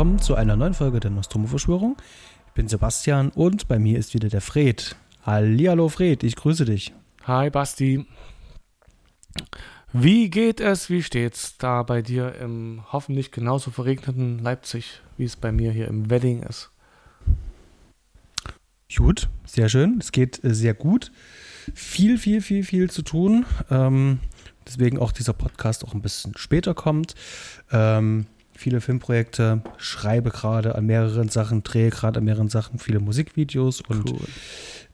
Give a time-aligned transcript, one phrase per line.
[0.00, 1.98] willkommen zu einer neuen Folge der Nostromo-Verschwörung.
[2.46, 4.96] Ich bin Sebastian und bei mir ist wieder der Fred.
[5.26, 6.94] Hallihallo Fred, ich grüße dich.
[7.24, 8.06] Hi Basti.
[9.92, 15.36] Wie geht es, wie steht's da bei dir im hoffentlich genauso verregneten Leipzig, wie es
[15.36, 16.70] bei mir hier im Wedding ist?
[18.96, 19.98] Gut, sehr schön.
[20.00, 21.12] Es geht äh, sehr gut.
[21.74, 23.44] Viel, viel, viel, viel zu tun.
[23.70, 24.20] Ähm,
[24.66, 27.14] deswegen auch dieser Podcast auch ein bisschen später kommt.
[27.70, 28.24] Ähm,
[28.60, 34.10] viele Filmprojekte, schreibe gerade an mehreren Sachen, drehe gerade an mehreren Sachen, viele Musikvideos und
[34.10, 34.20] cool.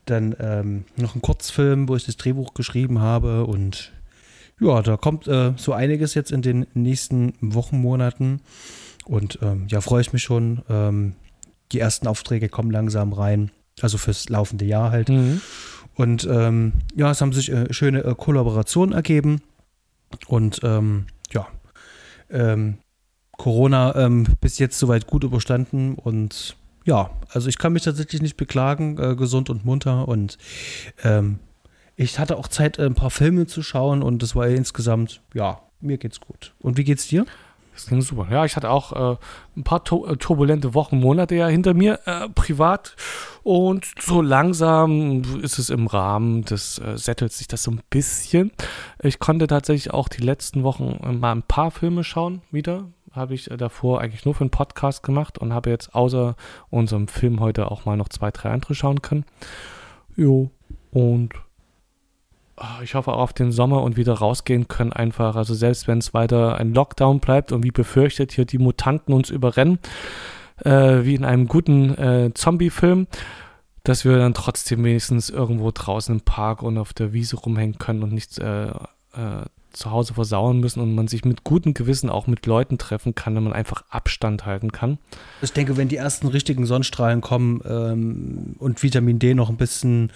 [0.05, 3.93] dann ähm, noch ein Kurzfilm, wo ich das Drehbuch geschrieben habe und
[4.61, 8.41] ja, da kommt äh, so einiges jetzt in den nächsten Wochen, Monaten
[9.05, 10.63] und ähm, ja, freue ich mich schon.
[10.71, 11.17] Ähm,
[11.73, 15.09] die ersten Aufträge kommen langsam rein, also fürs laufende Jahr halt.
[15.09, 15.41] Mhm.
[15.95, 19.43] Und ähm, ja, es haben sich äh, schöne äh, Kollaborationen ergeben
[20.29, 21.49] und ähm, ja,
[22.31, 22.79] ähm,
[23.37, 28.37] Corona ähm, bis jetzt soweit gut überstanden und ja, also ich kann mich tatsächlich nicht
[28.37, 30.39] beklagen, äh, gesund und munter und
[31.03, 31.41] ähm,
[31.97, 35.99] ich hatte auch Zeit, ein paar Filme zu schauen und das war insgesamt, ja, mir
[35.99, 36.55] geht's gut.
[36.61, 37.25] Und wie geht's dir?
[37.73, 38.27] Das ging super.
[38.31, 39.17] Ja, ich hatte auch äh,
[39.57, 42.97] ein paar äh, turbulente Wochen, Monate ja hinter mir, äh, privat.
[43.43, 48.53] Und so langsam ist es im Rahmen, das äh, settelt sich das so ein bisschen.
[49.03, 52.87] Ich konnte tatsächlich auch die letzten Wochen mal ein paar Filme schauen wieder.
[53.17, 56.37] Habe ich äh, davor eigentlich nur für einen Podcast gemacht und habe jetzt außer
[56.71, 59.25] unserem Film heute auch mal noch zwei, drei andere schauen können.
[60.17, 60.51] Jo,
[60.93, 61.35] und
[62.59, 65.37] Ah, ich hoffe auch auf den Sommer und wieder rausgehen können einfach.
[65.37, 69.29] Also selbst wenn es weiter ein Lockdown bleibt und wie befürchtet hier die Mutanten uns
[69.29, 69.79] überrennen,
[70.65, 73.09] äh, wie in einem guten äh, Zombie-Film,
[73.85, 78.03] dass wir dann trotzdem wenigstens irgendwo draußen im Park und auf der Wiese rumhängen können
[78.03, 79.45] und nichts äh, äh,
[79.77, 83.37] zu Hause versauen müssen und man sich mit gutem Gewissen auch mit Leuten treffen kann,
[83.37, 84.99] wenn man einfach Abstand halten kann.
[85.43, 90.13] Ich denke, wenn die ersten richtigen Sonnenstrahlen kommen ähm, und Vitamin D noch ein bisschen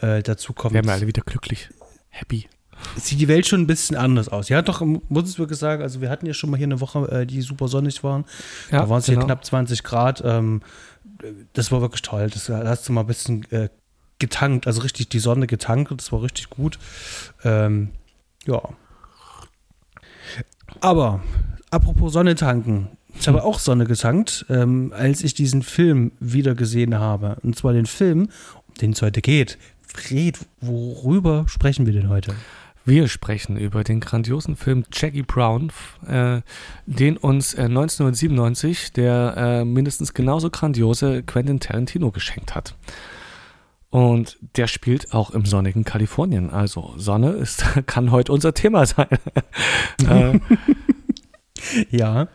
[0.00, 0.74] äh, dazu kommt.
[0.74, 1.68] Werden wir alle wieder glücklich
[2.08, 2.48] happy.
[2.96, 4.48] Sieht die Welt schon ein bisschen anders aus.
[4.48, 7.06] Ja, doch, muss es wirklich sagen, also wir hatten ja schon mal hier eine Woche,
[7.12, 8.24] äh, die super sonnig waren.
[8.70, 9.20] Ja, da waren es genau.
[9.20, 10.22] hier knapp 20 Grad.
[10.24, 10.62] Ähm,
[11.52, 12.28] das war wirklich toll.
[12.30, 13.68] Das, da hast du mal ein bisschen äh,
[14.18, 15.92] getankt, also richtig die Sonne getankt.
[15.96, 16.78] Das war richtig gut.
[17.44, 17.90] Ähm,
[18.46, 18.60] ja.
[20.82, 21.20] Aber,
[21.70, 22.88] apropos Sonne tanken.
[23.14, 23.44] Ich habe hm.
[23.44, 27.36] auch Sonne getankt, ähm, als ich diesen Film wieder gesehen habe.
[27.44, 28.30] Und zwar den Film,
[28.66, 29.58] um den es heute geht.
[29.86, 32.34] Fred, worüber sprechen wir denn heute?
[32.84, 35.70] Wir sprechen über den grandiosen Film Jackie Brown,
[36.08, 36.40] äh,
[36.86, 42.74] den uns äh, 1997 der äh, mindestens genauso grandiose Quentin Tarantino geschenkt hat.
[43.92, 46.48] Und der spielt auch im sonnigen Kalifornien.
[46.48, 49.06] Also Sonne ist, kann heute unser Thema sein.
[50.08, 50.40] Äh,
[51.90, 52.26] ja,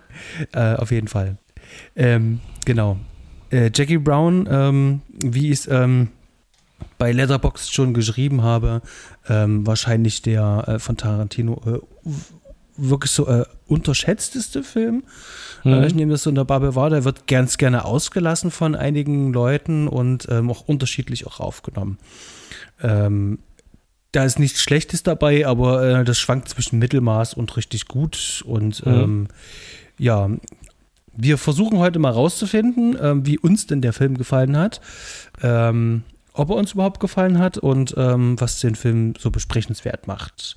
[0.54, 1.38] äh, auf jeden Fall.
[1.98, 2.98] Ähm, genau.
[3.52, 6.10] Äh, Jackie Brown, ähm, wie ist ähm,
[6.98, 8.82] bei Letterboxd schon geschrieben habe,
[9.28, 12.10] ähm, wahrscheinlich der äh, von Tarantino äh,
[12.78, 15.04] wirklich so äh, unterschätzteste Film.
[15.64, 15.74] Mhm.
[15.74, 18.76] Äh, ich nehme das so in der Bubble wahr, der wird ganz gerne ausgelassen von
[18.76, 21.98] einigen Leuten und ähm, auch unterschiedlich auch aufgenommen.
[22.82, 23.40] Ähm,
[24.12, 28.44] da ist nichts Schlechtes dabei, aber äh, das schwankt zwischen Mittelmaß und richtig gut.
[28.46, 28.94] Und mhm.
[28.94, 29.28] ähm,
[29.98, 30.30] ja,
[31.16, 34.82] wir versuchen heute mal rauszufinden, äh, wie uns denn der Film gefallen hat.
[35.42, 40.56] Ähm, ob er uns überhaupt gefallen hat und ähm, was den Film so besprechenswert macht.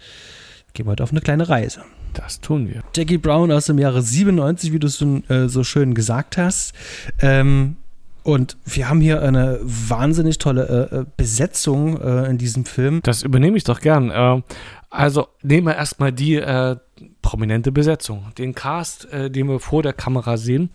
[0.74, 1.82] Gehen wir heute auf eine kleine Reise.
[2.14, 2.82] Das tun wir.
[2.94, 6.74] Jackie Brown aus dem Jahre 97, wie du es so, äh, so schön gesagt hast.
[7.20, 7.76] Ähm,
[8.22, 13.00] und wir haben hier eine wahnsinnig tolle äh, äh Besetzung äh, in diesem Film.
[13.02, 14.10] Das übernehme ich doch gern.
[14.10, 14.42] Äh,
[14.90, 16.76] also nehmen wir erstmal die äh,
[17.22, 20.70] prominente Besetzung, den Cast, den wir vor der Kamera sehen.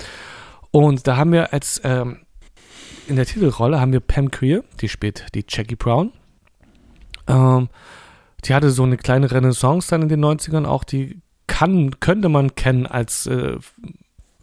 [0.72, 2.20] Und da haben wir als ähm,
[3.08, 6.12] in der Titelrolle haben wir Pam Creer, die spielt die Jackie Brown.
[7.28, 7.70] Ähm,
[8.46, 12.56] die hatte so eine kleine Renaissance dann in den 90ern auch, die kann, könnte man
[12.56, 13.58] kennen als äh,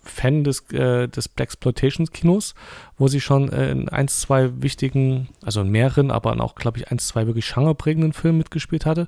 [0.05, 2.55] Fan des, äh, des Black Exploitations Kinos,
[2.99, 6.91] wo sie schon äh, in ein, zwei wichtigen, also in mehreren, aber auch, glaube ich,
[6.91, 9.07] ein, zwei wirklich genreprägenden Filmen mitgespielt hatte.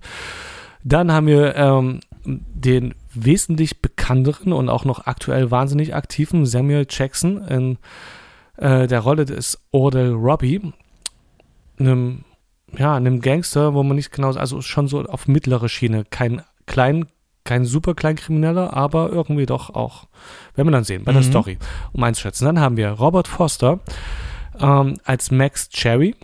[0.84, 7.38] Dann haben wir ähm, den wesentlich bekannteren und auch noch aktuell wahnsinnig aktiven Samuel Jackson
[7.48, 7.78] in
[8.56, 10.72] äh, der Rolle des Odell Robbie,
[11.78, 12.24] einem,
[12.76, 17.06] ja, einem Gangster, wo man nicht genau, also schon so auf mittlere Schiene, kein klein,
[17.44, 20.06] kein super Kleinkrimineller, aber irgendwie doch auch,
[20.54, 21.16] werden wir dann sehen, bei mhm.
[21.16, 21.58] der Story,
[21.92, 22.46] um einzuschätzen.
[22.46, 23.80] Dann haben wir Robert Foster
[24.58, 26.14] ähm, als Max Cherry,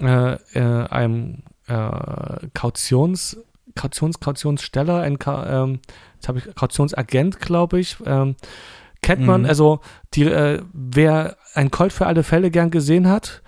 [0.00, 3.36] äh, äh, einem äh, Kautions,
[3.74, 5.80] Kautions, Kautionssteller, ein ähm,
[6.14, 8.36] jetzt habe ich Kautionsagent, glaube ich, ähm,
[9.02, 9.80] kennt man, also
[10.14, 13.42] die, äh, wer ein Colt für alle Fälle gern gesehen hat,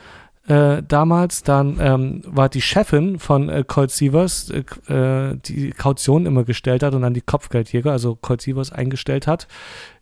[0.49, 6.27] äh, damals, dann ähm, war die Chefin von äh, Colt Sievers, äh, äh, die Kaution
[6.27, 9.47] immer gestellt hat und dann die Kopfgeldjäger, also Colt Sievers eingestellt hat.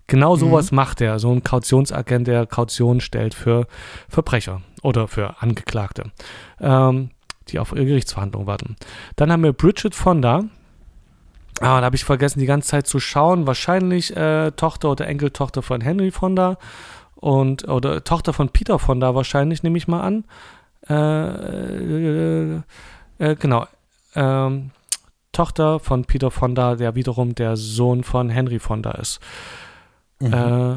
[0.06, 3.68] Genau sowas macht er, so ein Kautionsagent, der Kaution stellt für
[4.08, 6.10] Verbrecher oder für Angeklagte,
[6.60, 7.10] ähm,
[7.48, 8.74] die auf ihre Gerichtsverhandlung warten.
[9.14, 10.44] Dann haben wir Bridget Fonda.
[11.60, 13.46] Ah, da habe ich vergessen, die ganze Zeit zu schauen.
[13.46, 16.56] Wahrscheinlich äh, Tochter oder Enkeltochter von Henry Fonda
[17.20, 20.24] und oder Tochter von Peter Fonda wahrscheinlich, nehme ich mal an.
[20.88, 22.60] Äh, äh,
[23.18, 23.66] äh, genau.
[24.14, 24.70] Ähm,
[25.32, 29.20] Tochter von Peter Fonda, der wiederum der Sohn von Henry Fonda ist.
[30.18, 30.32] Mhm.
[30.32, 30.76] Äh,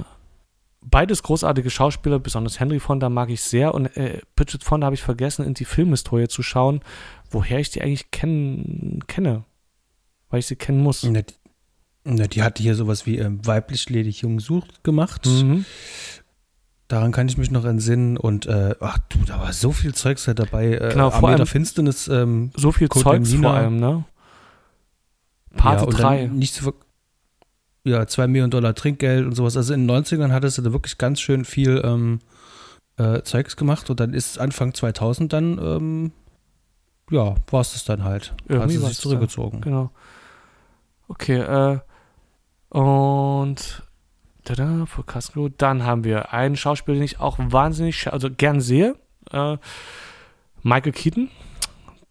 [0.81, 5.01] beides großartige Schauspieler, besonders Henry Fonda mag ich sehr und äh, Bridget Fonda habe ich
[5.01, 6.81] vergessen, in die Filmhistorie zu schauen,
[7.31, 9.43] woher ich die eigentlich kenn kenne.
[10.29, 11.03] Weil ich sie kennen muss.
[11.03, 11.33] Na, die,
[12.03, 15.25] na, die hatte hier sowas wie ähm, weiblich ledig jung sucht gemacht.
[15.25, 15.65] Mhm.
[16.87, 18.17] Daran kann ich mich noch entsinnen.
[18.17, 20.73] Und äh, ach du, da war so viel Zeugs da dabei.
[20.73, 22.07] Äh, Genau, vor Armee der allem- Finsternis.
[22.07, 23.49] Ähm, So viel Code Zeugs Lamina.
[23.49, 24.03] vor allem, ne?
[25.55, 26.27] Part ja, und 3.
[26.27, 26.73] dann nicht zu
[27.85, 29.57] ja, zwei Millionen Dollar Trinkgeld und sowas.
[29.57, 32.19] Also in den 90ern hatte sie da wirklich ganz schön viel ähm,
[32.97, 36.11] äh, Zeugs gemacht und dann ist Anfang 2000 dann, ähm,
[37.11, 38.31] ja, war es das dann halt.
[38.31, 39.59] Hat Irgendwie sie war's sich zurückgezogen.
[39.61, 39.91] Genau.
[41.09, 41.79] Okay, äh,
[42.69, 43.83] und
[44.43, 45.49] tada, für Casco.
[45.49, 48.95] Dann haben wir einen Schauspieler, den ich auch wahnsinnig, also gern sehe.
[49.31, 49.57] Äh,
[50.61, 51.29] Michael Keaton.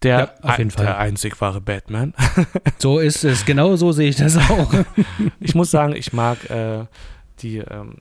[0.03, 2.13] Der, Ja, ein- der einzig wahre Batman.
[2.77, 4.73] So ist es, genau so sehe ich das auch.
[5.39, 6.85] ich muss sagen, ich mag äh,
[7.39, 7.99] die ähm,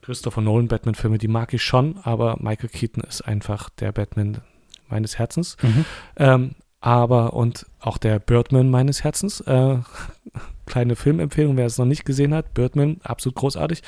[0.00, 4.38] Christopher Nolan Batman-Filme, die mag ich schon, aber Michael Keaton ist einfach der Batman
[4.88, 5.58] meines Herzens.
[5.62, 5.84] Mhm.
[6.16, 9.40] Ähm, aber und auch der Birdman meines Herzens.
[9.40, 9.78] Äh,
[10.66, 12.52] kleine Filmempfehlung, wer es noch nicht gesehen hat.
[12.52, 13.82] Birdman, absolut großartig.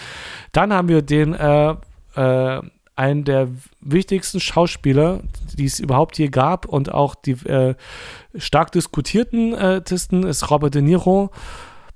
[0.53, 1.75] Dann haben wir den, äh,
[2.15, 2.63] äh,
[2.97, 3.49] einen der
[3.83, 5.21] wichtigsten Schauspieler,
[5.59, 7.75] die es überhaupt je gab und auch die äh,
[8.35, 11.31] stark diskutierten äh, Tisten ist Robert De Niro.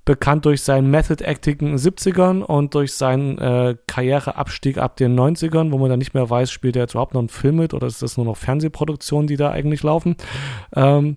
[0.05, 5.19] Bekannt durch sein Method Acting in den 70ern und durch seinen äh, Karriereabstieg ab den
[5.19, 7.75] 90ern, wo man dann nicht mehr weiß, spielt er jetzt überhaupt noch einen Film mit
[7.75, 10.17] oder ist das nur noch Fernsehproduktionen, die da eigentlich laufen.
[10.75, 11.17] Ähm,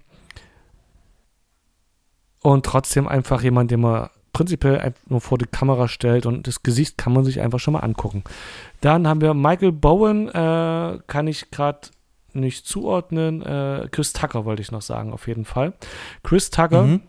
[2.41, 6.63] und trotzdem einfach jemand, den man prinzipiell einfach nur vor die Kamera stellt und das
[6.63, 8.23] Gesicht kann man sich einfach schon mal angucken.
[8.81, 11.87] Dann haben wir Michael Bowen, äh, kann ich gerade
[12.33, 13.41] nicht zuordnen.
[13.43, 15.73] Äh, Chris Tucker wollte ich noch sagen, auf jeden Fall.
[16.23, 17.01] Chris Tucker, Mhm.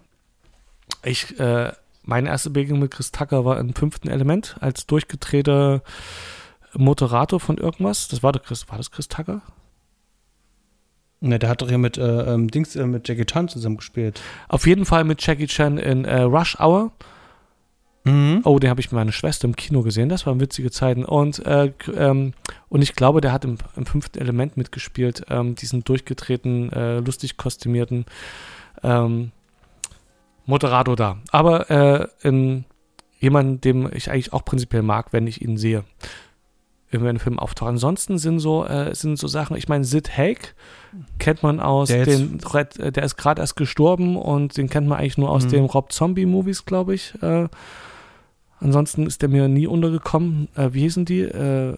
[1.05, 1.73] Ich, äh,
[2.03, 5.83] meine erste Begegnung mit Chris Tucker war im fünften Element als durchgedrehter
[6.75, 8.09] Moderator von irgendwas.
[8.09, 9.43] Das war doch Chris, war das Chris Tucker?
[11.21, 14.21] Ne, der hat doch hier mit, äh, ähm, Dings, äh, mit Jackie Chan zusammen gespielt.
[14.49, 16.93] Auf jeden Fall mit Jackie Chan in äh, Rush Hour.
[18.05, 18.43] Mhm.
[18.45, 20.11] Oh, den habe ich mit meiner Schwester im Kino gesehen.
[20.11, 21.05] Das waren witzige Zeiten.
[21.05, 22.35] Und, äh, ähm,
[22.69, 27.39] und ich glaube, der hat im, im fünften Element mitgespielt, ähm, diesen durchgedrehten, äh, lustig
[27.39, 28.05] kostümierten
[28.83, 29.33] ähm,
[30.47, 31.19] Moderator da.
[31.31, 32.65] Aber äh, in
[33.19, 35.85] jemanden, dem ich eigentlich auch prinzipiell mag, wenn ich ihn sehe.
[36.91, 37.71] Wenn ein Film auftaucht.
[37.71, 40.55] Ansonsten sind so, äh, sind so Sachen, ich meine, Sid Haig
[41.19, 44.87] kennt man aus Der den, Red- äh, der ist gerade erst gestorben und den kennt
[44.87, 45.51] man eigentlich nur aus Mhm.
[45.51, 47.15] den Rob Zombie Movies, glaube ich.
[47.21, 47.49] Äh,
[48.61, 50.47] ansonsten ist der mir nie untergekommen.
[50.55, 51.23] Äh, wie hießen die?
[51.23, 51.77] Äh,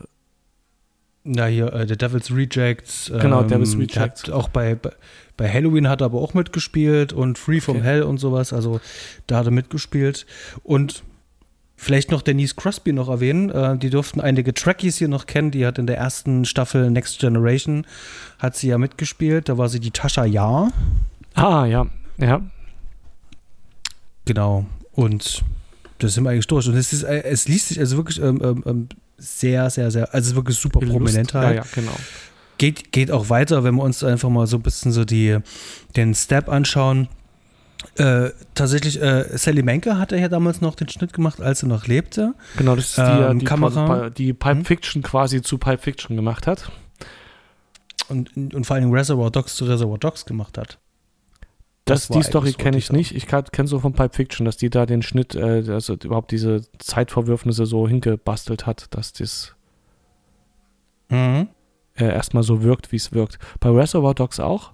[1.28, 3.10] Na, hier, äh, The Devil's Rejects.
[3.20, 4.24] Genau, Devil's der Rejects.
[4.24, 4.92] Hat auch bei, bei,
[5.36, 7.84] bei Halloween hat er aber auch mitgespielt und Free from Okay.
[7.84, 8.52] Hell und sowas.
[8.52, 8.80] Also
[9.26, 10.24] da hat er mitgespielt.
[10.62, 11.02] Und
[11.76, 13.50] vielleicht noch Denise Crosby noch erwähnen.
[13.50, 15.50] Äh, die durften einige Trekkies hier noch kennen.
[15.50, 17.86] Die hat in der ersten Staffel Next Generation
[18.38, 19.48] hat sie ja mitgespielt.
[19.48, 20.72] Da war sie die Tascha Yar.
[21.34, 21.86] ah, ja.
[22.18, 22.40] Ja.
[24.26, 24.64] Genau.
[24.92, 25.42] Und
[25.98, 26.68] das sind wir eigentlich durch.
[26.68, 30.12] Und es ist, äh, es liest sich also wirklich ähm, ähm, ähm, sehr, sehr, sehr,
[30.14, 31.56] also wirklich super prominent Ja, halt.
[31.56, 31.96] ja, genau.
[32.58, 35.38] Geht, geht auch weiter, wenn wir uns einfach mal so ein bisschen so die,
[35.94, 37.08] den Step anschauen.
[37.96, 41.68] Äh, tatsächlich, äh, Sally Menke hat er ja damals noch den Schnitt gemacht, als er
[41.68, 42.34] noch lebte.
[42.56, 44.08] Genau, das ist die, Ähm, die, Kamera.
[44.10, 44.64] die Pulp Hm?
[44.64, 46.70] Fiction quasi zu Pulp Fiction gemacht hat.
[48.08, 50.78] Und, und vor allem Reservoir Dogs zu Reservoir Dogs gemacht hat.
[51.86, 53.14] Das, Das die Story kenne ich nicht.
[53.14, 56.62] Ich kenne so von Pulp Fiction, dass die da den Schnitt, äh, also überhaupt diese
[56.78, 59.54] Zeitverwürfnisse so hingebastelt hat, dass das
[61.08, 61.48] Mhm.
[61.94, 63.38] äh, erstmal so wirkt, wie es wirkt.
[63.60, 64.72] Bei Reservoir Dogs auch.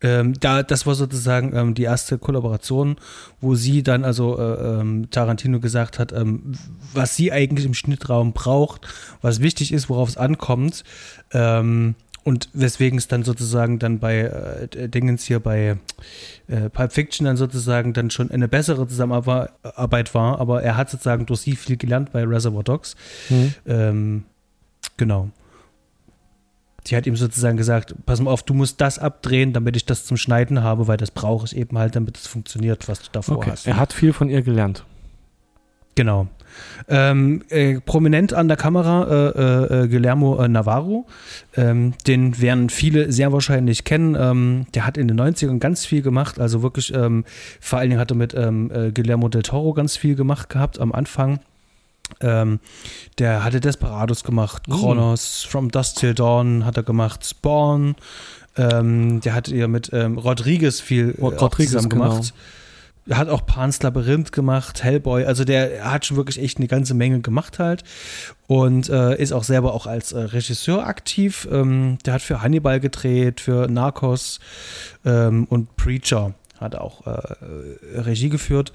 [0.00, 2.96] Ähm, da, das war sozusagen ähm, die erste Kollaboration,
[3.40, 6.54] wo sie dann, also äh, ähm, Tarantino gesagt hat, ähm,
[6.92, 8.88] was sie eigentlich im Schnittraum braucht,
[9.20, 10.82] was wichtig ist, worauf es ankommt.
[11.32, 15.76] Ähm, und weswegen es dann sozusagen dann bei äh, Dingens hier bei
[16.48, 21.26] äh, Pulp Fiction dann sozusagen dann schon eine bessere Zusammenarbeit war, aber er hat sozusagen
[21.26, 22.94] durch sie viel gelernt bei Reservoir Dogs.
[23.28, 23.54] Mhm.
[23.66, 24.24] Ähm,
[24.96, 25.30] genau.
[26.84, 30.04] Sie hat ihm sozusagen gesagt, pass mal auf, du musst das abdrehen, damit ich das
[30.04, 33.36] zum Schneiden habe, weil das brauche ich eben halt, damit es funktioniert, was du davor
[33.36, 33.50] okay.
[33.52, 33.66] hast.
[33.66, 34.84] Er hat viel von ihr gelernt.
[35.94, 36.28] Genau.
[36.88, 41.06] Ähm, äh, prominent an der Kamera äh, äh, Guillermo äh, Navarro,
[41.56, 44.16] ähm, den werden viele sehr wahrscheinlich kennen.
[44.18, 47.24] Ähm, der hat in den 90ern ganz viel gemacht, also wirklich, ähm,
[47.60, 50.78] vor allen Dingen hat er mit ähm, äh, Guillermo del Toro ganz viel gemacht gehabt
[50.78, 51.40] am Anfang.
[52.20, 52.60] Ähm,
[53.18, 54.76] der hatte Desperados gemacht, uh.
[54.76, 57.96] Kronos, From Dust Till Dawn hat er gemacht, Spawn.
[58.54, 62.04] Der hat ja mit ähm, Rodriguez viel äh, Rodriguez, zusammen genau.
[62.10, 62.34] gemacht.
[62.34, 62.61] Genau.
[63.10, 67.20] Hat auch Pan's Labyrinth gemacht, Hellboy, also der hat schon wirklich echt eine ganze Menge
[67.20, 67.82] gemacht halt
[68.46, 71.48] und äh, ist auch selber auch als äh, Regisseur aktiv.
[71.50, 74.38] Ähm, der hat für Hannibal gedreht, für Narcos
[75.04, 78.72] ähm, und Preacher hat auch äh, Regie geführt.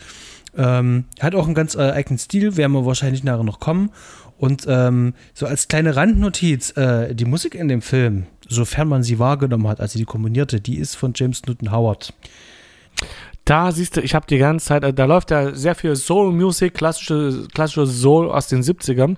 [0.57, 3.91] Ähm, hat auch einen ganz äh, eigenen Stil, werden wir wahrscheinlich nachher noch kommen.
[4.37, 9.19] Und ähm, so als kleine Randnotiz, äh, die Musik in dem Film, sofern man sie
[9.19, 12.13] wahrgenommen hat, als sie die komponierte, die ist von James Newton Howard.
[13.47, 16.73] Da siehst du, ich habe die ganze Zeit, äh, da läuft ja sehr viel Soul-Music,
[16.73, 19.15] klassische, klassische Soul aus den 70ern.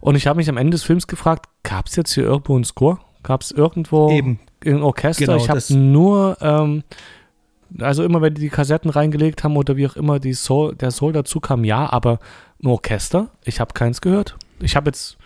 [0.00, 2.64] Und ich habe mich am Ende des Films gefragt, gab es jetzt hier irgendwo einen
[2.64, 2.98] Score?
[3.22, 4.38] Gab es irgendwo Eben.
[4.64, 5.26] ein Orchester?
[5.26, 6.84] Genau, ich habe nur ähm,
[7.78, 10.90] also immer, wenn die die Kassetten reingelegt haben oder wie auch immer die Soul, der
[10.90, 12.18] Soul dazu kam, ja, aber
[12.62, 14.36] ein Orchester, ich habe keins gehört.
[14.60, 15.18] Ich habe jetzt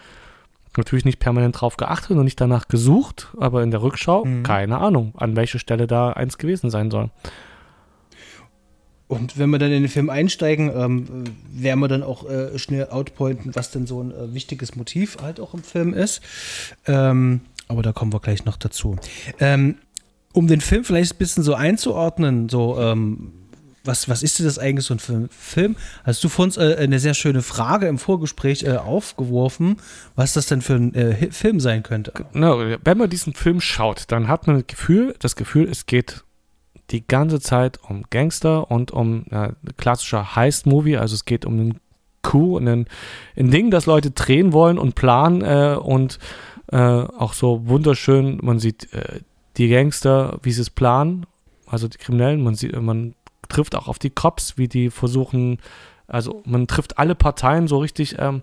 [0.76, 4.42] natürlich nicht permanent drauf geachtet und nicht danach gesucht, aber in der Rückschau, mhm.
[4.42, 7.11] keine Ahnung, an welcher Stelle da eins gewesen sein soll.
[9.11, 12.90] Und wenn wir dann in den Film einsteigen, ähm, werden wir dann auch äh, schnell
[12.90, 16.21] outpointen, was denn so ein äh, wichtiges Motiv halt auch im Film ist.
[16.87, 18.97] Ähm, aber da kommen wir gleich noch dazu.
[19.40, 19.79] Ähm,
[20.33, 23.33] um den Film vielleicht ein bisschen so einzuordnen, so, ähm,
[23.83, 25.75] was, was ist denn das eigentlich so ein Film?
[26.05, 29.79] Hast du vor uns äh, eine sehr schöne Frage im Vorgespräch äh, aufgeworfen,
[30.14, 32.12] was das denn für ein äh, Film sein könnte?
[32.33, 36.23] Genau, wenn man diesen Film schaut, dann hat man das Gefühl, das Gefühl, es geht
[36.90, 41.80] die ganze Zeit um Gangster und um äh, klassischer Heist-Movie, also es geht um einen
[42.23, 42.87] Coup, ein,
[43.37, 46.18] ein Ding, das Leute drehen wollen und planen äh, und
[46.70, 49.20] äh, auch so wunderschön, man sieht äh,
[49.56, 51.26] die Gangster, wie sie es planen,
[51.66, 53.14] also die Kriminellen, man sieht, man
[53.49, 55.59] trifft auch auf die Cops, wie die versuchen,
[56.06, 58.42] also man trifft alle Parteien so richtig, ähm,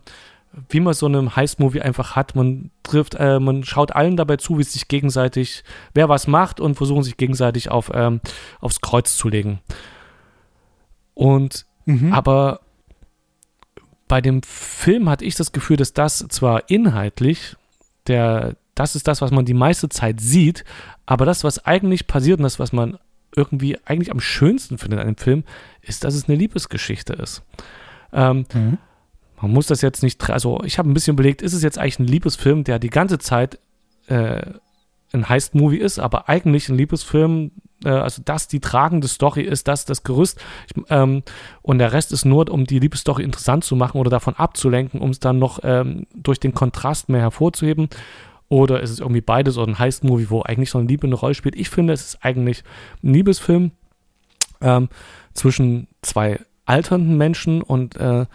[0.69, 2.35] wie man so einem Heist-Movie einfach hat.
[2.35, 5.63] Man trifft, äh, man schaut allen dabei zu, wie sie sich gegenseitig,
[5.93, 8.21] wer was macht und versuchen sich gegenseitig auf, ähm,
[8.59, 9.59] aufs Kreuz zu legen.
[11.13, 12.13] Und mhm.
[12.13, 12.61] aber
[14.07, 17.55] bei dem Film hatte ich das Gefühl, dass das zwar inhaltlich
[18.07, 20.63] der, das ist das, was man die meiste Zeit sieht,
[21.05, 22.97] aber das, was eigentlich passiert und das, was man
[23.35, 25.43] irgendwie eigentlich am schönsten findet an dem Film,
[25.81, 27.43] ist, dass es eine Liebesgeschichte ist.
[28.13, 28.77] Ähm, mhm.
[29.39, 31.99] Man muss das jetzt nicht, also ich habe ein bisschen überlegt, ist es jetzt eigentlich
[31.99, 33.59] ein Liebesfilm, der die ganze Zeit
[34.07, 34.41] äh,
[35.13, 37.51] ein Heist-Movie ist, aber eigentlich ein Liebesfilm,
[37.85, 41.23] äh, also das die tragende Story ist, das das Gerüst ich, ähm,
[41.61, 45.11] und der Rest ist nur, um die Liebesstory interessant zu machen oder davon abzulenken, um
[45.11, 47.89] es dann noch ähm, durch den Kontrast mehr hervorzuheben
[48.49, 51.35] oder ist es irgendwie beides oder ein Heist-Movie, wo eigentlich so eine Liebe eine Rolle
[51.35, 51.55] spielt?
[51.55, 52.63] Ich finde, es ist eigentlich
[53.03, 53.71] ein Liebesfilm
[54.61, 54.89] ähm,
[55.33, 58.25] zwischen zwei alternden Menschen und äh,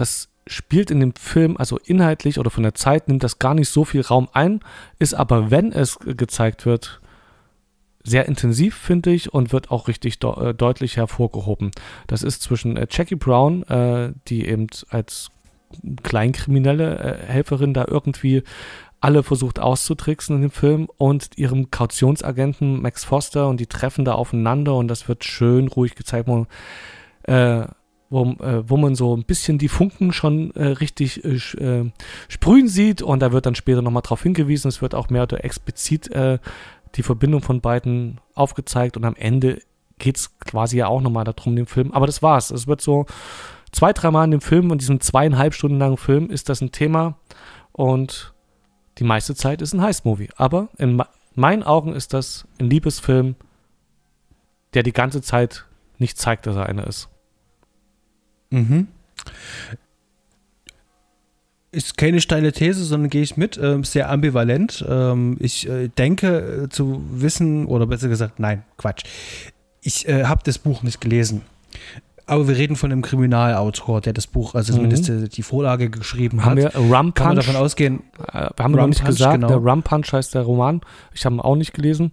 [0.00, 3.68] das spielt in dem Film, also inhaltlich oder von der Zeit, nimmt das gar nicht
[3.68, 4.60] so viel Raum ein,
[4.98, 7.00] ist aber, wenn es gezeigt wird,
[8.02, 11.70] sehr intensiv, finde ich, und wird auch richtig de äh, deutlich hervorgehoben.
[12.06, 15.28] Das ist zwischen äh, Jackie Brown, äh, die eben als
[16.02, 18.42] kleinkriminelle äh, Helferin da irgendwie
[19.02, 24.14] alle versucht auszutricksen in dem Film und ihrem Kautionsagenten Max Foster und die treffen da
[24.14, 26.46] aufeinander und das wird schön ruhig gezeigt, wo,
[27.24, 27.66] äh,
[28.10, 31.90] wo, äh, wo man so ein bisschen die Funken schon äh, richtig äh, äh
[32.28, 33.02] sprühen sieht.
[33.02, 36.38] Und da wird dann später nochmal drauf hingewiesen, es wird auch mehr oder explizit äh,
[36.96, 38.96] die Verbindung von beiden aufgezeigt.
[38.96, 39.62] Und am Ende
[39.98, 43.06] geht es quasi ja auch nochmal darum, den Film, aber das war's, es wird so
[43.70, 47.16] zwei, dreimal in dem Film und diesem zweieinhalb Stunden langen Film ist das ein Thema.
[47.72, 48.34] Und
[48.98, 50.30] die meiste Zeit ist ein Heist-Movie.
[50.36, 51.02] Aber in
[51.34, 53.36] meinen Augen ist das ein Liebesfilm,
[54.74, 55.66] der die ganze Zeit
[55.98, 57.08] nicht zeigt, dass er einer ist.
[58.50, 58.88] Mhm.
[61.72, 63.56] Ist keine steile These, sondern gehe ich mit.
[63.62, 64.84] Ähm, sehr ambivalent.
[64.88, 69.04] Ähm, ich äh, denke äh, zu wissen, oder besser gesagt, nein, Quatsch.
[69.80, 71.42] Ich äh, habe das Buch nicht gelesen.
[72.26, 75.22] aber wir reden von einem Kriminalautor, der das Buch, also zumindest Mhm.
[75.24, 76.74] die, die Vorlage geschrieben Haben hat.
[76.74, 77.46] wir Rum Kann man Punch?
[77.46, 78.02] davon ausgehen,
[78.32, 79.34] Äh, wir haben wir noch nicht Punch, gesagt.
[79.34, 79.48] genau.
[79.48, 80.80] Der Rum Punch heißt der Roman.
[81.14, 82.10] Ich habe ihn auch nicht gelesen.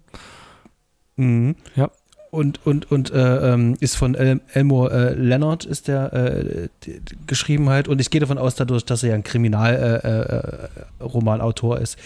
[1.15, 1.55] Mhm.
[1.75, 1.89] Ja.
[2.29, 6.67] Und, und, und äh, ähm, ist von El Elmore äh, Leonard ist der äh,
[7.25, 7.87] geschrieben halt.
[7.87, 10.69] Und ich gehe davon aus, dadurch, dass er ja ein Kriminalromanautor
[10.99, 11.97] äh, Romanautor ist,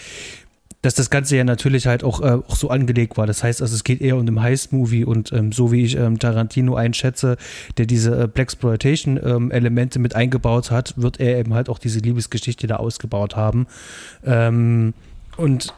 [0.82, 3.26] dass das Ganze ja natürlich halt auch, äh, auch so angelegt war.
[3.26, 6.18] Das heißt, also es geht eher um den Heist-Movie und ähm, so wie ich ähm,
[6.18, 7.36] Tarantino einschätze,
[7.78, 12.76] der diese äh, Blaxploitation-Elemente mit eingebaut hat, wird er eben halt auch diese Liebesgeschichte da
[12.76, 13.66] ausgebaut haben.
[14.24, 14.92] Ähm,
[15.36, 15.72] und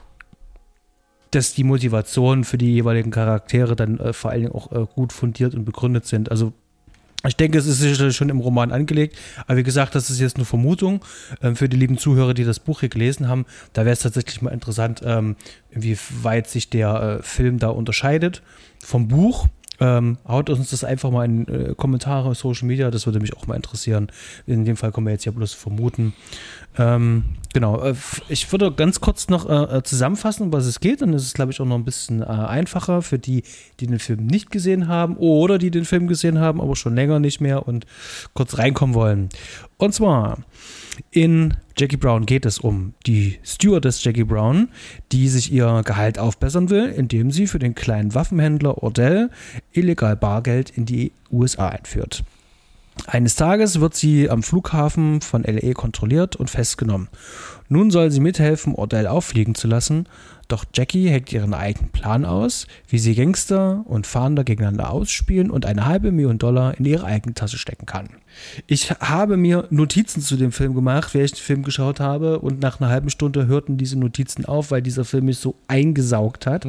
[1.35, 5.13] dass die Motivationen für die jeweiligen Charaktere dann äh, vor allen Dingen auch äh, gut
[5.13, 6.31] fundiert und begründet sind.
[6.31, 6.53] Also
[7.27, 10.37] ich denke, es ist sicher schon im Roman angelegt, aber wie gesagt, das ist jetzt
[10.37, 11.03] nur Vermutung
[11.43, 13.47] ähm, für die lieben Zuhörer, die das Buch hier gelesen haben.
[13.73, 15.37] Da wäre es tatsächlich mal interessant, ähm,
[15.71, 18.43] inwieweit sich der äh, Film da unterscheidet
[18.79, 19.49] vom Buch.
[19.85, 23.37] Ähm, haut uns das einfach mal in äh, Kommentare auf Social Media, das würde mich
[23.37, 24.11] auch mal interessieren.
[24.47, 26.15] In dem Fall können wir jetzt ja bloß vermuten.
[26.79, 27.95] Ähm, genau, äh,
[28.31, 31.03] ich würde ganz kurz noch äh, äh, zusammenfassen, um was es geht.
[31.03, 33.43] Dann ist es, glaube ich, auch noch ein bisschen äh, einfacher für die,
[33.79, 37.19] die den Film nicht gesehen haben oder die den Film gesehen haben, aber schon länger
[37.19, 37.85] nicht mehr und
[38.33, 39.29] kurz reinkommen wollen.
[39.85, 40.39] Und zwar
[41.11, 44.71] in Jackie Brown geht es um die Stewardess Jackie Brown,
[45.13, 49.29] die sich ihr Gehalt aufbessern will, indem sie für den kleinen Waffenhändler Ordell
[49.73, 52.25] illegal Bargeld in die USA einführt.
[53.07, 57.09] Eines Tages wird sie am Flughafen von LA kontrolliert und festgenommen.
[57.69, 60.07] Nun soll sie mithelfen, Ordell auffliegen zu lassen,
[60.49, 65.67] doch Jackie heckt ihren eigenen Plan aus, wie sie Gangster und Fahnder gegeneinander ausspielen und
[65.67, 68.09] eine halbe Million Dollar in ihre eigene Tasche stecken kann.
[68.67, 72.61] Ich habe mir Notizen zu dem Film gemacht, während ich den Film geschaut habe und
[72.61, 76.67] nach einer halben Stunde hörten diese Notizen auf, weil dieser Film mich so eingesaugt hat.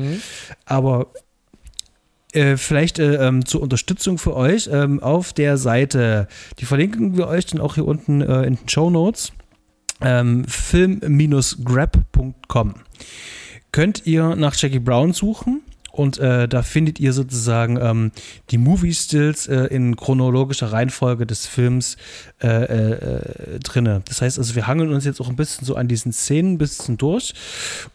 [0.66, 1.08] Aber
[2.36, 6.28] äh, vielleicht äh, ähm, zur Unterstützung für euch ähm, auf der Seite,
[6.60, 9.32] die verlinken wir euch dann auch hier unten äh, in den Show Notes,
[10.02, 12.74] ähm, film-grab.com.
[13.76, 15.62] Könnt ihr nach Jackie Brown suchen
[15.96, 18.12] und äh, da findet ihr sozusagen ähm,
[18.50, 21.96] die Movie Stills äh, in chronologischer Reihenfolge des Films
[22.44, 22.92] äh, äh,
[23.56, 24.02] äh, drinne.
[24.06, 26.58] Das heißt also, wir hangeln uns jetzt auch ein bisschen so an diesen Szenen ein
[26.58, 27.34] bisschen durch.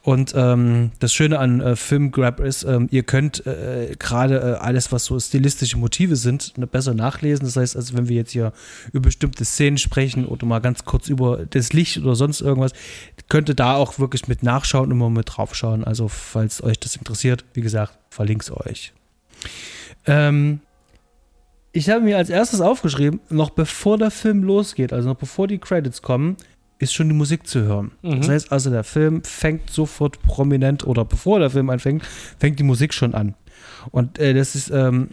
[0.02, 4.92] Und ähm, das Schöne an äh, Film Grab ist, ähm, ihr könnt äh, gerade alles,
[4.92, 7.44] was so stilistische Motive sind, ne, besser nachlesen.
[7.44, 8.54] Das heißt also, wenn wir jetzt hier
[8.94, 12.72] über bestimmte Szenen sprechen oder mal ganz kurz über das Licht oder sonst irgendwas,
[13.28, 15.84] könnt ihr da auch wirklich mit nachschauen und mal mit draufschauen.
[15.84, 18.92] Also, falls euch das interessiert, wie gesagt, verlinke es euch.
[20.06, 20.60] Ähm,
[21.72, 25.58] ich habe mir als erstes aufgeschrieben, noch bevor der Film losgeht, also noch bevor die
[25.58, 26.36] Credits kommen,
[26.78, 27.92] ist schon die Musik zu hören.
[28.02, 28.20] Mhm.
[28.20, 32.04] Das heißt also, der Film fängt sofort prominent oder bevor der Film anfängt,
[32.38, 33.34] fängt die Musik schon an.
[33.90, 35.10] Und äh, das ist ähm,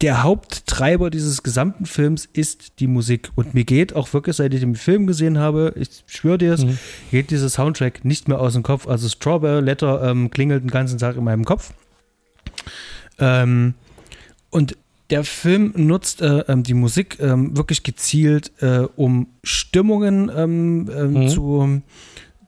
[0.00, 3.30] der Haupttreiber dieses gesamten Films ist die Musik.
[3.34, 6.64] Und mir geht auch wirklich, seit ich den Film gesehen habe, ich schwöre dir es,
[6.64, 6.78] Mhm.
[7.10, 8.86] geht dieser Soundtrack nicht mehr aus dem Kopf.
[8.88, 11.72] Also Strawberry Letter ähm, klingelt den ganzen Tag in meinem Kopf.
[13.18, 13.74] Ähm,
[14.50, 14.76] und
[15.10, 21.12] der Film nutzt äh, ähm, die Musik ähm, wirklich gezielt, äh, um Stimmungen ähm, ähm,
[21.24, 21.28] Mhm.
[21.28, 21.82] zu,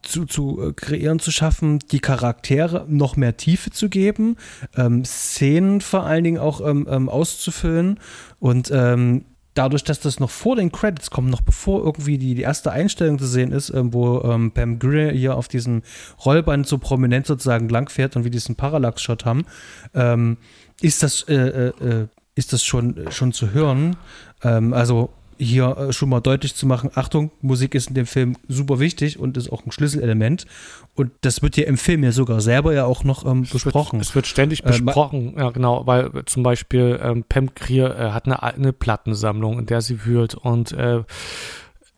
[0.07, 4.37] zu, zu äh, kreieren, zu schaffen, die Charaktere noch mehr Tiefe zu geben,
[4.77, 8.01] ähm, Szenen vor allen Dingen auch ähm, ähm, auszufüllen
[8.39, 9.25] und ähm,
[9.57, 13.19] dadurch, dass das noch vor den Credits kommt, noch bevor irgendwie die, die erste Einstellung
[13.19, 15.83] zu sehen ist, ähm, wo ähm, Pam Grier hier auf diesem
[16.25, 19.47] Rollband so prominent sozusagen langfährt und wir diesen Parallax-Shot haben,
[19.95, 20.37] ähm,
[20.81, 23.97] ist das, äh, äh, äh, ist das schon, schon zu hören.
[24.43, 28.37] Ähm, also hier äh, schon mal deutlich zu machen, Achtung, Musik ist in dem Film
[28.49, 30.47] super wichtig und ist auch ein Schlüsselelement.
[30.95, 34.01] Und das wird hier im Film ja sogar selber ja auch noch ähm, besprochen.
[34.01, 37.55] Es wird, es wird ständig Äh, besprochen, ja genau, weil äh, zum Beispiel ähm, Pam
[37.55, 41.03] Grier äh, hat eine, eine Plattensammlung, in der sie wühlt und äh,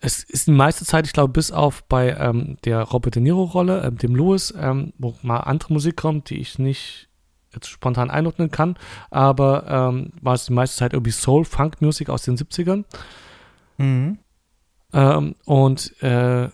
[0.00, 3.82] es ist die meiste Zeit, ich glaube, bis auf bei ähm, der Robert De Niro-Rolle,
[3.84, 7.08] ähm, dem Louis, ähm, wo mal andere Musik kommt, die ich nicht
[7.52, 8.76] jetzt spontan einordnen kann,
[9.10, 12.84] aber ähm, war es die meiste Zeit irgendwie Soul-Funk-Musik aus den 70ern.
[13.78, 14.18] Mhm.
[14.92, 16.48] Ähm, und äh,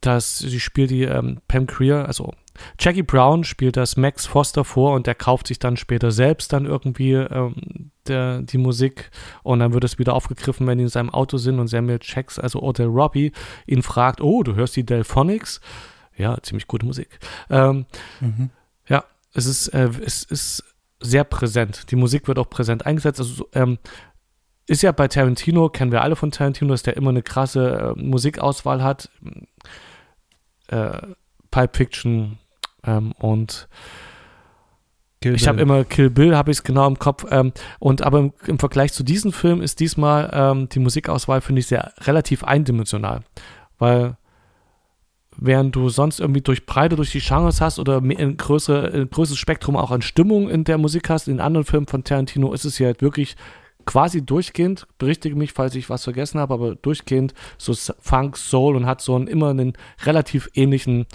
[0.00, 2.32] das, sie spielt die ähm, Pam Grier, also
[2.78, 6.64] Jackie Brown spielt das Max Foster vor und der kauft sich dann später selbst dann
[6.64, 9.10] irgendwie ähm, der, die Musik
[9.42, 12.38] und dann wird es wieder aufgegriffen, wenn die in seinem Auto sind und Samuel Checks,
[12.38, 13.32] also Odell Robbie,
[13.66, 15.60] ihn fragt, oh, du hörst die Delphonics?
[16.16, 17.18] Ja, ziemlich gute Musik.
[17.50, 17.84] Ähm,
[18.20, 18.50] Mhm.
[18.88, 20.64] ja, es ist, äh, es ist
[21.00, 21.90] sehr präsent.
[21.90, 23.20] Die Musik wird auch präsent eingesetzt.
[23.20, 23.78] Also, so, ähm,
[24.66, 28.00] ist ja bei Tarantino, kennen wir alle von Tarantino, dass der immer eine krasse äh,
[28.00, 29.10] Musikauswahl hat.
[30.68, 30.98] Äh,
[31.50, 32.38] Pulp Fiction
[32.84, 33.68] ähm, und
[35.22, 37.24] Kill ich habe immer Kill Bill, habe ich es genau im Kopf.
[37.30, 41.60] Ähm, und aber im, im, Vergleich zu diesem Film ist diesmal ähm, die Musikauswahl, finde
[41.60, 43.22] ich, sehr relativ eindimensional.
[43.78, 44.16] Weil
[45.36, 49.38] während du sonst irgendwie durch Breite durch die Genres hast oder ein, größere, ein größeres
[49.38, 52.78] Spektrum auch an Stimmung in der Musik hast, in anderen Filmen von Tarantino ist es
[52.78, 53.36] ja halt wirklich
[53.86, 58.86] quasi durchgehend, berichtige mich, falls ich was vergessen habe, aber durchgehend so Funk, Soul und
[58.86, 59.72] hat so einen, immer einen
[60.04, 61.06] relativ ähnlichen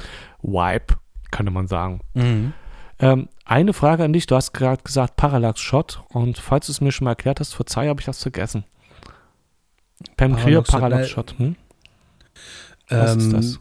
[0.41, 0.95] Vibe,
[1.29, 2.01] könnte man sagen.
[2.13, 2.53] Mhm.
[2.99, 6.91] Ähm, eine Frage an dich, du hast gerade gesagt Parallax-Shot und falls du es mir
[6.91, 8.63] schon mal erklärt hast, verzeih, habe ich das vergessen.
[10.17, 11.35] Pam Grier, Parallax-Shot.
[11.37, 11.55] Hm?
[12.87, 13.59] Was ähm, ist das?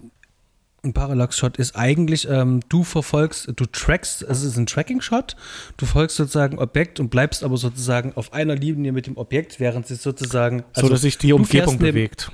[0.83, 5.37] Ein Parallax-Shot ist eigentlich, ähm, du verfolgst, du trackst, es ist ein Tracking-Shot,
[5.77, 9.87] du folgst sozusagen Objekt und bleibst aber sozusagen auf einer Linie mit dem Objekt, während
[9.87, 10.64] sich sozusagen.
[10.73, 12.33] Also so, dass sich die Umgebung bewegt.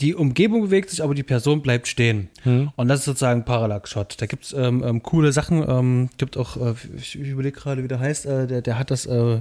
[0.00, 2.30] Die Umgebung bewegt sich, aber die Person bleibt stehen.
[2.42, 2.70] Hm.
[2.74, 4.20] Und das ist sozusagen Parallax-Shot.
[4.20, 5.64] Da gibt es ähm, ähm, coole Sachen.
[5.68, 8.26] Ähm, gibt auch, äh, ich überlege gerade, wie der heißt.
[8.26, 9.40] Äh, der, der hat das, äh,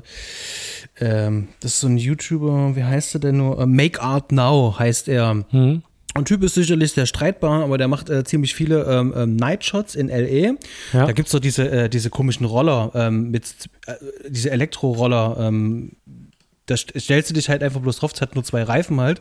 [1.00, 3.60] ähm, das ist so ein YouTuber, wie heißt der denn nur?
[3.60, 5.46] Äh, Make Art Now heißt er.
[5.50, 5.82] Hm.
[6.18, 9.96] Und Typ ist sicherlich sehr streitbar, aber der macht äh, ziemlich viele ähm, ähm, Nightshots
[9.96, 10.58] in LE.
[10.94, 11.06] Ja.
[11.06, 13.44] Da gibt's so diese, äh, diese komischen Roller ähm, mit
[13.86, 13.96] äh,
[14.30, 15.36] diese Elektroroller.
[15.40, 15.92] Ähm,
[16.68, 19.20] da stellst du dich halt einfach bloß drauf, es hat nur zwei Reifen halt.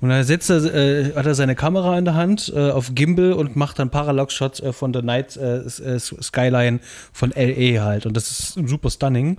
[0.00, 3.32] Und dann setzt er, äh, hat er seine Kamera in der Hand äh, auf Gimbal
[3.32, 6.78] und macht dann Parallax-Shots äh, von der Night Skyline
[7.12, 8.06] von LE halt.
[8.06, 9.38] Und das ist super stunning.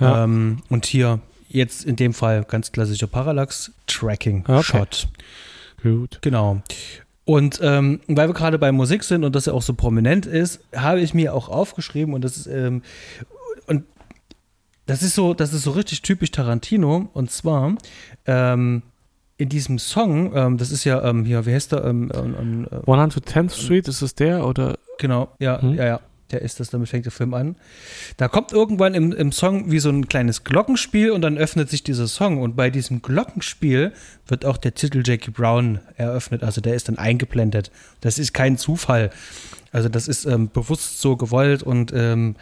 [0.00, 0.24] Ja.
[0.24, 4.74] Ähm, und hier jetzt in dem Fall ganz klassischer Parallax-Tracking-Shot.
[4.80, 5.06] Okay.
[5.82, 6.18] Gut.
[6.22, 6.62] Genau.
[7.24, 10.60] Und ähm, weil wir gerade bei Musik sind und das ja auch so prominent ist,
[10.74, 12.82] habe ich mir auch aufgeschrieben und das ist ähm,
[13.66, 13.84] und
[14.86, 17.76] das ist so, das ist so richtig typisch Tarantino und zwar
[18.26, 18.82] ähm,
[19.36, 21.84] in diesem Song, ähm, das ist ja ähm, hier, wie heißt der?
[21.84, 24.76] Ähm, ähm, 110th Street, ist es der oder?
[24.98, 25.74] Genau, ja, hm?
[25.74, 26.00] ja, ja
[26.32, 27.56] der ist das, damit fängt der Film an.
[28.16, 31.84] Da kommt irgendwann im, im Song wie so ein kleines Glockenspiel und dann öffnet sich
[31.84, 32.38] dieser Song.
[32.38, 33.92] Und bei diesem Glockenspiel
[34.26, 36.42] wird auch der Titel Jackie Brown eröffnet.
[36.42, 37.70] Also der ist dann eingeblendet.
[38.00, 39.10] Das ist kein Zufall.
[39.70, 42.36] Also das ist ähm, bewusst so gewollt und ähm,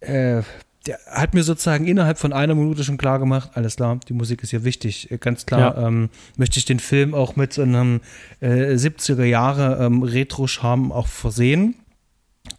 [0.00, 0.42] äh,
[0.86, 4.42] der hat mir sozusagen innerhalb von einer Minute schon klar gemacht, alles klar, die Musik
[4.42, 5.08] ist hier wichtig.
[5.20, 5.86] Ganz klar ja.
[5.86, 8.00] ähm, möchte ich den Film auch mit so einem
[8.40, 11.76] äh, 70er Jahre ähm, Retro-Charme auch versehen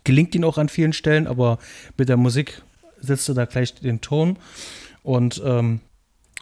[0.04, 1.58] gelingt ihn auch an vielen Stellen, aber
[1.98, 2.62] mit der Musik
[3.00, 4.38] setzt er da gleich den Ton.
[5.04, 5.82] Und ähm,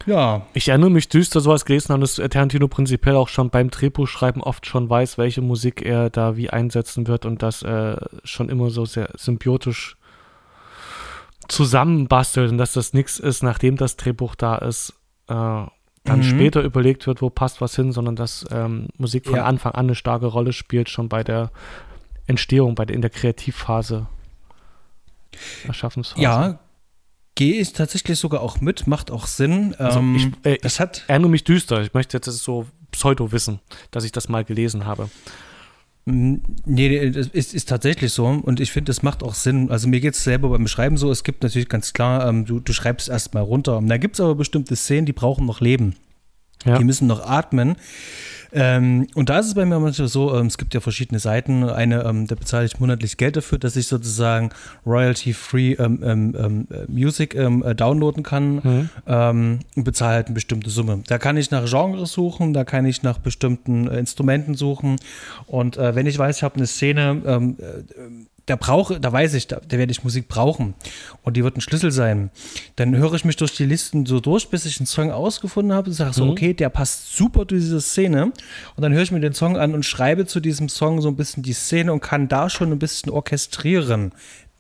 [0.06, 0.48] ja.
[0.54, 4.66] Ich erinnere mich düster, sowas gelesen haben, dass Tarantino prinzipiell auch schon beim Drehbuchschreiben oft
[4.66, 8.86] schon weiß, welche Musik er da wie einsetzen wird und das äh, schon immer so
[8.86, 9.98] sehr symbiotisch
[11.48, 14.94] zusammenbastelt und dass das nichts ist, nachdem das Drehbuch da ist,
[15.28, 16.24] äh, dann mhm.
[16.24, 19.46] später überlegt wird, wo passt was hin, sondern dass ähm, Musik von ja.
[19.46, 21.52] Anfang an eine starke Rolle spielt, schon bei der
[22.28, 24.08] Entstehung, bei der, in der Kreativphase,
[25.68, 26.22] Erschaffensphase.
[26.22, 26.60] Ja,
[27.36, 29.76] gehe ich tatsächlich sogar auch mit, macht auch Sinn.
[29.78, 31.82] Also ähm, ich, äh, das hat erinnere mich düster.
[31.82, 33.60] Ich möchte jetzt so Pseudo wissen,
[33.92, 35.10] dass ich das mal gelesen habe.
[36.04, 39.70] Nee, das ist, ist tatsächlich so und ich finde, das macht auch Sinn.
[39.70, 42.60] Also mir geht es selber beim Schreiben so, es gibt natürlich ganz klar, ähm, du,
[42.60, 43.80] du schreibst erstmal runter.
[43.86, 45.96] Da gibt es aber bestimmte Szenen, die brauchen noch Leben.
[46.66, 46.78] Ja.
[46.78, 47.76] Die müssen noch atmen.
[48.54, 51.64] Ähm, und da ist es bei mir manchmal so, ähm, es gibt ja verschiedene Seiten.
[51.64, 54.50] Eine, ähm, da bezahle ich monatlich Geld dafür, dass ich sozusagen
[54.86, 59.60] royalty-free ähm, ähm, ähm, Music äh, downloaden kann mhm.
[59.76, 61.02] und bezahle halt eine bestimmte Summe.
[61.08, 64.98] Da kann ich nach Genres suchen, da kann ich nach bestimmten äh, Instrumenten suchen.
[65.48, 67.66] Und äh, wenn ich weiß, ich habe eine Szene, äh,
[68.52, 70.74] da brauche, da weiß ich, da, da, werde ich Musik brauchen
[71.24, 72.32] und die wird ein Schlüssel sein.
[72.76, 75.88] Dann höre ich mich durch die Listen so durch, bis ich einen Song ausgefunden habe
[75.88, 76.32] und sage so, mhm.
[76.32, 78.34] okay, der passt super zu dieser Szene.
[78.76, 81.16] Und dann höre ich mir den Song an und schreibe zu diesem Song so ein
[81.16, 84.12] bisschen die Szene und kann da schon ein bisschen orchestrieren.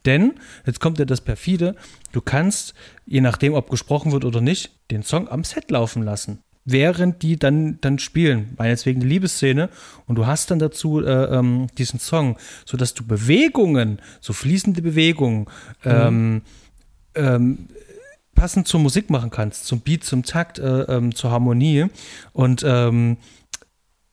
[0.06, 1.76] Denn, jetzt kommt ja das perfide,
[2.14, 2.74] du kannst,
[3.06, 7.38] je nachdem, ob gesprochen wird oder nicht, den Song am Set laufen lassen während die
[7.38, 9.70] dann, dann spielen, meinetwegen eine Liebesszene,
[10.06, 15.48] und du hast dann dazu äh, ähm, diesen Song, sodass du Bewegungen, so fließende Bewegungen,
[15.84, 15.92] mhm.
[15.92, 16.42] ähm,
[17.16, 17.68] ähm,
[18.36, 21.88] passend zur Musik machen kannst, zum Beat, zum Takt, äh, ähm, zur Harmonie
[22.34, 23.18] und ähm,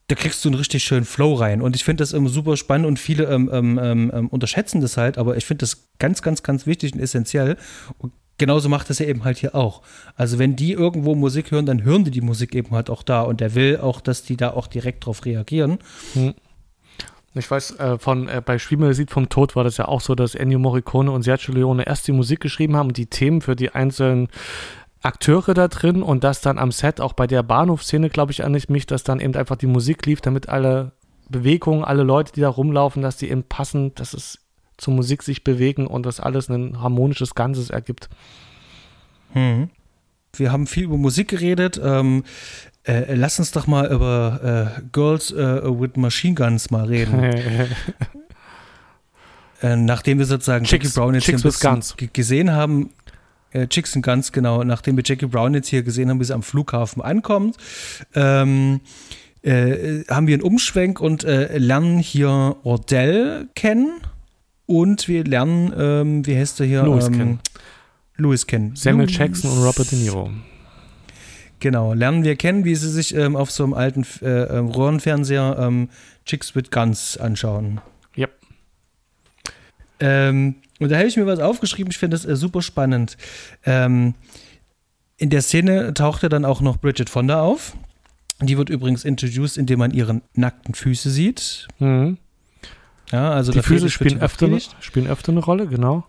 [0.09, 1.61] da kriegst du einen richtig schönen Flow rein.
[1.61, 5.19] Und ich finde das immer super spannend und viele ähm, ähm, ähm, unterschätzen das halt,
[5.19, 7.57] aber ich finde das ganz, ganz, ganz wichtig und essentiell.
[7.99, 9.83] Und genauso macht das er eben halt hier auch.
[10.15, 13.21] Also wenn die irgendwo Musik hören, dann hören die die Musik eben halt auch da
[13.21, 15.77] und er will auch, dass die da auch direkt drauf reagieren.
[16.13, 16.33] Hm.
[17.35, 20.33] Ich weiß, äh, von äh, bei Spielmelodie vom Tod war das ja auch so, dass
[20.33, 23.69] Ennio Morricone und Sergio Leone erst die Musik geschrieben haben und die Themen für die
[23.69, 24.29] einzelnen
[25.03, 28.59] Akteure da drin und das dann am Set, auch bei der Bahnhofszene, glaube ich, an
[28.67, 30.91] mich, dass dann eben einfach die Musik lief, damit alle
[31.29, 34.39] Bewegungen, alle Leute, die da rumlaufen, dass die eben passen, dass es
[34.79, 38.09] zur Musik sich bewegen und das alles ein harmonisches Ganzes ergibt.
[39.33, 39.69] Mhm.
[40.35, 41.79] Wir haben viel über Musik geredet.
[41.83, 42.23] Ähm,
[42.83, 47.33] äh, lass uns doch mal über äh, Girls äh, with Machine Guns mal reden.
[49.61, 51.93] Äh, nachdem wir sozusagen Chicks, Jackie Brown jetzt Chicks Guns.
[52.13, 52.91] gesehen haben,
[53.51, 56.33] äh, Chicks and Guns, genau, nachdem wir Jackie Brown jetzt hier gesehen haben, wie sie
[56.33, 57.57] am Flughafen ankommt,
[58.15, 58.79] ähm,
[59.41, 63.99] äh, haben wir einen Umschwenk und äh, lernen hier Ordell kennen
[64.69, 66.83] und wir lernen, ähm, wie heißt der hier?
[66.83, 67.39] Louis ähm, kennen.
[68.17, 68.75] Louis kennen.
[68.75, 70.29] Samuel Louis- Jackson und Robert De Niro.
[71.59, 75.57] Genau, lernen wir kennen, wie sie sich ähm, auf so einem alten äh, ähm, Röhrenfernseher
[75.59, 75.89] ähm,
[76.25, 77.81] Chicks with Guns anschauen.
[78.15, 78.31] Yep.
[79.99, 83.17] Ähm, und da habe ich mir was aufgeschrieben, ich finde das äh, super spannend.
[83.65, 84.13] In
[85.19, 87.75] der Szene taucht ja dann auch noch Bridget Fonda auf.
[88.41, 91.67] Die wird übrigens introduced, indem man ihre nackten Füße sieht.
[91.79, 92.17] Mhm.
[93.11, 96.05] Ja, also Die Füße spielen öfter, spielen öfter eine Rolle, genau.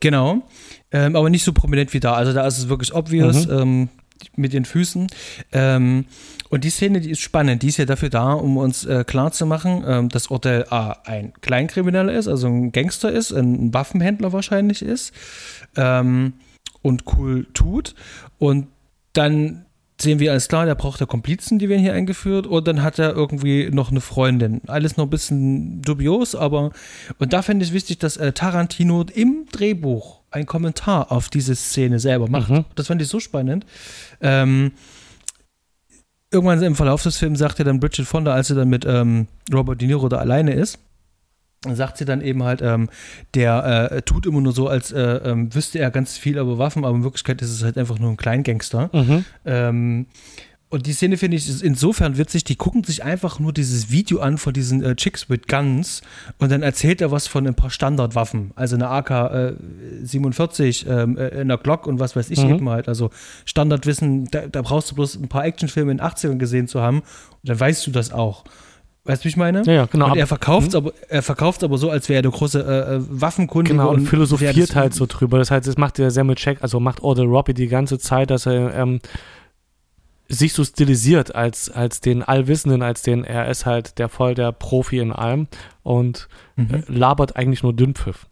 [0.00, 0.42] Genau.
[0.92, 2.14] Ähm, aber nicht so prominent wie da.
[2.14, 3.52] Also da ist es wirklich obvious Mhm.
[3.58, 3.88] ähm,
[4.36, 5.08] mit den Füßen.
[5.52, 6.06] Ähm,
[6.48, 7.62] und die Szene, die ist spannend.
[7.62, 12.12] Die ist ja dafür da, um uns äh, klarzumachen, ähm, dass Ordell A ein Kleinkrimineller
[12.12, 15.12] ist, also ein Gangster ist, ein Waffenhändler wahrscheinlich ist
[15.76, 16.34] ähm,
[16.82, 17.94] und cool tut.
[18.38, 18.68] Und
[19.12, 19.65] dann
[20.00, 22.98] sehen wir alles klar, der braucht ja Komplizen, die werden hier eingeführt und dann hat
[22.98, 24.60] er irgendwie noch eine Freundin.
[24.66, 26.70] Alles noch ein bisschen dubios, aber
[27.18, 31.98] und da fände ich wichtig, dass äh, Tarantino im Drehbuch einen Kommentar auf diese Szene
[31.98, 32.50] selber macht.
[32.50, 32.64] Mhm.
[32.74, 33.64] Das fand ich so spannend.
[34.20, 34.72] Ähm,
[36.30, 39.28] irgendwann im Verlauf des Films sagt er dann Bridget Fonda, als sie dann mit ähm,
[39.52, 40.78] Robert De Niro da alleine ist,
[41.74, 42.88] sagt sie dann eben halt, ähm,
[43.34, 46.84] der äh, tut immer nur so, als äh, ähm, wüsste er ganz viel über Waffen,
[46.84, 48.90] aber in Wirklichkeit ist es halt einfach nur ein Kleingangster.
[48.92, 49.24] Mhm.
[49.44, 50.06] Ähm,
[50.68, 54.36] und die Szene finde ich insofern witzig, die gucken sich einfach nur dieses Video an
[54.36, 56.02] von diesen äh, Chicks with Guns
[56.38, 59.52] und dann erzählt er was von ein paar Standardwaffen, also eine AK äh,
[60.02, 62.54] 47, ähm, äh, einer Glock und was weiß ich Mhm.
[62.56, 62.88] eben halt.
[62.88, 63.10] Also
[63.44, 66.98] Standardwissen, da, da brauchst du bloß ein paar Actionfilme in den 80ern gesehen zu haben
[66.98, 68.44] und dann weißt du das auch.
[69.06, 69.62] Weißt du, wie ich meine?
[69.64, 70.06] Ja, ja, genau.
[70.06, 72.94] Und aber- er verkauft aber, er verkauft aber so, als wäre er der große äh,
[72.96, 73.76] äh, Waffenkundige.
[73.76, 75.38] Genau, und wäre philosophiert halt so drüber.
[75.38, 78.46] Das heißt, das macht der Samuel Check, also macht Order Robbie die ganze Zeit, dass
[78.46, 79.00] er ähm,
[80.28, 84.50] sich so stilisiert als, als den Allwissenden, als den, er ist halt der voll der
[84.52, 85.46] Profi in allem
[85.84, 86.68] und Mhm.
[86.74, 88.26] äh, labert eigentlich nur Dünnpfiff.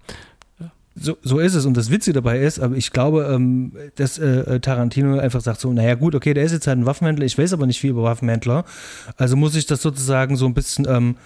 [0.97, 1.67] So, so ist es.
[1.67, 5.73] Und das Witzige dabei ist, aber ich glaube, ähm, dass äh, Tarantino einfach sagt so,
[5.73, 8.05] naja gut, okay, der ist jetzt halt ein Waffenhändler, ich weiß aber nicht viel über
[8.05, 8.65] Waffenhändler.
[9.17, 11.17] Also muss ich das sozusagen so ein bisschen ähm,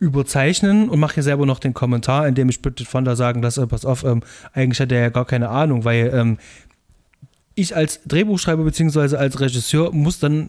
[0.00, 3.66] überzeichnen und mache hier selber noch den Kommentar, in dem ich Bridget Fonda sagen lasse,
[3.66, 6.38] pass auf, ähm, eigentlich hat er ja gar keine Ahnung, weil ähm,
[7.54, 10.48] ich als Drehbuchschreiber beziehungsweise als Regisseur muss dann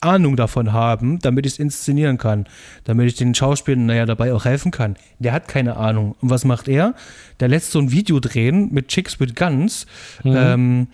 [0.00, 2.46] Ahnung davon haben, damit ich es inszenieren kann,
[2.84, 4.96] damit ich den Schauspielern, naja, dabei auch helfen kann.
[5.18, 6.14] Der hat keine Ahnung.
[6.20, 6.94] Und was macht er?
[7.40, 9.86] Der lässt so ein Video drehen mit Chicks with Guns
[10.24, 10.34] Mhm.
[10.36, 10.86] ähm,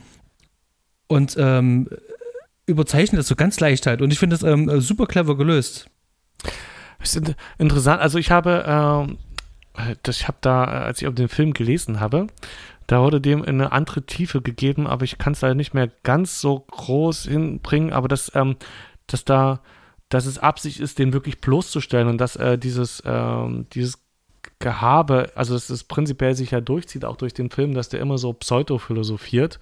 [1.06, 1.88] und ähm,
[2.66, 4.00] überzeichnet das so ganz leicht halt.
[4.02, 5.88] Und ich finde das ähm, super clever gelöst.
[6.98, 8.00] Das ist in- interessant.
[8.00, 9.18] Also ich habe, ähm,
[10.02, 12.28] das, ich habe da, als ich über den Film gelesen habe,
[12.86, 16.40] da wurde dem eine andere Tiefe gegeben, aber ich kann es leider nicht mehr ganz
[16.40, 18.56] so groß hinbringen, aber dass, ähm,
[19.06, 19.60] dass da,
[20.08, 23.98] dass es Absicht ist, den wirklich bloßzustellen und dass äh, dieses, ähm, dieses
[24.58, 28.18] Gehabe, also dass es prinzipiell sich ja durchzieht, auch durch den Film, dass der immer
[28.18, 29.58] so pseudo-philosophiert.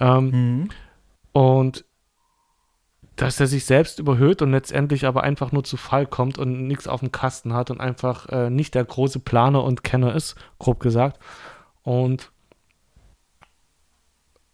[0.00, 0.68] Ähm,
[1.32, 1.84] und
[3.18, 6.86] dass er sich selbst überhöht und letztendlich aber einfach nur zu Fall kommt und nichts
[6.86, 10.78] auf dem Kasten hat und einfach äh, nicht der große Planer und Kenner ist, grob
[10.78, 11.18] gesagt.
[11.82, 12.30] Und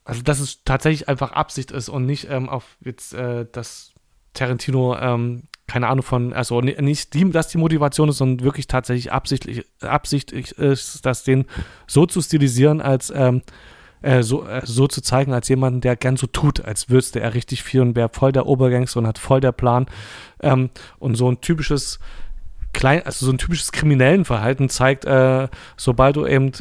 [0.05, 3.94] also dass es tatsächlich einfach Absicht ist und nicht ähm, auf jetzt äh, dass
[4.35, 8.67] Tarantino ähm, keine Ahnung von, also ni- nicht die, dass die Motivation ist, sondern wirklich
[8.67, 11.47] tatsächlich absichtlich, absichtlich ist, das den
[11.87, 13.41] so zu stilisieren, als ähm,
[14.03, 17.33] äh, so, äh, so zu zeigen, als jemanden, der gern so tut, als wüsste er
[17.33, 19.87] richtig viel und wäre voll der Obergangster und hat voll der Plan.
[20.43, 20.69] Ähm,
[20.99, 21.99] und so ein typisches
[22.75, 26.53] klein, also so ein typisches kriminellen Verhalten zeigt, äh, sobald du eben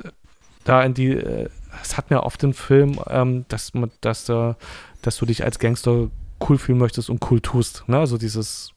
[0.63, 1.49] da in die, äh,
[1.81, 4.53] das hat mir oft im Film, ähm, dass, man- dass, äh,
[5.01, 6.07] dass du dich als Gangster
[6.49, 7.83] cool fühlen möchtest und cool tust.
[7.87, 7.97] Ne?
[7.97, 8.73] Also dieses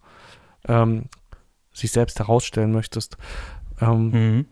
[0.69, 1.07] ähm,
[1.73, 3.17] sich selbst herausstellen möchtest.
[3.81, 4.47] Ähm, Mhm.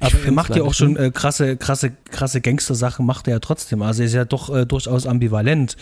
[0.00, 3.82] Aber er macht ja auch schon äh, krasse, krasse, krasse Gangster-Sachen, macht er ja trotzdem.
[3.82, 5.76] Also er ist ja doch äh, durchaus ambivalent.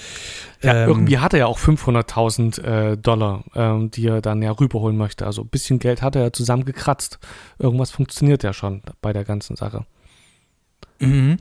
[0.62, 4.52] Ja, Ähm, irgendwie hat er ja auch 500.000 äh, Dollar, ähm, die er dann ja
[4.52, 5.26] rüberholen möchte.
[5.26, 7.18] Also ein bisschen Geld hat er ja zusammengekratzt.
[7.58, 9.84] Irgendwas funktioniert ja schon bei der ganzen Sache.
[11.00, 11.38] Mhm.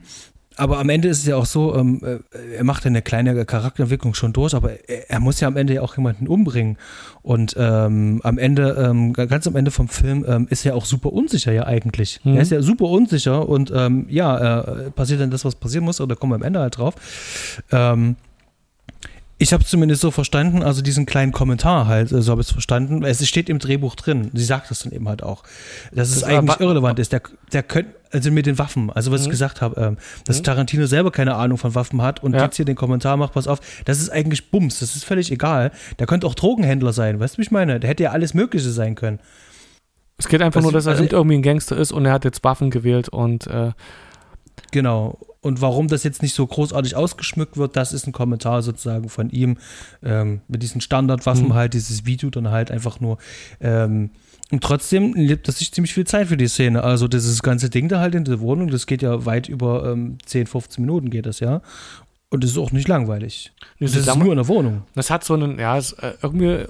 [0.56, 4.14] Aber am Ende ist es ja auch so, ähm, äh, er macht eine kleine Charakterentwicklung
[4.14, 6.76] schon durch, aber er, er, muss ja am Ende ja auch jemanden umbringen.
[7.22, 11.12] Und ähm, am Ende, ähm, ganz am Ende vom Film, ähm, ist er auch super
[11.12, 12.20] unsicher ja eigentlich.
[12.24, 12.36] Mhm.
[12.36, 16.00] Er ist ja super unsicher und ähm, ja, äh, passiert dann das, was passieren muss,
[16.00, 16.94] oder kommen wir am Ende halt drauf.
[17.72, 18.16] Ähm,
[19.44, 22.52] ich habe es zumindest so verstanden, also diesen kleinen Kommentar halt, so habe ich es
[22.52, 23.04] verstanden.
[23.04, 24.30] Es steht im Drehbuch drin.
[24.32, 25.42] Sie sagt das dann eben halt auch,
[25.92, 27.12] dass das es eigentlich irrelevant ist.
[27.12, 27.20] Der,
[27.52, 29.26] der könnte, also mit den Waffen, also was mhm.
[29.26, 30.44] ich gesagt habe, ähm, dass mhm.
[30.44, 32.44] Tarantino selber keine Ahnung von Waffen hat und ja.
[32.44, 35.72] jetzt hier den Kommentar macht, pass auf, das ist eigentlich Bums, das ist völlig egal.
[35.98, 37.80] Der könnte auch Drogenhändler sein, weißt du, wie ich meine?
[37.80, 39.20] Der hätte ja alles Mögliche sein können.
[40.16, 42.24] Es geht einfach was, nur, dass er also, irgendwie ein Gangster ist und er hat
[42.24, 43.72] jetzt Waffen gewählt und äh,
[44.70, 45.18] Genau.
[45.40, 49.28] Und warum das jetzt nicht so großartig ausgeschmückt wird, das ist ein Kommentar sozusagen von
[49.28, 49.58] ihm
[50.02, 51.54] ähm, mit diesen Standardwaffen mhm.
[51.54, 53.18] halt, dieses Video dann halt einfach nur.
[53.60, 54.10] Ähm,
[54.50, 56.82] und trotzdem lebt das sich ziemlich viel Zeit für die Szene.
[56.82, 60.18] Also dieses ganze Ding da halt in der Wohnung, das geht ja weit über ähm,
[60.24, 61.60] 10, 15 Minuten geht das ja.
[62.30, 63.52] Und es ist auch nicht langweilig.
[63.78, 64.82] Das, das ist nur in der Wohnung.
[64.94, 65.82] Das hat so einen, ja, äh,
[66.22, 66.64] irgendwie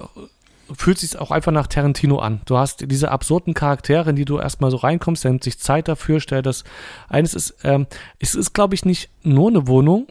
[0.77, 2.41] fühlt sich auch einfach nach Tarantino an.
[2.47, 5.89] Du hast diese absurden Charaktere, in die du erstmal so reinkommst, der nimmt sich Zeit
[5.89, 6.65] dafür, stellt das.
[7.09, 7.87] Eines ist, ähm,
[8.19, 10.07] es ist, glaube ich, nicht nur eine Wohnung.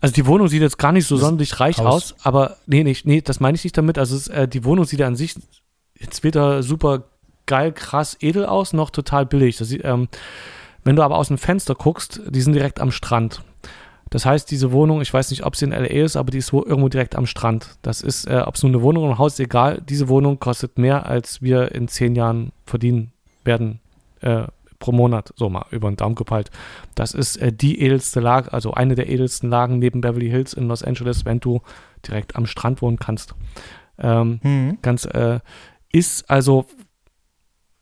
[0.00, 2.12] Also die Wohnung sieht jetzt gar nicht so das sonderlich reich Haus.
[2.12, 3.98] aus, aber nee, nee, nee, das meine ich nicht damit.
[3.98, 5.34] Also es, äh, die Wohnung sieht an sich
[5.98, 7.04] jetzt weder super
[7.46, 9.58] geil, krass, edel aus, noch total billig.
[9.58, 10.08] Das, ähm,
[10.84, 13.42] wenn du aber aus dem Fenster guckst, die sind direkt am Strand.
[14.10, 16.52] Das heißt, diese Wohnung, ich weiß nicht, ob sie in LA ist, aber die ist
[16.52, 17.76] irgendwo direkt am Strand.
[17.82, 19.80] Das ist, äh, ob es nur eine Wohnung oder ein Haus ist, egal.
[19.88, 23.12] Diese Wohnung kostet mehr, als wir in zehn Jahren verdienen
[23.44, 23.80] werden
[24.20, 24.44] äh,
[24.80, 25.32] pro Monat.
[25.36, 26.50] So mal über den Daumen gepeilt.
[26.96, 30.66] Das ist äh, die edelste Lage, also eine der edelsten Lagen neben Beverly Hills in
[30.66, 31.60] Los Angeles, wenn du
[32.06, 33.34] direkt am Strand wohnen kannst.
[33.98, 34.78] Ähm, mhm.
[34.82, 35.38] Ganz, äh,
[35.92, 36.66] ist also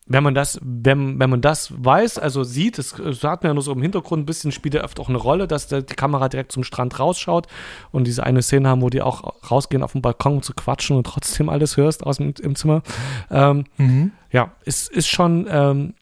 [0.09, 3.55] wenn man das, wenn, wenn man das weiß, also sieht, es, es hat man ja
[3.55, 5.95] nur so im Hintergrund ein bisschen, spielt ja öfter auch eine Rolle, dass der, die
[5.95, 7.47] Kamera direkt zum Strand rausschaut
[7.93, 10.97] und diese eine Szene haben, wo die auch rausgehen auf den Balkon um zu quatschen
[10.97, 12.83] und trotzdem alles hörst aus dem im Zimmer.
[13.31, 14.13] Ähm, mhm.
[14.33, 15.95] Ja, es ist schon, ähm,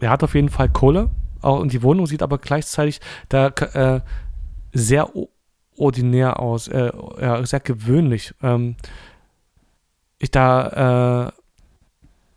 [0.00, 4.00] er hat auf jeden Fall Kohle auch, und die Wohnung sieht aber gleichzeitig da äh,
[4.72, 5.10] sehr
[5.76, 8.34] ordinär aus, äh, ja, sehr gewöhnlich.
[8.42, 8.76] Ähm,
[10.18, 11.41] ich da, äh,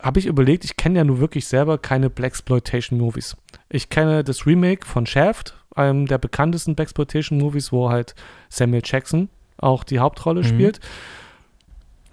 [0.05, 3.35] habe ich überlegt, ich kenne ja nur wirklich selber keine Blaxploitation-Movies.
[3.69, 8.13] Ich kenne das Remake von Shaft, einem der bekanntesten Blaxploitation-Movies, wo halt
[8.49, 10.47] Samuel Jackson auch die Hauptrolle mhm.
[10.47, 10.79] spielt.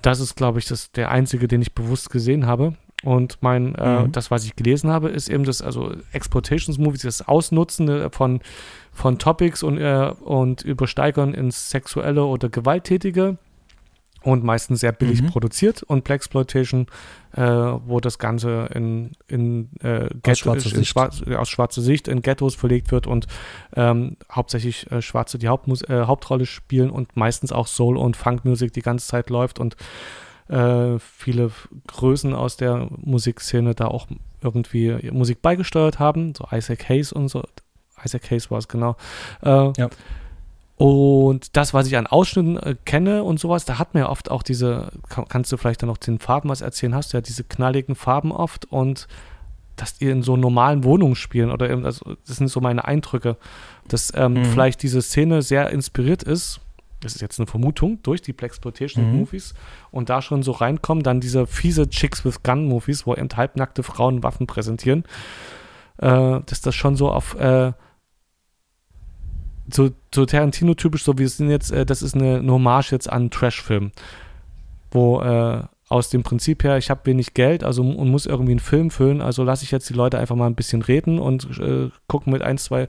[0.00, 2.74] Das ist, glaube ich, das, der einzige, den ich bewusst gesehen habe.
[3.04, 4.06] Und mein, äh, mhm.
[4.06, 8.40] äh, das, was ich gelesen habe, ist eben das, also Exploitations-Movies, das Ausnutzen von,
[8.90, 13.36] von Topics und, äh, und Übersteigern ins Sexuelle oder Gewalttätige
[14.22, 15.26] und meistens sehr billig mhm.
[15.26, 16.86] produziert und Blaxploitation,
[17.36, 22.22] äh, wo das Ganze in, in, äh, aus, schwarzer in Schwarz, aus schwarzer Sicht in
[22.22, 23.26] Ghettos verlegt wird und
[23.74, 28.72] ähm, hauptsächlich äh, Schwarze die Hauptmus äh, Hauptrolle spielen und meistens auch Soul- und Funk-Musik
[28.72, 29.76] die ganze Zeit läuft und
[30.48, 31.50] äh, viele
[31.86, 34.06] Größen aus der Musikszene da auch
[34.42, 37.42] irgendwie Musik beigesteuert haben, so Isaac Hayes und so.
[38.04, 38.96] Isaac Hayes war es genau.
[39.42, 39.88] Äh, ja
[40.82, 44.32] und das, was ich an Ausschnitten äh, kenne und sowas, da hat man ja oft
[44.32, 47.20] auch diese, kann, kannst du vielleicht dann noch den Farben was erzählen, hast du ja
[47.20, 49.06] diese knalligen Farben oft und
[49.76, 53.36] dass die in so normalen Wohnungen spielen oder eben, also das sind so meine Eindrücke,
[53.86, 54.44] dass ähm, mhm.
[54.46, 56.60] vielleicht diese Szene sehr inspiriert ist,
[56.98, 59.58] das ist jetzt eine Vermutung, durch die Blaxploitation-Movies mhm.
[59.92, 64.24] und da schon so reinkommen, dann diese fiese Chicks with Gun-Movies, wo eben halbnackte Frauen
[64.24, 65.04] Waffen präsentieren,
[65.98, 67.72] äh, dass das schon so auf äh,
[69.72, 73.10] so, so Tarantino-typisch, so wie es sind jetzt, äh, das ist eine, eine Hommage jetzt
[73.10, 73.92] an Trash-Film.
[74.90, 78.60] Wo äh, aus dem Prinzip her, ich habe wenig Geld, also und muss irgendwie einen
[78.60, 81.90] Film füllen, also lasse ich jetzt die Leute einfach mal ein bisschen reden und äh,
[82.06, 82.88] gucken mit ein, zwei,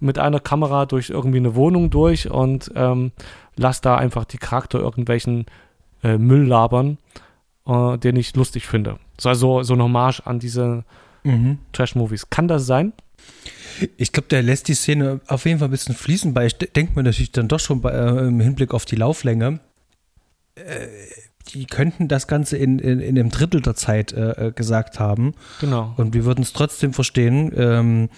[0.00, 3.12] mit einer Kamera durch irgendwie eine Wohnung durch und ähm,
[3.56, 5.46] lass da einfach die Charakter irgendwelchen
[6.02, 6.98] äh, Müll labern,
[7.66, 8.98] äh, den ich lustig finde.
[9.16, 10.84] So, also so eine Hommage an diese
[11.22, 11.58] mhm.
[11.72, 12.30] Trash-Movies.
[12.30, 12.92] Kann das sein?
[13.96, 16.92] Ich glaube, der lässt die Szene auf jeden Fall ein bisschen fließen, weil ich denke
[16.94, 19.60] mir natürlich dann doch schon bei, äh, im Hinblick auf die Lauflänge,
[20.54, 20.86] äh,
[21.54, 25.34] die könnten das Ganze in, in, in einem Drittel der Zeit äh, äh gesagt haben.
[25.60, 25.94] Genau.
[25.96, 27.52] Und wir würden es trotzdem verstehen.
[27.56, 28.08] Ähm,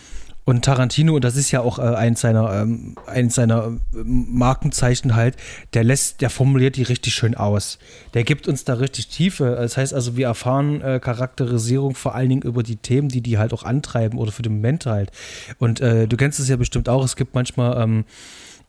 [0.44, 5.14] und Tarantino, und das ist ja auch äh, eins seiner, ähm, eins seiner äh, Markenzeichen
[5.14, 5.36] halt,
[5.72, 7.78] der lässt, der formuliert die richtig schön aus.
[8.14, 9.56] Der gibt uns da richtig Tiefe.
[9.56, 13.38] Das heißt also, wir erfahren äh, Charakterisierung vor allen Dingen über die Themen, die die
[13.38, 15.12] halt auch antreiben oder für den Moment halt.
[15.58, 18.04] Und äh, du kennst es ja bestimmt auch, es gibt manchmal ähm,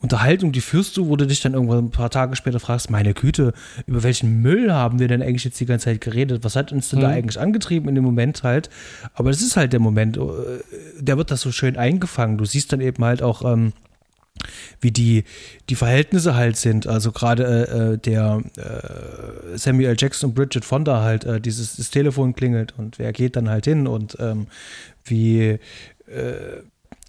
[0.03, 3.13] Unterhaltung, die führst du, wo du dich dann irgendwann ein paar Tage später fragst, meine
[3.13, 3.53] Güte,
[3.87, 6.43] über welchen Müll haben wir denn eigentlich jetzt die ganze Zeit geredet?
[6.43, 7.03] Was hat uns denn mhm.
[7.03, 8.69] da eigentlich angetrieben in dem Moment halt?
[9.13, 10.21] Aber das ist halt der Moment, äh,
[10.99, 12.37] der wird das so schön eingefangen.
[12.37, 13.71] Du siehst dann eben halt auch, ähm,
[14.81, 15.23] wie die,
[15.69, 16.85] die Verhältnisse halt sind.
[16.85, 21.91] Also gerade äh, äh der äh, Samuel Jackson und Bridget Fonda halt, äh, dieses das
[21.91, 24.47] Telefon klingelt und wer geht dann halt hin und ähm,
[25.05, 25.59] wie
[26.07, 26.61] äh,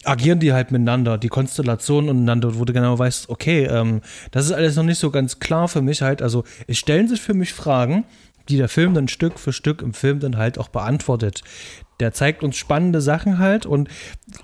[0.07, 4.01] agieren die halt miteinander, die Konstellationen untereinander, wo du genau weißt, okay, ähm,
[4.31, 6.23] das ist alles noch nicht so ganz klar für mich halt.
[6.23, 8.05] Also es stellen sich für mich Fragen,
[8.49, 11.43] die der Film dann Stück für Stück im Film dann halt auch beantwortet.
[12.01, 13.89] Der zeigt uns spannende Sachen halt und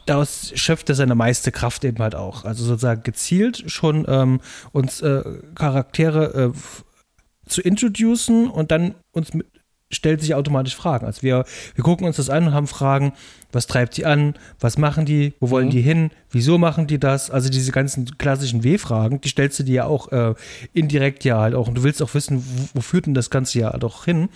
[0.07, 2.45] daraus schöpft er seine meiste Kraft eben halt auch.
[2.45, 4.41] Also sozusagen gezielt schon ähm,
[4.73, 5.23] uns äh,
[5.55, 9.47] Charaktere äh, zu introducen und dann uns mit,
[9.91, 11.07] stellt sich automatisch Fragen.
[11.07, 11.45] Also wir,
[11.75, 13.13] wir gucken uns das an und haben Fragen,
[13.53, 15.71] was treibt sie an, was machen die, wo wollen mhm.
[15.71, 17.31] die hin, wieso machen die das?
[17.31, 20.35] Also diese ganzen klassischen W-Fragen, die stellst du dir ja auch äh,
[20.73, 21.69] indirekt ja halt auch.
[21.69, 24.29] Und du willst auch wissen, wo, wo führt denn das Ganze ja doch hin?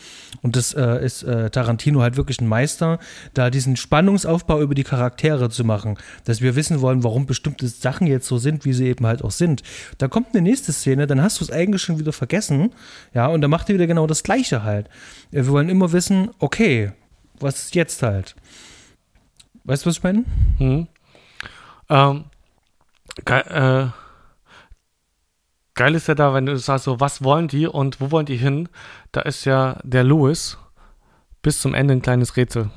[0.43, 2.99] Und das äh, ist äh, Tarantino halt wirklich ein Meister,
[3.35, 8.07] da diesen Spannungsaufbau über die Charaktere zu machen, dass wir wissen wollen, warum bestimmte Sachen
[8.07, 9.63] jetzt so sind, wie sie eben halt auch sind.
[9.99, 12.73] Da kommt eine nächste Szene, dann hast du es eigentlich schon wieder vergessen,
[13.13, 14.89] ja, und dann macht er wieder genau das Gleiche halt.
[15.31, 16.93] Wir wollen immer wissen, okay,
[17.41, 18.35] was ist jetzt halt?
[19.65, 20.25] Weißt du, was ich meine?
[20.59, 20.89] Mhm.
[21.89, 22.25] Ähm,
[23.25, 23.87] geil, äh,
[25.75, 28.37] geil ist ja da, wenn du sagst, so, was wollen die und wo wollen die
[28.37, 28.69] hin?
[29.13, 30.59] Da ist ja der Louis
[31.43, 32.71] bis zum Ende ein kleines Rätsel.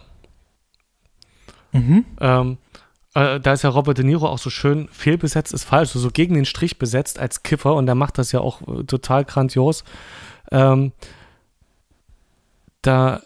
[1.71, 2.05] Mhm.
[2.19, 2.57] Ähm,
[3.13, 6.11] äh, da ist ja Robert De Niro auch so schön fehlbesetzt, ist falsch, so, so
[6.11, 9.83] gegen den Strich besetzt als Kiffer und der macht das ja auch äh, total grandios.
[10.51, 10.91] Ähm,
[12.81, 13.21] da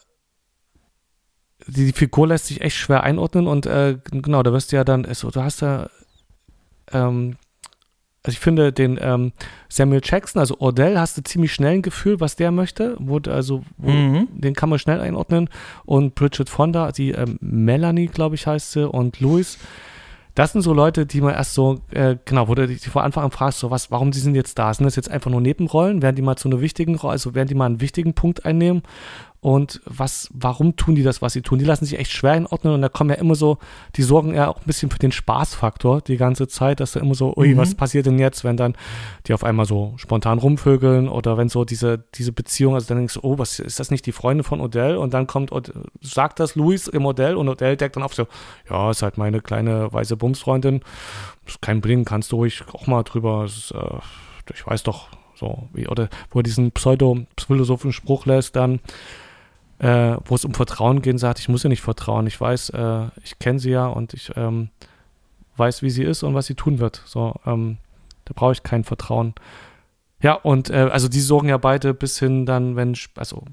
[1.68, 5.06] die Figur lässt sich echt schwer einordnen und äh, genau, da wirst du ja dann,
[5.06, 5.90] also, du hast ja,
[6.92, 7.38] ähm,
[8.24, 9.32] also ich finde den ähm,
[9.68, 13.64] Samuel Jackson, also Ordell, hast du ziemlich schnell ein Gefühl, was der möchte, wo, also
[13.78, 14.28] wo, mhm.
[14.32, 15.50] den kann man schnell einordnen
[15.86, 19.58] und Bridget Fonda, die ähm, Melanie, glaube ich, heißt sie und Louis,
[20.36, 23.26] das sind so Leute, die man erst so, äh, genau, wo du dich vor Anfang
[23.26, 24.74] an fragst, so was, warum die sind jetzt da?
[24.74, 26.02] Sind das jetzt einfach nur Nebenrollen?
[26.02, 28.82] Werden die mal zu einer wichtigen Rolle, also werden die mal einen wichtigen Punkt einnehmen?
[29.44, 31.58] Und was, warum tun die das, was sie tun?
[31.58, 33.58] Die lassen sich echt schwer einordnen und da kommen ja immer so,
[33.96, 37.16] die sorgen ja auch ein bisschen für den Spaßfaktor die ganze Zeit, dass da immer
[37.16, 37.58] so, ui, mhm.
[37.58, 38.76] was passiert denn jetzt, wenn dann
[39.26, 43.16] die auf einmal so spontan rumvögeln oder wenn so diese, diese Beziehung, also dann denkst
[43.16, 44.96] du, oh, was ist das nicht die Freundin von Odell?
[44.96, 45.52] Und dann kommt,
[46.02, 48.28] sagt das Luis im Odell und Odell deckt dann auf so,
[48.70, 50.82] ja, ist halt meine kleine weiße Bumsfreundin,
[51.48, 55.68] ist kein Bling, kannst du ruhig auch mal drüber, ist, äh, ich weiß doch, so,
[55.74, 58.80] wie, oder wo er diesen pseudo-philosophischen Spruch lässt, dann,
[59.82, 62.28] äh, wo es um Vertrauen geht, sagt, ich muss ihr nicht vertrauen.
[62.28, 64.70] Ich weiß, äh, ich kenne sie ja und ich ähm,
[65.58, 67.02] weiß, wie sie ist und was sie tun wird.
[67.06, 67.78] So, ähm,
[68.26, 69.34] da brauche ich kein Vertrauen.
[70.22, 73.44] Ja, und äh, also die sorgen ja beide bis hin dann, wenn, also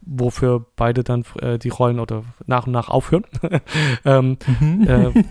[0.00, 3.24] wofür beide dann äh, die Rollen oder nach und nach aufhören,
[4.04, 4.88] ähm, mhm.
[4.88, 5.24] äh,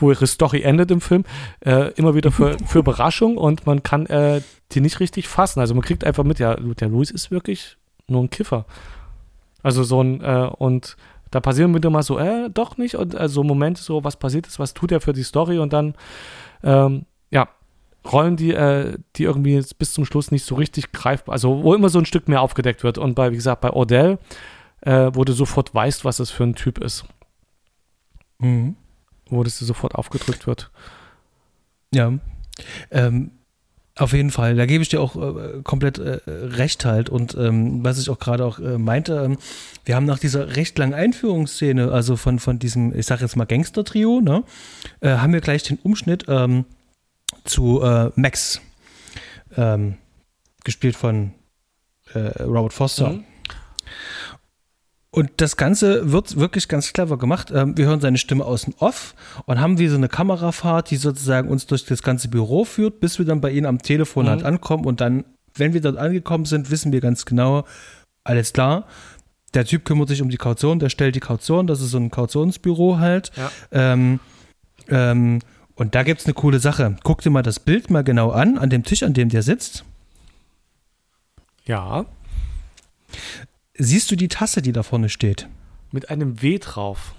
[0.00, 1.24] wo ihre Story endet im Film,
[1.60, 4.40] äh, immer wieder für, für Überraschung und man kann äh,
[4.72, 5.60] die nicht richtig fassen.
[5.60, 7.76] Also man kriegt einfach mit, ja, der Louis ist wirklich
[8.08, 8.64] nur ein Kiffer.
[9.64, 10.96] Also so ein, äh, und
[11.32, 14.60] da passieren wieder mal so, äh, doch nicht, und also Momente so, was passiert ist,
[14.60, 15.94] was tut er für die Story und dann,
[16.62, 17.48] ähm, ja,
[18.10, 21.88] Rollen, die, äh, die irgendwie bis zum Schluss nicht so richtig greifbar, also wo immer
[21.88, 22.98] so ein Stück mehr aufgedeckt wird.
[22.98, 24.18] Und bei, wie gesagt, bei Odell,
[24.82, 27.06] äh, wo du sofort weißt, was es für ein Typ ist.
[28.38, 28.76] Mhm.
[29.30, 30.70] Wo das dir sofort aufgedrückt wird.
[31.94, 32.12] Ja.
[32.90, 33.30] Ähm,
[33.96, 37.08] auf jeden Fall, da gebe ich dir auch äh, komplett äh, recht halt.
[37.08, 39.38] Und ähm, was ich auch gerade auch äh, meinte, ähm,
[39.84, 43.44] wir haben nach dieser recht langen Einführungsszene, also von, von diesem, ich sag jetzt mal
[43.44, 44.42] Gangster-Trio, ne,
[45.00, 46.64] äh, haben wir gleich den Umschnitt ähm,
[47.44, 48.60] zu äh, Max,
[49.56, 49.96] ähm,
[50.64, 51.32] gespielt von
[52.14, 53.10] äh, Robert Foster.
[53.10, 53.24] Mhm.
[55.14, 57.52] Und das Ganze wird wirklich ganz clever gemacht.
[57.54, 59.14] Ähm, wir hören seine Stimme außen Off
[59.46, 63.20] und haben wie so eine Kamerafahrt, die sozusagen uns durch das ganze Büro führt, bis
[63.20, 64.44] wir dann bei ihnen am Telefon halt mhm.
[64.44, 64.84] halt ankommen.
[64.86, 67.64] Und dann, wenn wir dort angekommen sind, wissen wir ganz genau,
[68.24, 68.88] alles klar.
[69.54, 72.10] Der Typ kümmert sich um die Kaution, der stellt die Kaution, das ist so ein
[72.10, 73.30] Kautionsbüro halt.
[73.36, 73.52] Ja.
[73.70, 74.18] Ähm,
[74.88, 75.38] ähm,
[75.76, 76.96] und da gibt es eine coole Sache.
[77.04, 79.84] Guck dir mal das Bild mal genau an, an dem Tisch, an dem der sitzt.
[81.66, 82.04] Ja.
[83.76, 85.48] Siehst du die Tasse, die da vorne steht?
[85.90, 87.14] Mit einem W drauf.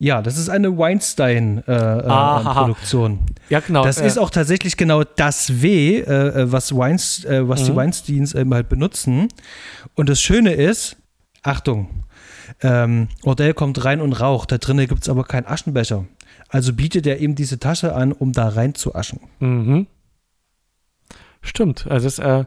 [0.00, 3.12] Ja, das ist eine Weinstein-Produktion.
[3.12, 3.82] Äh, äh, ja, genau.
[3.82, 7.76] Das äh, ist auch tatsächlich genau das W, äh, äh, was, Weinst, was die mhm.
[7.76, 9.26] Weinsteins eben halt benutzen.
[9.96, 10.98] Und das Schöne ist,
[11.42, 12.04] Achtung,
[12.62, 16.04] ähm, Ordell kommt rein und raucht, da drinnen gibt es aber keinen Aschenbecher.
[16.48, 19.18] Also bietet er ihm diese Tasche an, um da rein zu aschen.
[19.40, 19.88] Mhm.
[21.42, 21.88] Stimmt.
[21.88, 22.44] Also es, äh,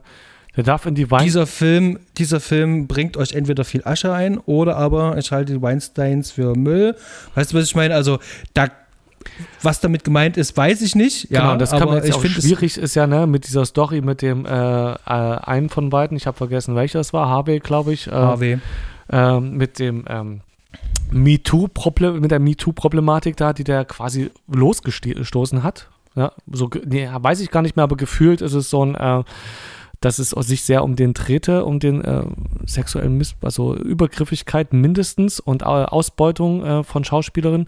[0.55, 1.23] der darf in die Wein.
[1.23, 5.61] Dieser Film, dieser Film bringt euch entweder viel Asche ein oder aber ich halte die
[5.61, 6.95] Weinsteins für Müll.
[7.35, 7.95] Weißt du, was ich meine?
[7.95, 8.19] Also
[8.53, 8.67] da
[9.61, 11.29] was damit gemeint ist, weiß ich nicht.
[11.29, 14.01] Ja, genau, das kann man jetzt ich auch schwierig ist ja, ne, mit dieser Story
[14.01, 17.93] mit dem äh, äh, einen von beiden, ich habe vergessen, welcher es war, Harvey, glaube
[17.93, 18.07] ich.
[18.07, 18.59] Äh, Harvey.
[19.11, 20.41] Äh, mit dem ähm,
[21.11, 25.89] MeToo-Problem, mit der MeToo-Problematik da, die der quasi losgestoßen hat.
[26.15, 29.23] Ja, so, nee, weiß ich gar nicht mehr, aber gefühlt ist es so ein, äh,
[30.01, 32.23] dass es sich sehr um den drehte, um den äh,
[32.65, 37.67] sexuellen Miss, also Übergriffigkeit mindestens und Ausbeutung äh, von Schauspielerinnen.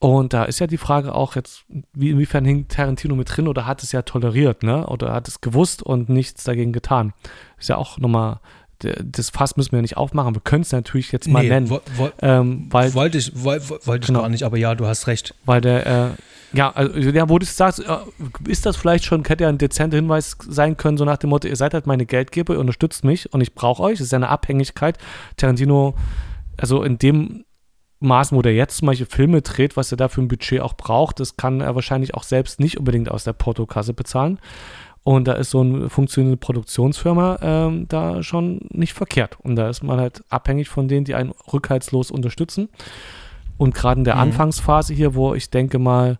[0.00, 3.66] Und da ist ja die Frage auch jetzt, wie, inwiefern hing Tarantino mit drin oder
[3.66, 4.86] hat es ja toleriert, ne?
[4.86, 7.14] Oder hat es gewusst und nichts dagegen getan.
[7.58, 8.40] Ist ja auch nochmal,
[9.04, 10.34] das Fass müssen wir nicht aufmachen.
[10.34, 11.70] Wir können es natürlich jetzt mal nee, nennen.
[11.70, 14.86] Wo, wo, ähm, weil, wollte ich, wo, wollte ich genau, gar nicht, aber ja, du
[14.86, 15.34] hast recht.
[15.44, 16.10] Weil der, äh,
[16.52, 17.96] ja, also, ja, wo du sagst, äh,
[18.46, 21.48] ist das vielleicht schon, hätte ja ein dezenter Hinweis sein können, so nach dem Motto,
[21.48, 23.98] ihr seid halt meine Geldgeber, ihr unterstützt mich und ich brauche euch.
[23.98, 24.98] Das ist ja eine Abhängigkeit.
[25.36, 25.94] Tarantino,
[26.56, 27.44] also in dem
[28.00, 30.74] Maßen, wo der jetzt zum Beispiel Filme dreht, was er da für ein Budget auch
[30.74, 34.38] braucht, das kann er wahrscheinlich auch selbst nicht unbedingt aus der Portokasse bezahlen.
[35.04, 39.36] Und da ist so eine funktionierende Produktionsfirma ähm, da schon nicht verkehrt.
[39.42, 42.70] Und da ist man halt abhängig von denen, die einen rückhaltslos unterstützen.
[43.58, 44.22] Und gerade in der mhm.
[44.22, 46.18] Anfangsphase hier, wo ich denke mal,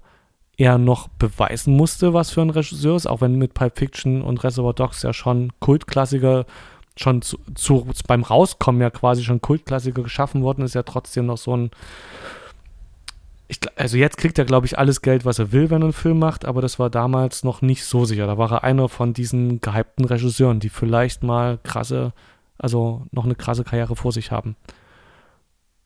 [0.57, 4.45] er noch beweisen musste, was für ein Regisseur ist, auch wenn mit Pulp Fiction und
[4.45, 6.45] Reservoir Dogs ja schon Kultklassiker
[6.97, 11.39] schon zu, zu, beim Rauskommen ja quasi schon Kultklassiker geschaffen worden, ist ja trotzdem noch
[11.39, 11.71] so ein.
[13.47, 15.93] Ich, also jetzt kriegt er, glaube ich, alles Geld, was er will, wenn er einen
[15.93, 18.27] Film macht, aber das war damals noch nicht so sicher.
[18.27, 22.13] Da war er einer von diesen gehypten Regisseuren, die vielleicht mal krasse,
[22.57, 24.57] also noch eine krasse Karriere vor sich haben.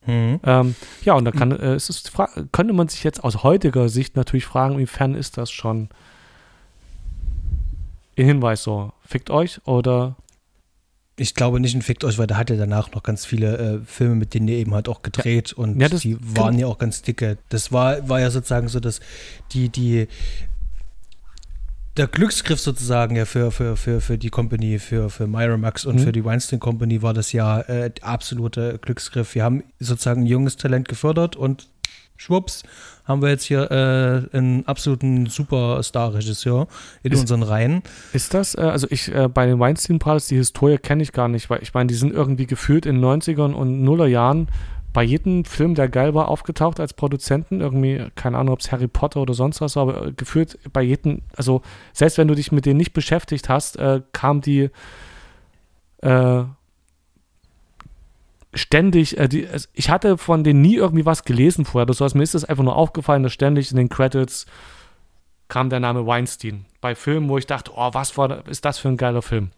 [0.06, 0.40] Mhm.
[0.44, 2.12] Ähm, ja, und da kann, äh, ist es,
[2.52, 5.88] könnte man sich jetzt aus heutiger Sicht natürlich fragen, inwiefern ist das schon
[8.16, 10.16] ein Hinweis so, fickt euch oder
[11.18, 13.78] ich glaube nicht ein Fickt euch, weil der hat ja danach noch ganz viele äh,
[13.84, 15.62] Filme, mit denen er eben halt auch gedreht ja.
[15.62, 17.38] und ja, die waren ja auch ganz dicke.
[17.48, 19.00] Das war, war ja sozusagen so, dass
[19.52, 20.08] die, die,
[21.96, 26.00] der Glücksgriff sozusagen ja für, für, für, für die Company, für, für Miramax und mhm.
[26.00, 29.34] für die Weinstein Company war das ja äh, absolute Glücksgriff.
[29.34, 31.68] Wir haben sozusagen ein junges Talent gefördert und
[32.16, 32.62] schwupps,
[33.08, 36.68] haben wir jetzt hier äh, einen absoluten Superstar-Regisseur
[37.02, 37.82] in ist, unseren Reihen.
[38.12, 41.28] Ist das, äh, also ich, äh, bei den Weinstein Brothers, die Historie kenne ich gar
[41.28, 44.48] nicht, weil ich meine, die sind irgendwie gefühlt in den 90ern und Nullerjahren
[44.92, 47.60] bei jedem Film, der geil war, aufgetaucht als Produzenten.
[47.60, 50.82] Irgendwie, keine Ahnung, ob es Harry Potter oder sonst was war, aber äh, gefühlt bei
[50.82, 54.70] jedem, also selbst wenn du dich mit denen nicht beschäftigt hast, äh, kam die
[56.02, 56.44] äh,
[58.58, 61.86] ständig, äh, die, ich hatte von denen nie irgendwie was gelesen vorher.
[61.86, 64.46] Das heißt, mir ist es einfach nur aufgefallen, dass ständig in den Credits
[65.48, 66.66] kam der Name Weinstein.
[66.80, 69.50] Bei Filmen, wo ich dachte, oh, was war, ist das für ein geiler Film?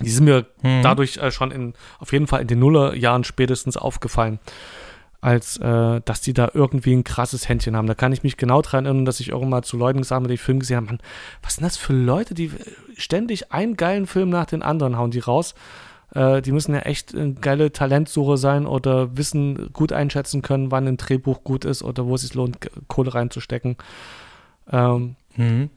[0.00, 0.82] Die sind mir hm.
[0.82, 4.38] dadurch äh, schon in, auf jeden Fall in den Nullerjahren spätestens aufgefallen,
[5.20, 7.86] als äh, dass die da irgendwie ein krasses Händchen haben.
[7.86, 10.38] Da kann ich mich genau daran erinnern, dass ich irgendwann zu Leuten gesagt habe, die
[10.38, 10.98] Film gesehen haben, Mann,
[11.42, 12.50] was sind das für Leute, die
[12.96, 15.54] ständig einen geilen Film nach den anderen hauen die raus.
[16.14, 20.86] Äh, die müssen ja echt eine geile Talentsuche sein oder wissen, gut einschätzen können, wann
[20.86, 22.58] ein Drehbuch gut ist oder wo es sich lohnt,
[22.88, 23.76] Kohle reinzustecken.
[24.70, 25.70] Ähm, mhm.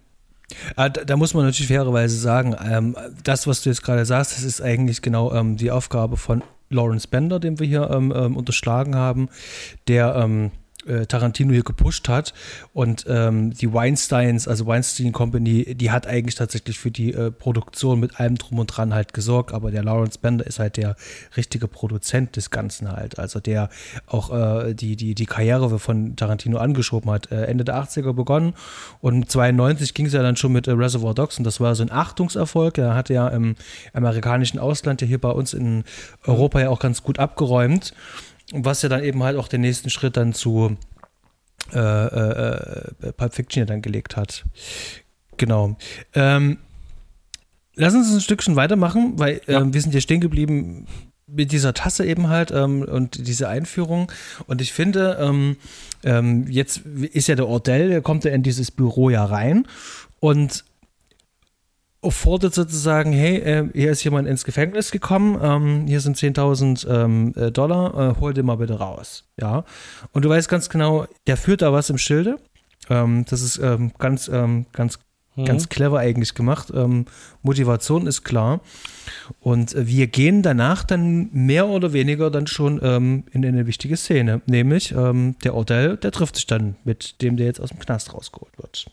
[0.76, 4.38] Ah, da, da, muss man natürlich fairerweise sagen, ähm, das, was du jetzt gerade sagst,
[4.38, 8.38] das ist eigentlich genau ähm, die Aufgabe von Lawrence Bender, den wir hier ähm, ähm
[8.38, 9.30] unterschlagen haben,
[9.88, 10.52] der ähm,
[10.88, 12.34] äh, Tarantino hier gepusht hat.
[12.74, 18.00] Und ähm, die Weinsteins, also Weinstein Company, die hat eigentlich tatsächlich für die äh, Produktion
[18.00, 19.54] mit allem drum und dran halt gesorgt.
[19.54, 20.96] Aber der Lawrence Bender ist halt der
[21.38, 23.20] richtige Produzent des Ganzen halt.
[23.20, 23.70] Also der
[24.08, 27.32] auch äh, die, die, die Karriere von Tarantino angeschoben hat.
[27.32, 28.54] Äh, Ende der 80er begonnen
[29.02, 31.84] und 92 ging es ja dann schon mit äh, Reservoir Dogs und das war so
[31.84, 32.78] ein Achtungserfolg.
[32.78, 33.56] Er hatte ja im
[33.94, 35.84] amerikanischen Ausland ja hier bei uns in
[36.26, 37.94] Europa ja auch ganz gut abgeräumt.
[38.52, 40.78] Was ja dann eben halt auch den nächsten Schritt dann zu
[41.74, 42.58] äh, äh,
[43.02, 44.46] äh, Pulp Fiction ja dann gelegt hat.
[45.38, 45.76] Genau.
[46.14, 46.58] Ähm,
[47.76, 49.62] lass uns ein Stückchen weitermachen, weil ja.
[49.62, 50.86] ähm, wir sind hier stehen geblieben
[51.28, 54.12] mit dieser Tasse eben halt ähm, und diese Einführung.
[54.48, 55.58] Und ich finde, ähm,
[56.04, 59.68] ähm, jetzt ist ja der Ordell, der kommt ja in dieses Büro ja rein
[60.20, 60.66] und
[62.12, 67.34] fordert sozusagen, hey, äh, hier ist jemand ins Gefängnis gekommen, ähm, hier sind 10.000 ähm,
[67.36, 69.26] äh, Dollar, äh, hol den mal bitte raus.
[69.40, 69.64] Ja.
[70.12, 72.38] Und du weißt ganz genau, der führt da was im Schilde.
[72.90, 75.00] Ähm, das ist ähm, ganz, ähm, ganz
[75.36, 75.46] mhm.
[75.46, 76.72] ganz clever eigentlich gemacht.
[76.76, 77.06] Ähm,
[77.42, 78.62] Motivation ist klar.
[79.40, 84.42] Und äh, wir gehen danach dann mehr oder weniger dann schon in eine wichtige Szene,
[84.46, 88.58] nämlich der Odell, der trifft sich dann mit dem, der jetzt aus dem Knast rausgeholt
[88.58, 88.86] wird.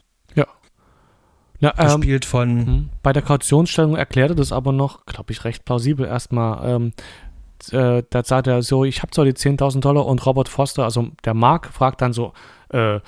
[1.63, 1.73] Ja.
[1.79, 2.55] Ähm, Gespielt von.
[2.55, 2.89] Mhm.
[3.03, 6.69] Bei der Kautionsstellung erklärte das aber noch, glaube ich, recht plausibel erstmal.
[6.69, 6.93] Ähm,
[7.71, 11.09] äh, da sagt er so, ich habe zwar die 10.000 Dollar und Robert Foster, also
[11.25, 12.33] der Mark, fragt dann so,
[12.71, 12.99] äh,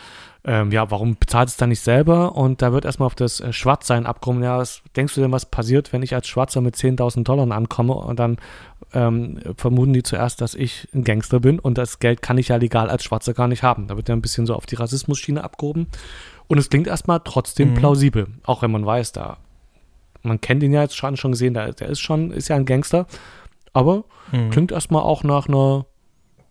[0.47, 2.37] ähm, ja, warum bezahlt es dann nicht selber?
[2.37, 4.45] Und da wird erstmal auf das äh, Schwarzsein abgekommen.
[4.45, 7.95] Ja, was denkst du denn, was passiert, wenn ich als Schwarzer mit 10.000 Dollar ankomme
[7.95, 8.37] und dann
[8.93, 12.57] ähm, vermuten die zuerst, dass ich ein Gangster bin und das Geld kann ich ja
[12.57, 13.89] legal als Schwarzer gar nicht haben.
[13.89, 15.89] Da wird ja ein bisschen so auf die Rassismusschiene abgehoben.
[16.47, 17.75] Und es klingt erstmal trotzdem mhm.
[17.75, 19.39] plausibel, auch wenn man weiß, da
[20.25, 22.65] man kennt ihn ja jetzt schon, schon gesehen, der, der ist schon, ist ja ein
[22.65, 23.07] Gangster,
[23.73, 24.51] aber mhm.
[24.51, 25.87] klingt erstmal auch nach einer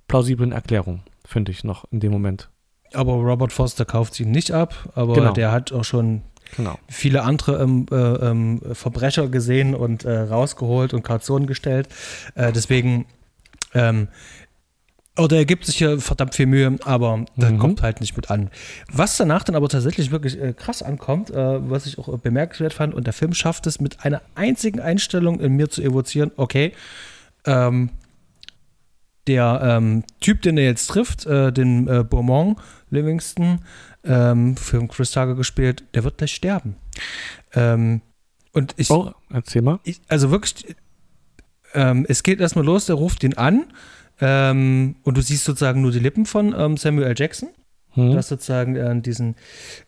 [0.08, 2.50] plausiblen Erklärung, finde ich noch in dem Moment.
[2.94, 5.34] Aber Robert Foster kauft sie nicht ab, aber genau.
[5.34, 6.22] der hat auch schon
[6.56, 6.78] genau.
[6.88, 11.90] viele andere ähm, äh, ähm, Verbrecher gesehen und äh, rausgeholt und Kautionen gestellt.
[12.36, 13.08] Äh, deswegen,
[13.74, 14.10] ähm,
[15.18, 17.60] oder er gibt sich hier verdammt viel Mühe, aber das mhm.
[17.60, 18.50] kommt halt nicht mit an.
[18.92, 22.96] Was danach dann aber tatsächlich wirklich äh, krass ankommt, äh, was ich auch bemerkenswert fand,
[22.96, 26.74] und der Film schafft es mit einer einzigen Einstellung in mir zu evozieren, okay,
[27.46, 27.92] ähm,
[29.28, 32.58] der ähm, Typ, den er jetzt trifft, äh, den äh, Beaumont
[32.90, 33.60] Livingston,
[34.04, 36.76] ähm, für Chris Tucker gespielt, der wird gleich sterben.
[37.54, 38.02] Ähm,
[38.52, 38.90] und ich.
[38.90, 39.80] Oh, erzähl mal.
[39.84, 40.76] Ich, also wirklich,
[41.74, 43.66] ähm, es geht erstmal los, der ruft ihn an
[44.26, 47.16] ähm, und du siehst sozusagen nur die Lippen von ähm, Samuel L.
[47.18, 47.50] Jackson.
[47.92, 48.12] Hm.
[48.12, 49.36] Du hast sozusagen äh, diesen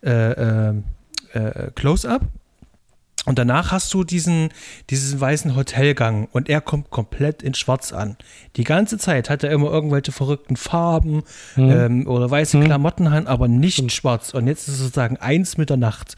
[0.04, 0.74] äh, äh,
[1.34, 2.22] äh Close-Up
[3.26, 4.50] und danach hast du diesen,
[4.90, 8.18] diesen weißen Hotelgang und er kommt komplett in Schwarz an.
[8.56, 11.24] Die ganze Zeit hat er immer irgendwelche verrückten Farben
[11.56, 11.72] mhm.
[11.72, 12.66] ähm, oder weiße mhm.
[12.66, 13.90] Klamotten an, aber nicht mhm.
[13.90, 14.34] schwarz.
[14.34, 16.16] Und jetzt ist es sozusagen eins mit der Nacht.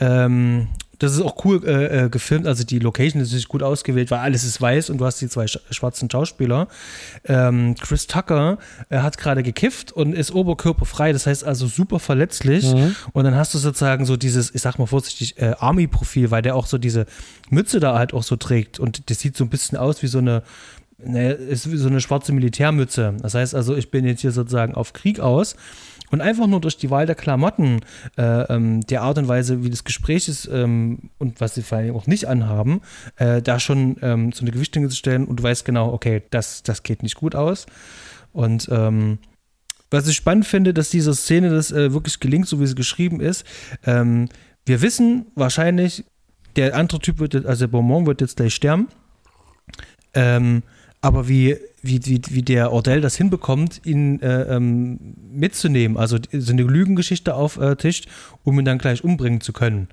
[0.00, 0.68] Ähm,
[0.98, 4.18] das ist auch cool äh, äh, gefilmt, also die Location ist natürlich gut ausgewählt, weil
[4.18, 6.68] alles ist weiß und du hast die zwei sch schwarzen Schauspieler.
[7.24, 12.72] Ähm, Chris Tucker äh, hat gerade gekifft und ist oberkörperfrei, das heißt also super verletzlich.
[12.72, 12.96] Mhm.
[13.12, 16.56] Und dann hast du sozusagen so dieses, ich sag mal vorsichtig, äh, Army-Profil, weil der
[16.56, 17.06] auch so diese
[17.50, 20.18] Mütze da halt auch so trägt und das sieht so ein bisschen aus wie so
[20.18, 20.42] eine
[21.00, 23.14] Ne, ist wie so eine schwarze Militärmütze.
[23.22, 25.54] Das heißt also, ich bin jetzt hier sozusagen auf Krieg aus
[26.10, 27.80] und einfach nur durch die Wahl der Klamotten,
[28.16, 31.78] äh, ähm, der Art und Weise, wie das Gespräch ist ähm, und was sie vor
[31.78, 32.80] allem auch nicht anhaben,
[33.16, 36.62] äh, da schon ähm, so eine Gewichtung zu stellen und du weißt genau, okay, das,
[36.62, 37.66] das geht nicht gut aus.
[38.32, 39.18] Und ähm,
[39.90, 43.20] was ich spannend finde, dass diese Szene das äh, wirklich gelingt, so wie sie geschrieben
[43.20, 43.44] ist.
[43.86, 44.28] Ähm,
[44.66, 46.04] wir wissen wahrscheinlich,
[46.56, 48.88] der andere Typ wird, also der Beaumont wird jetzt gleich sterben.
[50.14, 50.62] Ähm,
[51.00, 56.52] aber wie, wie, wie, wie der Ordell das hinbekommt, ihn äh, ähm, mitzunehmen, also so
[56.52, 58.10] eine Lügengeschichte auftischt, äh,
[58.44, 59.88] um ihn dann gleich umbringen zu können.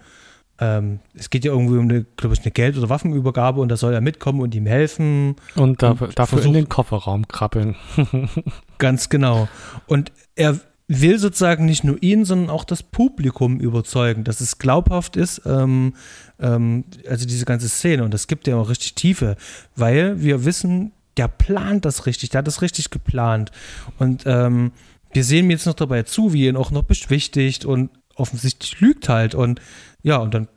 [0.57, 3.77] Ähm, es geht ja irgendwie um eine, glaube ich, eine Geld- oder Waffenübergabe und da
[3.77, 5.35] soll er mitkommen und ihm helfen.
[5.55, 7.75] Und, da, und dafür versucht, in den Kofferraum krabbeln.
[8.77, 9.49] ganz genau.
[9.85, 15.15] Und er will sozusagen nicht nur ihn, sondern auch das Publikum überzeugen, dass es glaubhaft
[15.15, 15.93] ist, ähm,
[16.39, 18.03] ähm, also diese ganze Szene.
[18.03, 19.35] Und das gibt ja auch richtig Tiefe,
[19.75, 23.51] weil wir wissen, der plant das richtig, der hat das richtig geplant.
[23.99, 24.71] Und ähm,
[25.13, 28.79] wir sehen ihm jetzt noch dabei zu, wie er ihn auch noch beschwichtigt und offensichtlich
[28.81, 29.35] lügt halt.
[29.35, 29.61] Und
[30.03, 30.47] ja, und dann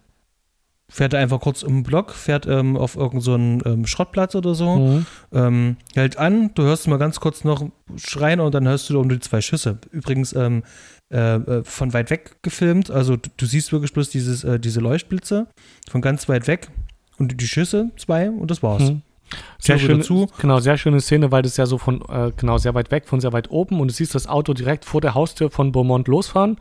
[0.90, 4.54] fährt er einfach kurz um den Block, fährt ähm, auf irgendeinen so ähm, Schrottplatz oder
[4.54, 5.06] so, mhm.
[5.32, 9.09] ähm, hält an, du hörst mal ganz kurz noch schreien und dann hörst du um
[9.09, 9.78] die zwei Schüsse.
[9.90, 10.62] Übrigens ähm,
[11.11, 14.80] äh, äh, von weit weg gefilmt, also du, du siehst wirklich bloß dieses, äh, diese
[14.80, 15.46] Leuchtblitze
[15.90, 16.68] von ganz weit weg
[17.18, 18.84] und die Schüsse, zwei und das war's.
[18.84, 19.02] Mhm.
[19.59, 20.05] Sehr schön,
[20.39, 23.20] genau, sehr schöne Szene, weil das ja so von, äh, genau, sehr weit weg, von
[23.20, 26.59] sehr weit oben und du siehst das Auto direkt vor der Haustür von Beaumont losfahren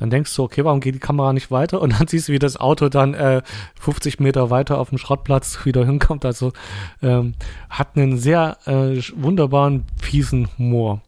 [0.00, 1.82] dann denkst du, okay, warum geht die Kamera nicht weiter?
[1.82, 3.42] Und dann siehst du, wie das Auto dann äh,
[3.78, 6.24] 50 Meter weiter auf dem Schrottplatz wieder hinkommt.
[6.24, 6.52] Also
[7.02, 7.34] ähm,
[7.68, 11.02] hat einen sehr äh, wunderbaren, fiesen Humor.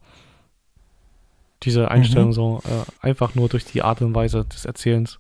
[1.63, 2.33] Diese Einstellung mhm.
[2.35, 5.19] so äh, einfach nur durch die Art und Weise des Erzählens.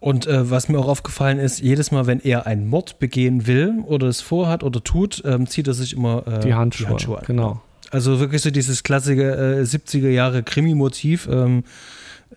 [0.00, 3.82] Und äh, was mir auch aufgefallen ist, jedes Mal, wenn er einen Mord begehen will
[3.84, 7.18] oder es vorhat oder tut, ähm, zieht er sich immer äh, die Handschuhe, die Handschuhe
[7.18, 7.24] an.
[7.26, 7.62] Genau.
[7.90, 11.28] Also wirklich so dieses klassische 70er äh, Jahre Krimi-Motiv.
[11.30, 11.64] Ähm,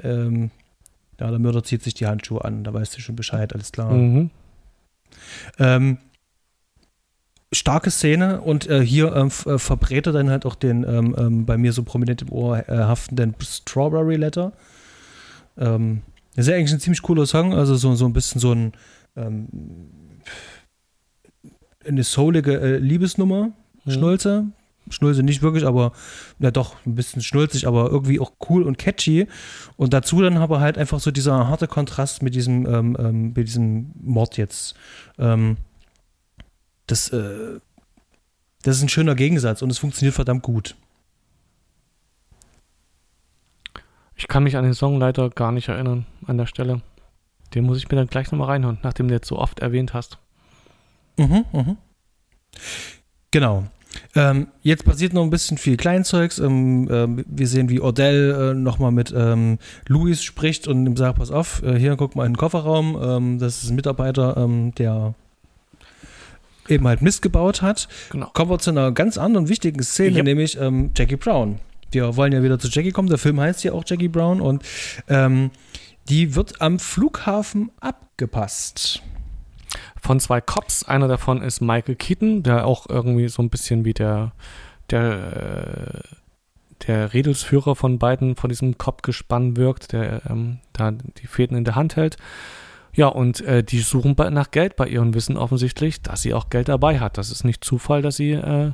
[0.02, 0.50] ähm,
[1.20, 3.92] ja, der Mörder zieht sich die Handschuhe an, da weißt du schon Bescheid, alles klar.
[3.92, 4.32] Mhm.
[5.60, 5.98] Ähm,
[7.54, 11.46] starke Szene und äh, hier ähm, äh, verbrät er dann halt auch den ähm, ähm,
[11.46, 14.54] bei mir so prominent im Ohr äh, haftenden Strawberry Letter.
[15.58, 16.02] Ähm,
[16.36, 18.74] das ist ja eigentlich ein ziemlich cooler Song, also so, so ein bisschen so ein
[19.16, 19.48] ähm,
[21.86, 23.52] eine soulige äh, Liebesnummer,
[23.86, 23.92] mhm.
[23.92, 24.46] Schnulze,
[24.90, 25.92] Schnulze nicht wirklich, aber
[26.40, 29.28] ja doch, ein bisschen schnulzig, aber irgendwie auch cool und catchy.
[29.78, 33.48] Und dazu dann aber halt einfach so dieser harte Kontrast mit diesem, ähm, ähm, mit
[33.48, 34.76] diesem Mord jetzt.
[35.18, 35.58] Ähm,
[36.88, 37.60] das, äh,
[38.64, 40.76] das ist ein schöner Gegensatz und es funktioniert verdammt gut.
[44.22, 46.82] Ich kann mich an den Song leider gar nicht erinnern an der Stelle.
[47.56, 50.20] Den muss ich mir dann gleich nochmal reinhören, nachdem du jetzt so oft erwähnt hast.
[51.18, 51.78] Mhm, mhm.
[53.32, 53.64] Genau.
[54.16, 56.38] Ähm, jetzt passiert noch ein bisschen viel Kleinzeugs.
[56.38, 59.58] Ähm, äh, wir sehen, wie Odell äh, nochmal mit ähm,
[59.88, 63.00] Louis spricht und ihm sagt: Pass auf, äh, hier guck mal in den Kofferraum.
[63.02, 65.16] Ähm, das ist ein Mitarbeiter, ähm, der
[66.70, 67.88] eben halt Mist gebaut hat.
[68.12, 68.30] Genau.
[68.34, 70.26] Kommen wir zu einer ganz anderen wichtigen Szene, yep.
[70.26, 71.58] nämlich ähm, Jackie Brown.
[71.92, 73.10] Wir wollen ja wieder zu Jackie kommen.
[73.10, 74.64] Der Film heißt ja auch Jackie Brown und
[76.10, 79.04] die wird am Flughafen abgepasst
[80.02, 80.84] von zwei Cops.
[80.84, 84.34] Einer davon ist Michael Keaton, der auch irgendwie so ein bisschen wie der,
[84.90, 91.56] der, äh, der Redelsführer von beiden, von diesem Cop-Gespann wirkt, der ähm, da die Fäden
[91.56, 92.18] in der Hand hält.
[92.94, 96.50] Ja, und äh, die suchen nach Geld bei ihr und wissen offensichtlich, dass sie auch
[96.50, 97.18] Geld dabei hat.
[97.18, 98.72] Das ist nicht Zufall, dass sie äh,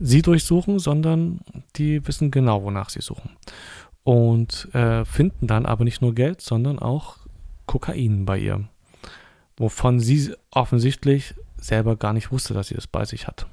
[0.00, 1.40] sie durchsuchen, sondern
[1.76, 3.30] die wissen genau, wonach sie suchen.
[4.04, 7.16] Und äh, finden dann aber nicht nur Geld, sondern auch
[7.66, 8.68] Kokain bei ihr
[9.58, 13.46] wovon sie offensichtlich selber gar nicht wusste, dass sie das bei sich hat.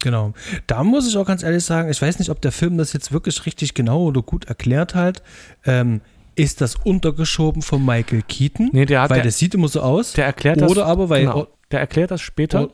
[0.00, 0.32] Genau.
[0.66, 3.12] Da muss ich auch ganz ehrlich sagen, ich weiß nicht, ob der Film das jetzt
[3.12, 5.22] wirklich richtig genau oder gut erklärt hat.
[5.64, 6.00] Ähm,
[6.34, 8.70] ist das untergeschoben von Michael Keaton?
[8.72, 10.14] Nee, der hat, weil der, das sieht immer so aus.
[10.14, 10.70] Der erklärt das.
[10.70, 11.22] Oder aber, weil.
[11.24, 12.70] Genau, der erklärt das später.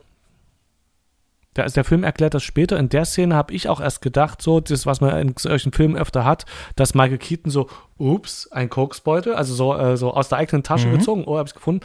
[1.51, 2.79] Oh, der, der Film erklärt das später.
[2.79, 5.97] In der Szene habe ich auch erst gedacht, so, das, was man in solchen Filmen
[5.97, 6.47] öfter hat,
[6.77, 10.89] dass Michael Keaton so, ups, ein Koksbeutel, also so, äh, so aus der eigenen Tasche
[10.89, 10.99] mhm.
[10.99, 11.85] gezogen, oh, habe ich gefunden.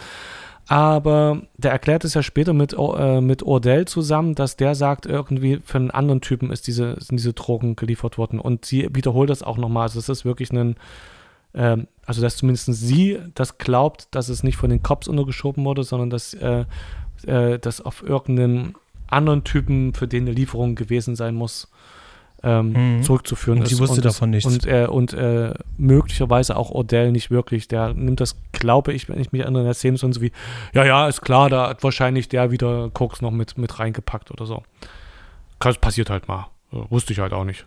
[0.67, 5.59] Aber der erklärt es ja später mit, äh, mit Ordell zusammen, dass der sagt, irgendwie
[5.63, 8.39] für einen anderen Typen ist diese, sind diese Drogen geliefert worden.
[8.39, 9.83] Und sie wiederholt das auch nochmal.
[9.83, 10.75] Also es ist wirklich ein,
[11.53, 15.83] ähm, also dass zumindest sie das glaubt, dass es nicht von den Cops untergeschoben wurde,
[15.83, 16.65] sondern dass äh,
[17.27, 18.73] äh, das auf irgendeinen
[19.07, 21.69] anderen Typen, für den eine Lieferung gewesen sein muss,
[22.45, 23.03] ähm, mhm.
[23.03, 24.45] zurückzuführen und sie wusste und davon nichts.
[24.45, 27.67] Und, äh, und äh, möglicherweise auch Odell nicht wirklich.
[27.67, 30.31] Der nimmt das, glaube ich, wenn ich mich erinnere, in der Szene so wie,
[30.73, 34.45] ja, ja, ist klar, da hat wahrscheinlich der wieder Koks noch mit, mit reingepackt oder
[34.45, 34.63] so.
[35.59, 36.47] Das passiert halt mal.
[36.69, 37.65] Wusste ich halt auch nicht.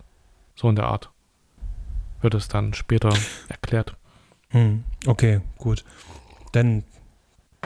[0.54, 1.10] So in der Art.
[2.20, 3.12] Wird es dann später
[3.48, 3.96] erklärt.
[4.50, 5.84] Hm, okay, gut.
[6.52, 6.84] Dann,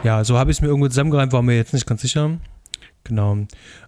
[0.03, 2.39] ja, so habe ich es mir irgendwo zusammengereimt, war mir jetzt nicht ganz sicher.
[3.05, 3.37] Genau.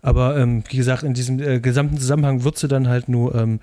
[0.02, 3.60] Aber ähm, wie gesagt, in diesem äh, gesamten Zusammenhang wird sie dann halt nur ähm,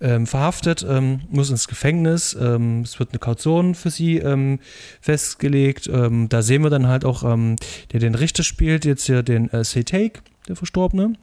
[0.00, 2.36] ähm, verhaftet, ähm, muss ins Gefängnis.
[2.38, 4.58] Ähm, es wird eine Kaution für sie ähm,
[5.00, 5.88] festgelegt.
[5.88, 10.20] da sehen wir dann halt auch, der den Richter spielt, jetzt hier den äh, Take,
[10.48, 11.14] der Verstorbene.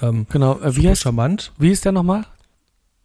[0.00, 1.52] genau, äh, wie heißt, charmant.
[1.58, 2.24] Wie ist der nochmal?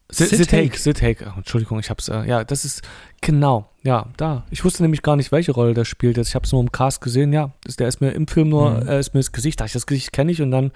[0.10, 0.78] Sithake.
[0.78, 1.26] Sithake.
[1.28, 2.08] Oh, Entschuldigung, ich hab's.
[2.08, 2.82] Äh, ja, das ist
[3.22, 3.70] genau.
[3.84, 4.46] Ja, da.
[4.52, 6.18] Ich wusste nämlich gar nicht, welche Rolle der spielt.
[6.18, 7.34] Jetzt, ich habe es nur im Cast gesehen.
[7.34, 8.88] Ja, ist, der ist mir im Film nur, mhm.
[8.88, 9.60] äh, ist mir das Gesicht.
[9.60, 10.72] Da ich das Gesicht kenne ich und dann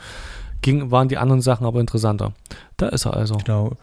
[0.61, 2.33] ging, waren die anderen Sachen aber interessanter.
[2.77, 3.37] Da ist er also.
[3.37, 3.77] Genau.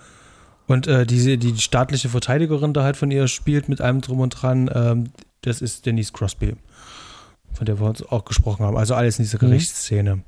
[0.66, 4.30] Und äh, diese, die staatliche Verteidigerin da halt von ihr spielt mit allem drum und
[4.30, 5.10] dran, ähm,
[5.42, 6.56] das ist Denise Crosby,
[7.52, 8.76] von der wir uns auch gesprochen haben.
[8.76, 9.48] Also alles in dieser mhm.
[9.48, 10.16] Gerichtsszene.
[10.16, 10.22] Mhm.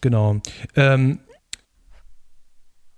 [0.00, 0.36] Genau.
[0.76, 1.18] Ähm,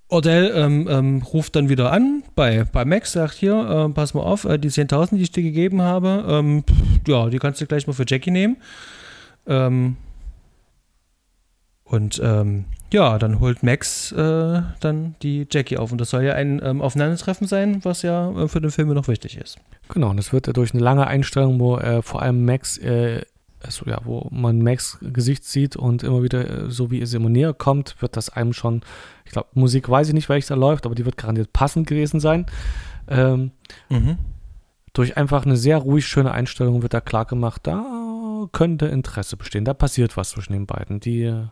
[0.09, 4.23] Odell ähm, ähm, ruft dann wieder an bei, bei Max, sagt hier, äh, pass mal
[4.23, 6.65] auf, äh, die 10.000, die ich dir gegeben habe, ähm,
[7.07, 8.57] ja, die kannst du gleich mal für Jackie nehmen.
[9.47, 9.97] Ähm,
[11.85, 15.91] und ähm, ja, dann holt Max äh, dann die Jackie auf.
[15.93, 19.09] Und das soll ja ein ähm, Aufeinandertreffen sein, was ja äh, für den Film noch
[19.09, 19.59] wichtig ist.
[19.89, 23.23] Genau, und das wird durch eine lange Einstellung, wo äh, vor allem Max äh,
[23.63, 27.29] also ja, wo man Max Gesicht sieht und immer wieder, äh, so wie es immer
[27.29, 28.83] näher kommt, wird das einem schon,
[29.25, 32.21] ich glaube, Musik weiß ich nicht, welches da läuft, aber die wird garantiert passend gewesen
[32.21, 32.47] sein.
[33.09, 33.53] Ähm,
[33.89, 34.19] mhm.
[34.93, 39.65] Durch einfach eine sehr ruhig schöne Einstellung wird da klar gemacht, da könnte Interesse bestehen,
[39.65, 41.01] da passiert was zwischen den beiden.
[41.01, 41.47] Die äh,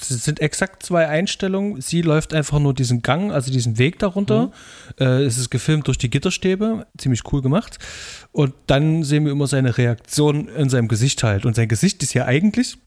[0.00, 1.80] es sind exakt zwei Einstellungen.
[1.80, 4.46] Sie läuft einfach nur diesen Gang, also diesen Weg darunter.
[4.46, 4.52] Mhm.
[5.00, 7.78] Äh, es ist gefilmt durch die Gitterstäbe, ziemlich cool gemacht.
[8.32, 11.46] Und dann sehen wir immer seine Reaktion in seinem Gesicht halt.
[11.46, 12.78] Und sein Gesicht ist ja eigentlich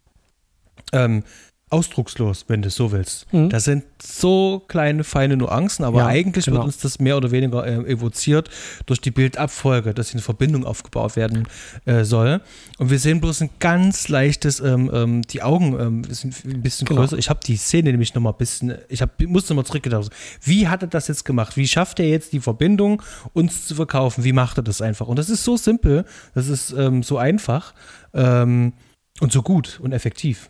[0.92, 1.24] ähm,
[1.72, 3.32] ausdruckslos, wenn du es so willst.
[3.32, 3.50] Mhm.
[3.50, 6.58] Das sind so kleine, feine Nuancen, aber ja, eigentlich genau.
[6.58, 8.50] wird uns das mehr oder weniger äh, evoziert
[8.88, 11.48] durch die Bildabfolge, dass hier eine Verbindung aufgebaut werden
[11.86, 12.42] äh, soll.
[12.80, 16.88] Und wir sehen bloß ein ganz leichtes, ähm, ähm, die Augen ähm, sind ein bisschen
[16.88, 17.02] genau.
[17.02, 17.18] größer.
[17.18, 20.10] Ich habe die Szene nämlich nochmal ein bisschen, ich hab, musste mal zurückgedacht.
[20.42, 21.56] Wie hat er das jetzt gemacht?
[21.56, 23.02] Wie schafft er jetzt die Verbindung,
[23.34, 24.24] uns zu verkaufen?
[24.24, 25.08] Wie macht er das einfach?
[25.08, 27.76] Und das ist so simpel, das ist ähm, so einfach
[28.14, 28.74] ähm,
[29.20, 30.50] und so gut und effektiv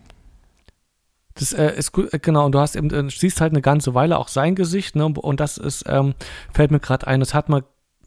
[1.40, 3.94] Das äh, ist gut, äh, genau, und du hast eben, äh, siehst halt eine ganze
[3.94, 5.06] Weile auch sein Gesicht, ne?
[5.06, 6.14] Und das ist, ähm,
[6.54, 7.64] fällt mir gerade ein, das hat mal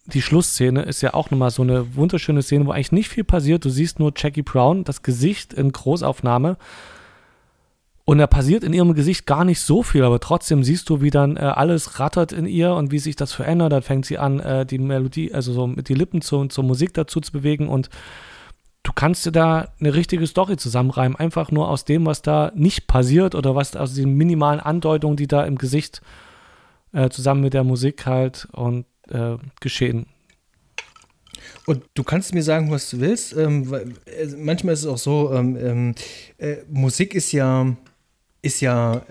[0.07, 3.65] die Schlussszene ist ja auch nochmal so eine wunderschöne Szene, wo eigentlich nicht viel passiert.
[3.65, 6.57] Du siehst nur Jackie Brown, das Gesicht in Großaufnahme.
[8.05, 11.11] Und da passiert in ihrem Gesicht gar nicht so viel, aber trotzdem siehst du, wie
[11.11, 13.73] dann äh, alles rattert in ihr und wie sich das verändert.
[13.73, 16.95] Dann fängt sie an, äh, die Melodie, also so mit die Lippen zu, zur Musik
[16.95, 17.89] dazu zu bewegen und
[18.95, 23.35] kannst dir da eine richtige Story zusammenreimen, einfach nur aus dem, was da nicht passiert
[23.35, 26.03] oder was aus den minimalen Andeutungen, die da im Gesicht
[26.93, 30.07] äh, zusammen mit der Musik halt und äh, geschehen.
[31.67, 33.37] Und du kannst mir sagen, was du willst.
[33.37, 35.95] Ähm, weil, äh, manchmal ist es auch so, ähm, ähm,
[36.39, 37.77] äh, Musik ist ja,
[38.43, 39.03] ist ja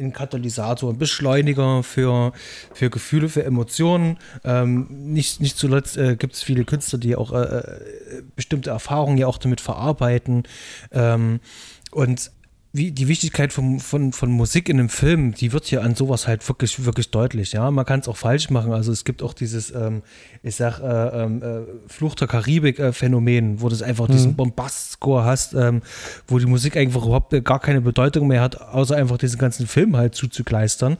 [0.00, 2.32] ein Katalysator, ein Beschleuniger für,
[2.72, 4.18] für Gefühle, für Emotionen.
[4.44, 9.18] Ähm, nicht, nicht zuletzt äh, gibt es viele Künstler, die auch äh, äh, bestimmte Erfahrungen
[9.18, 10.44] ja auch damit verarbeiten.
[10.92, 11.40] Ähm,
[11.92, 12.30] und
[12.72, 16.28] wie die Wichtigkeit von, von, von Musik in einem Film, die wird hier an sowas
[16.28, 17.52] halt wirklich, wirklich deutlich.
[17.52, 18.72] Ja, man kann es auch falsch machen.
[18.72, 20.02] Also es gibt auch dieses, ähm,
[20.44, 24.12] ich sag, äh, ähm, äh, Fluch der Karibik-Phänomen, äh, wo du einfach mhm.
[24.12, 25.82] diesen Bombast-Score hast, ähm,
[26.28, 29.96] wo die Musik einfach überhaupt gar keine Bedeutung mehr hat, außer einfach diesen ganzen Film
[29.96, 30.96] halt zuzukleistern.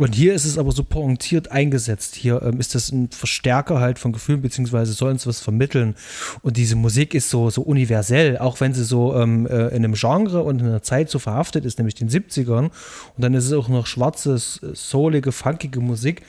[0.00, 2.14] Und hier ist es aber so pointiert eingesetzt.
[2.14, 5.94] Hier ähm, ist das ein Verstärker halt von Gefühlen, beziehungsweise soll uns was vermitteln.
[6.40, 9.92] Und diese Musik ist so, so universell, auch wenn sie so ähm, äh, in einem
[9.92, 12.70] Genre und in einer Zeit so verhaftet ist, nämlich den 70ern.
[12.70, 12.72] Und
[13.18, 16.22] dann ist es auch noch schwarze, soulige, funkige Musik.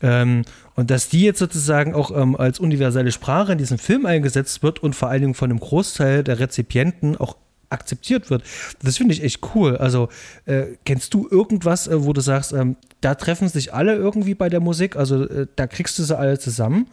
[0.00, 4.62] Ähm, und dass die jetzt sozusagen auch ähm, als universelle Sprache in diesem Film eingesetzt
[4.62, 7.36] wird und vor allen Dingen von einem Großteil der Rezipienten auch
[7.70, 8.42] akzeptiert wird.
[8.82, 9.76] Das finde ich echt cool.
[9.76, 10.08] Also,
[10.44, 14.48] äh, kennst du irgendwas, äh, wo du sagst, ähm, da treffen sich alle irgendwie bei
[14.48, 14.96] der Musik?
[14.96, 16.88] Also, äh, da kriegst du sie alle zusammen.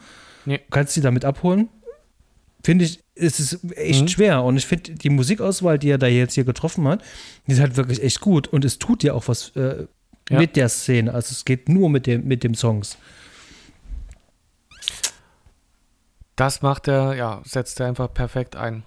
[0.45, 0.61] Nee.
[0.69, 1.69] Kannst sie damit abholen?
[2.63, 4.07] Finde ich, es ist echt mhm.
[4.07, 4.43] schwer.
[4.43, 7.03] Und ich finde, die Musikauswahl, die er da jetzt hier getroffen hat,
[7.47, 8.47] die ist halt wirklich echt gut.
[8.47, 9.87] Und es tut ja auch was äh,
[10.29, 10.39] ja.
[10.39, 11.13] mit der Szene.
[11.13, 12.97] Also, es geht nur mit dem, mit dem Songs.
[16.35, 18.83] Das macht er, ja, setzt er einfach perfekt ein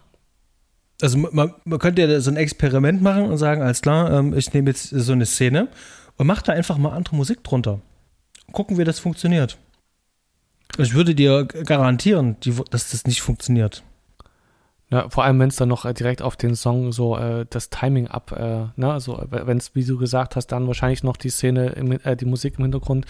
[1.03, 4.53] also man, man könnte ja so ein Experiment machen und sagen, alles klar, ähm, ich
[4.53, 5.69] nehme jetzt so eine Szene
[6.17, 7.81] und mache da einfach mal andere Musik drunter.
[8.53, 9.59] Gucken, wie das funktioniert.
[10.79, 13.83] Ich würde dir garantieren, die, dass das nicht funktioniert.
[14.91, 17.71] Ja, vor allem, wenn es dann noch äh, direkt auf den Song so äh, das
[17.71, 21.31] Timing ab, äh, ne, also wenn es, wie du gesagt hast, dann wahrscheinlich noch die
[21.31, 23.07] Szene, im, äh, die Musik im Hintergrund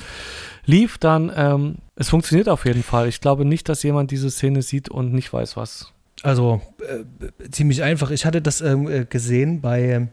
[0.66, 3.08] lief, dann ähm, es funktioniert auf jeden Fall.
[3.08, 7.82] Ich glaube nicht, dass jemand diese Szene sieht und nicht weiß, was also äh, ziemlich
[7.82, 8.10] einfach.
[8.10, 10.08] Ich hatte das ähm, äh, gesehen bei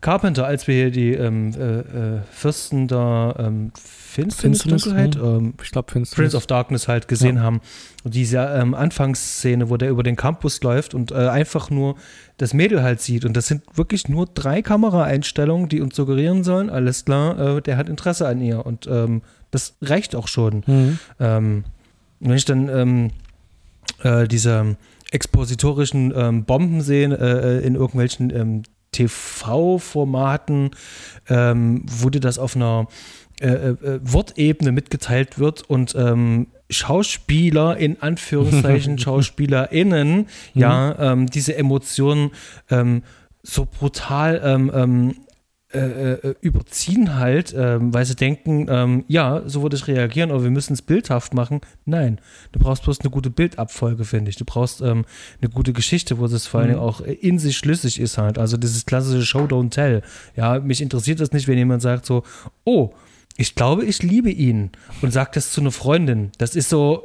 [0.00, 5.24] Carpenter, als wir hier die ähm, äh, äh Fürsten der ähm, Finsternis, Finsternis Dunkelheit, hm.
[5.24, 7.42] ähm, ich glaube Prince of Darkness halt gesehen ja.
[7.42, 7.60] haben.
[8.02, 11.96] Und diese ähm, Anfangsszene, wo der über den Campus läuft und äh, einfach nur
[12.38, 13.24] das Mädel halt sieht.
[13.24, 17.76] Und das sind wirklich nur drei Kameraeinstellungen, die uns suggerieren sollen, alles klar, äh, der
[17.76, 18.64] hat Interesse an ihr.
[18.64, 20.64] Und ähm, das reicht auch schon.
[20.66, 20.98] Mhm.
[21.20, 21.64] Ähm,
[22.20, 23.10] wenn ich dann ähm,
[24.02, 24.76] äh, diese
[25.10, 30.70] expositorischen ähm, Bomben sehen äh, äh, in irgendwelchen ähm, TV-Formaten,
[31.28, 32.88] ähm, wo dir das auf einer
[33.40, 41.22] äh, äh, äh, Wortebene mitgeteilt wird und ähm, Schauspieler in Anführungszeichen SchauspielerInnen ja mhm.
[41.22, 42.32] ähm, diese Emotionen
[42.70, 43.02] ähm,
[43.42, 44.40] so brutal
[45.72, 50.42] äh, äh, überziehen halt, ähm, weil sie denken, ähm, ja, so würde ich reagieren, aber
[50.42, 51.60] wir müssen es bildhaft machen.
[51.84, 54.36] Nein, du brauchst bloß eine gute Bildabfolge, finde ich.
[54.36, 55.04] Du brauchst ähm,
[55.40, 56.88] eine gute Geschichte, wo es vor allen Dingen mhm.
[56.88, 58.36] auch in sich schlüssig ist halt.
[58.36, 60.02] Also dieses klassische Show, don't tell.
[60.34, 62.24] Ja, mich interessiert das nicht, wenn jemand sagt so,
[62.64, 62.92] oh,
[63.36, 64.70] ich glaube, ich liebe ihn
[65.02, 66.32] und sagt das zu einer Freundin.
[66.38, 67.04] Das ist so,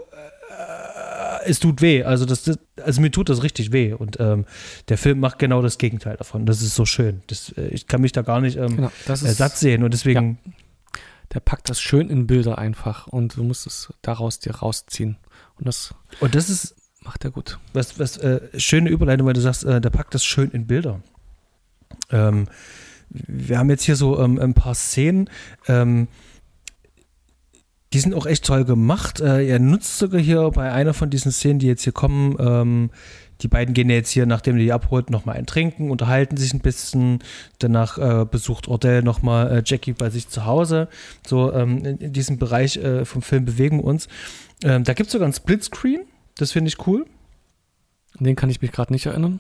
[1.45, 2.03] es tut weh.
[2.03, 2.49] Also, das,
[2.81, 3.93] also mir tut das richtig weh.
[3.93, 4.45] Und ähm,
[4.89, 6.45] der Film macht genau das Gegenteil davon.
[6.45, 7.21] Das ist so schön.
[7.27, 9.83] Das, äh, ich kann mich da gar nicht ähm, genau, ist, satt sehen.
[9.83, 10.39] Und deswegen.
[10.45, 10.51] Ja.
[11.33, 15.17] Der packt das schön in Bilder einfach und du musst es daraus dir rausziehen.
[15.57, 16.75] Und das, und das ist.
[17.01, 17.59] Macht er gut.
[17.73, 21.01] Was, was äh, schöne Überleitung, weil du sagst, äh, der packt das schön in Bilder.
[22.09, 22.47] Ähm,
[23.09, 25.29] wir haben jetzt hier so ähm, ein paar Szenen.
[25.67, 26.07] Ähm,
[27.95, 29.21] die sind auch echt toll gemacht.
[29.21, 32.89] Äh, er nutzt sogar hier bei einer von diesen Szenen, die jetzt hier kommen, ähm,
[33.41, 36.59] die beiden gehen jetzt hier, nachdem er die abholt, nochmal ein Trinken, unterhalten sich ein
[36.59, 37.19] bisschen.
[37.59, 40.89] Danach äh, besucht Ordell nochmal äh, Jackie bei sich zu Hause.
[41.25, 44.09] So ähm, in, in, diesem Bereich äh, vom Film bewegen wir uns.
[44.61, 46.01] Ähm, da gibt es sogar einen Splitscreen.
[46.37, 47.05] Das finde ich cool.
[48.19, 49.39] Den kann ich mich gerade nicht erinnern.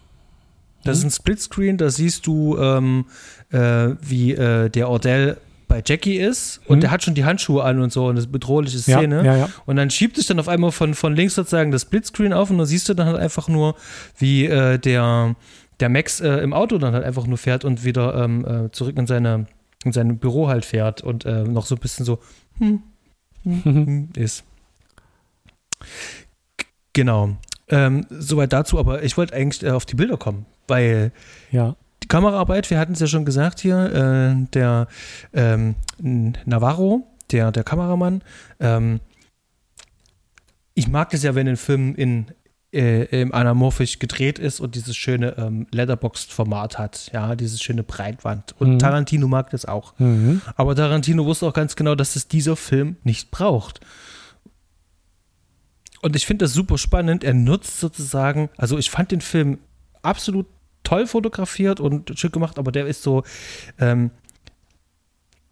[0.85, 3.05] Das ist ein Splitscreen, da siehst du, ähm,
[3.51, 5.37] äh, wie äh, der Ordell
[5.67, 6.81] bei Jackie ist und mhm.
[6.81, 9.17] der hat schon die Handschuhe an und so und das ist eine bedrohliche Szene.
[9.17, 9.49] Ja, ja, ja.
[9.65, 12.57] Und dann schiebt sich dann auf einmal von, von links sozusagen das Splitscreen auf und
[12.57, 13.75] dann siehst du dann halt einfach nur,
[14.17, 15.35] wie äh, der
[15.79, 18.97] der Max äh, im Auto dann halt einfach nur fährt und wieder ähm, äh, zurück
[18.97, 19.47] in, seine,
[19.83, 22.19] in sein Büro halt fährt und äh, noch so ein bisschen so
[22.57, 22.81] hm,
[23.43, 24.43] hm, hm, ist.
[26.93, 27.35] Genau.
[27.67, 31.11] Ähm, soweit dazu, aber ich wollte eigentlich äh, auf die Bilder kommen, weil
[31.51, 31.75] ja.
[32.05, 34.87] Die Kameraarbeit, wir hatten es ja schon gesagt hier, äh, der
[35.33, 38.21] ähm, Navarro, der, der Kameramann,
[38.59, 38.99] ähm,
[40.75, 42.27] ich mag das ja, wenn ein Film in
[42.71, 48.53] äh, anamorphisch gedreht ist und dieses schöne ähm, Letterboxd-Format hat, ja, dieses schöne Breitwand.
[48.59, 48.79] Und mhm.
[48.79, 49.97] Tarantino mag das auch.
[49.97, 50.41] Mhm.
[50.57, 53.79] Aber Tarantino wusste auch ganz genau, dass es dieser Film nicht braucht.
[56.03, 57.23] Und ich finde das super spannend.
[57.23, 59.57] Er nutzt sozusagen, also ich fand den Film
[60.03, 60.45] absolut
[60.85, 63.23] toll fotografiert und schön gemacht, aber der ist so,
[63.79, 64.11] ähm,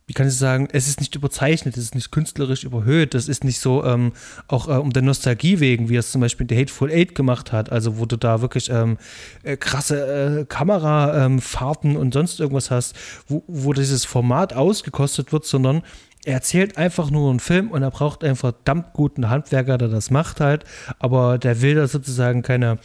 [0.05, 3.43] wie kann ich sagen, es ist nicht überzeichnet, es ist nicht künstlerisch überhöht, das ist
[3.43, 4.11] nicht so ähm,
[4.47, 7.71] auch äh, um der Nostalgie wegen, wie es zum Beispiel The Hateful Eight gemacht hat,
[7.71, 8.97] also wo du da wirklich ähm,
[9.43, 12.95] äh, krasse äh, Kamerafahrten ähm, und sonst irgendwas hast,
[13.27, 15.84] wo, wo dieses Format ausgekostet wird, sondern
[16.25, 20.09] er erzählt einfach nur einen Film und er braucht einen verdammt guten Handwerker, der das
[20.09, 20.65] macht halt,
[20.99, 22.77] aber der will da sozusagen keine,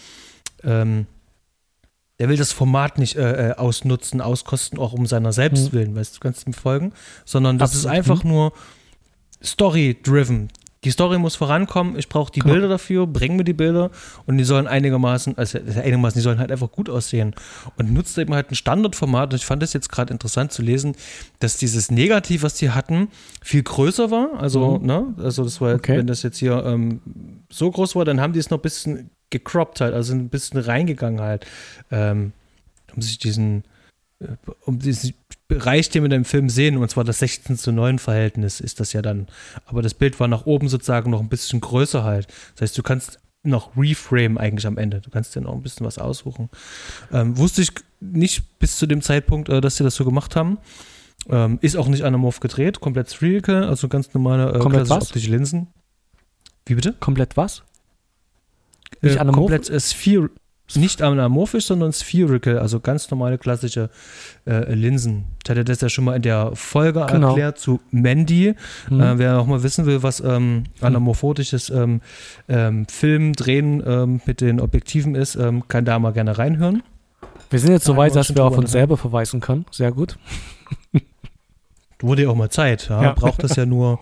[0.62, 1.06] ähm,
[2.18, 5.76] der will das Format nicht äh, äh ausnutzen, auskosten, auch um seiner selbst mhm.
[5.76, 6.92] willen, weißt du, kannst du mir folgen,
[7.24, 7.84] sondern das Absolut.
[7.84, 8.30] ist einfach mhm.
[8.30, 8.52] nur
[9.42, 10.50] story-driven
[10.84, 12.54] die Story muss vorankommen, ich brauche die genau.
[12.54, 13.90] Bilder dafür, bring mir die Bilder
[14.26, 17.34] und die sollen einigermaßen, also einigermaßen, die sollen halt einfach gut aussehen.
[17.76, 19.32] Und nutzt eben halt ein Standardformat.
[19.32, 20.94] Und ich fand es jetzt gerade interessant zu lesen,
[21.40, 23.08] dass dieses Negativ, was die hatten,
[23.42, 24.40] viel größer war.
[24.40, 24.86] Also, mhm.
[24.86, 25.98] ne, also das war, okay.
[25.98, 27.00] wenn das jetzt hier ähm,
[27.50, 30.60] so groß war, dann haben die es noch ein bisschen gecroppt halt, also ein bisschen
[30.60, 31.46] reingegangen halt,
[31.90, 32.32] ähm,
[32.94, 33.64] um sich diesen
[34.64, 35.14] um diesen
[35.46, 38.80] Bereich, den wir in dem Film sehen, und zwar das 16 zu 9 Verhältnis ist
[38.80, 39.28] das ja dann.
[39.64, 42.26] Aber das Bild war nach oben sozusagen noch ein bisschen größer halt.
[42.54, 45.00] Das heißt, du kannst noch reframe eigentlich am Ende.
[45.00, 46.50] Du kannst dir noch ein bisschen was aussuchen.
[47.12, 47.70] Ähm, wusste ich
[48.00, 50.58] nicht bis zu dem Zeitpunkt, äh, dass sie das so gemacht haben.
[51.30, 55.04] Ähm, ist auch nicht anamorph gedreht, komplett spherical, also ganz normale äh, komplett was?
[55.04, 55.68] optische Linsen.
[56.66, 56.94] Wie bitte?
[57.00, 57.62] Komplett was?
[59.00, 59.24] Nicht äh?
[59.26, 60.30] Komplett äh, sphere
[60.76, 63.88] nicht anamorphisch, sondern spherical, also ganz normale klassische
[64.46, 65.24] äh, Linsen.
[65.42, 67.28] Ich hatte das ja schon mal in der Folge genau.
[67.28, 68.54] erklärt zu Mandy.
[68.90, 69.00] Mhm.
[69.00, 72.02] Äh, wer auch mal wissen will, was ähm, anamorphotisches ähm,
[72.48, 76.82] ähm, Film drehen ähm, mit den Objektiven ist, ähm, kann da mal gerne reinhören.
[77.50, 79.64] Wir sind jetzt so weit, dass wir auf uns selber verweisen können.
[79.70, 80.18] Sehr gut.
[82.00, 82.88] Wurde ja auch mal Zeit.
[82.90, 83.02] Ja?
[83.02, 83.12] ja.
[83.14, 84.00] Braucht das ja nur,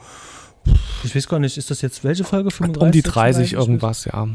[1.04, 2.50] ich weiß gar nicht, ist das jetzt welche Folge?
[2.50, 2.82] 35?
[2.82, 4.26] Um die 30 irgendwas, ja.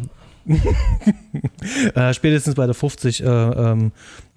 [1.96, 3.92] äh, spätestens bei der 50 äh, ähm,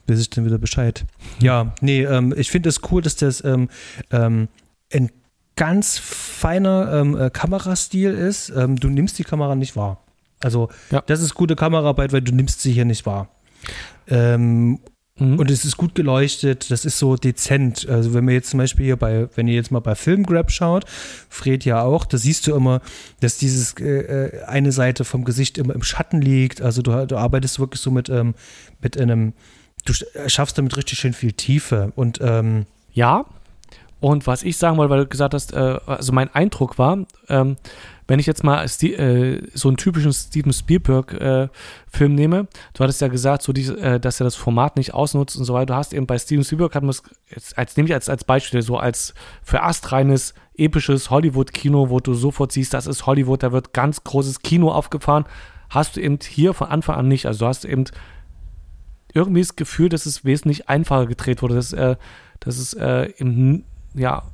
[0.07, 1.05] weiß ich dann wieder Bescheid.
[1.41, 3.69] Ja, nee, ähm, ich finde es cool, dass das ähm,
[4.11, 4.49] ähm,
[4.93, 5.11] ein
[5.57, 8.51] ganz feiner ähm, äh, Kamerastil ist.
[8.51, 10.01] Ähm, du nimmst die Kamera nicht wahr.
[10.41, 11.03] Also, ja.
[11.07, 13.29] das ist gute Kameraarbeit, weil du nimmst sie hier nicht wahr.
[14.09, 14.81] Ähm,
[15.19, 15.39] Mhm.
[15.39, 17.89] Und es ist gut geleuchtet, das ist so dezent.
[17.89, 20.85] Also wenn wir jetzt zum Beispiel hier bei, wenn ihr jetzt mal bei Filmgrab schaut,
[21.29, 22.81] Fred ja auch, da siehst du immer,
[23.21, 26.63] dass dieses äh, äh, eine Seite vom Gesicht immer im Schatten liegt.
[26.63, 28.35] Also du, du arbeitest wirklich so mit, ähm,
[28.81, 29.35] mit einem,
[29.85, 29.93] du
[30.27, 31.93] schaffst damit richtig schön viel Tiefe.
[31.95, 33.25] Und ähm, ja,
[34.01, 37.57] und was ich sagen wollte, weil du gesagt hast, äh, also mein Eindruck war, ähm,
[38.07, 43.09] wenn ich jetzt mal äh, so einen typischen Steven Spielberg-Film äh, nehme, du hattest ja
[43.09, 45.67] gesagt, so die, äh, dass er das Format nicht ausnutzt und so weiter.
[45.67, 46.95] Du hast eben bei Steven Spielberg, hat man
[47.31, 52.15] es, als nehme ich als, als Beispiel, so als für astreines, episches Hollywood-Kino, wo du
[52.15, 55.25] sofort siehst, das ist Hollywood, da wird ganz großes Kino aufgefahren,
[55.71, 57.27] hast du eben hier von Anfang an nicht.
[57.27, 57.85] Also du hast eben
[59.15, 61.97] irgendwie das Gefühl, dass es wesentlich einfacher gedreht wurde, dass, äh,
[62.41, 64.25] dass es äh, im, ja,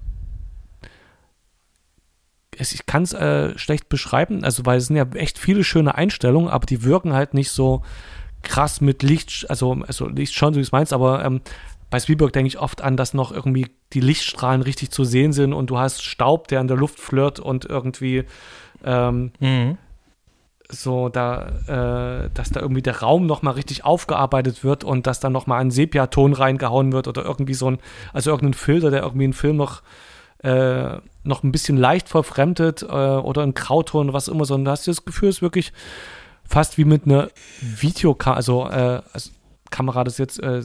[2.60, 6.50] ich kann es äh, schlecht beschreiben, also weil es sind ja echt viele schöne Einstellungen,
[6.50, 7.82] aber die wirken halt nicht so
[8.42, 11.40] krass mit Licht, also, also Licht schon, so wie es meinst, aber ähm,
[11.90, 15.52] bei Spielberg denke ich oft an, dass noch irgendwie die Lichtstrahlen richtig zu sehen sind
[15.52, 18.24] und du hast Staub, der in der Luft flirrt und irgendwie
[18.84, 19.76] ähm, mhm.
[20.68, 25.30] so da, äh, dass da irgendwie der Raum nochmal richtig aufgearbeitet wird und dass da
[25.30, 27.78] nochmal ein Sepiaton reingehauen wird oder irgendwie so ein,
[28.12, 29.82] also irgendein Filter, der irgendwie einen Film noch
[30.38, 34.70] äh, noch ein bisschen leicht verfremdet äh, oder ein Grauton oder was immer, sondern da
[34.72, 35.72] hast du das Gefühl, es ist wirklich
[36.44, 37.28] fast wie mit einer
[37.60, 39.30] Videokamera, also, äh, also
[39.70, 40.62] Kamera, das jetzt äh,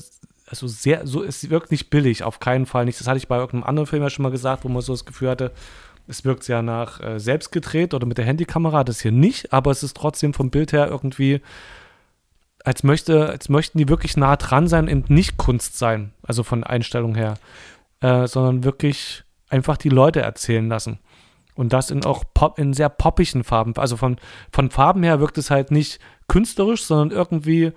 [0.47, 2.99] also sehr, so, es wirkt nicht billig, auf keinen Fall nicht.
[2.99, 5.05] Das hatte ich bei irgendeinem anderen Film ja schon mal gesagt, wo man so das
[5.05, 5.51] Gefühl hatte,
[6.07, 9.71] es wirkt sehr nach äh, selbst gedreht oder mit der Handykamera, das hier nicht, aber
[9.71, 11.41] es ist trotzdem vom Bild her irgendwie,
[12.63, 16.63] als möchte, als möchten die wirklich nah dran sein und nicht Kunst sein, also von
[16.63, 17.35] Einstellung her,
[18.01, 20.99] äh, sondern wirklich einfach die Leute erzählen lassen.
[21.55, 23.73] Und das in auch pop, in sehr poppigen Farben.
[23.77, 24.17] Also von,
[24.51, 27.71] von Farben her wirkt es halt nicht künstlerisch, sondern irgendwie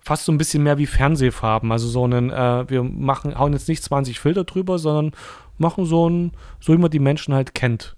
[0.00, 1.70] fast so ein bisschen mehr wie Fernsehfarben.
[1.70, 5.12] Also so einen, äh, wir machen, hauen jetzt nicht 20 Filter drüber, sondern
[5.58, 7.96] machen so ein, so wie man die Menschen halt kennt.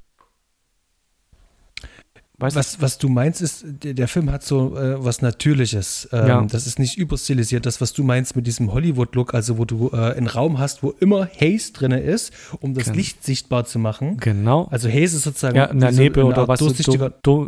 [2.40, 6.08] Weißt was, was du meinst, ist, der, Film hat so äh, was Natürliches.
[6.12, 6.42] Ähm, ja.
[6.42, 7.66] Das ist nicht überstilisiert.
[7.66, 10.90] Das, was du meinst mit diesem Hollywood-Look, also wo du äh, einen Raum hast, wo
[11.00, 12.96] immer Haze drin ist, um das genau.
[12.96, 14.16] Licht sichtbar zu machen.
[14.18, 14.68] Genau.
[14.70, 16.70] Also Haze ist sozusagen ja, in der Nebel oder was, so,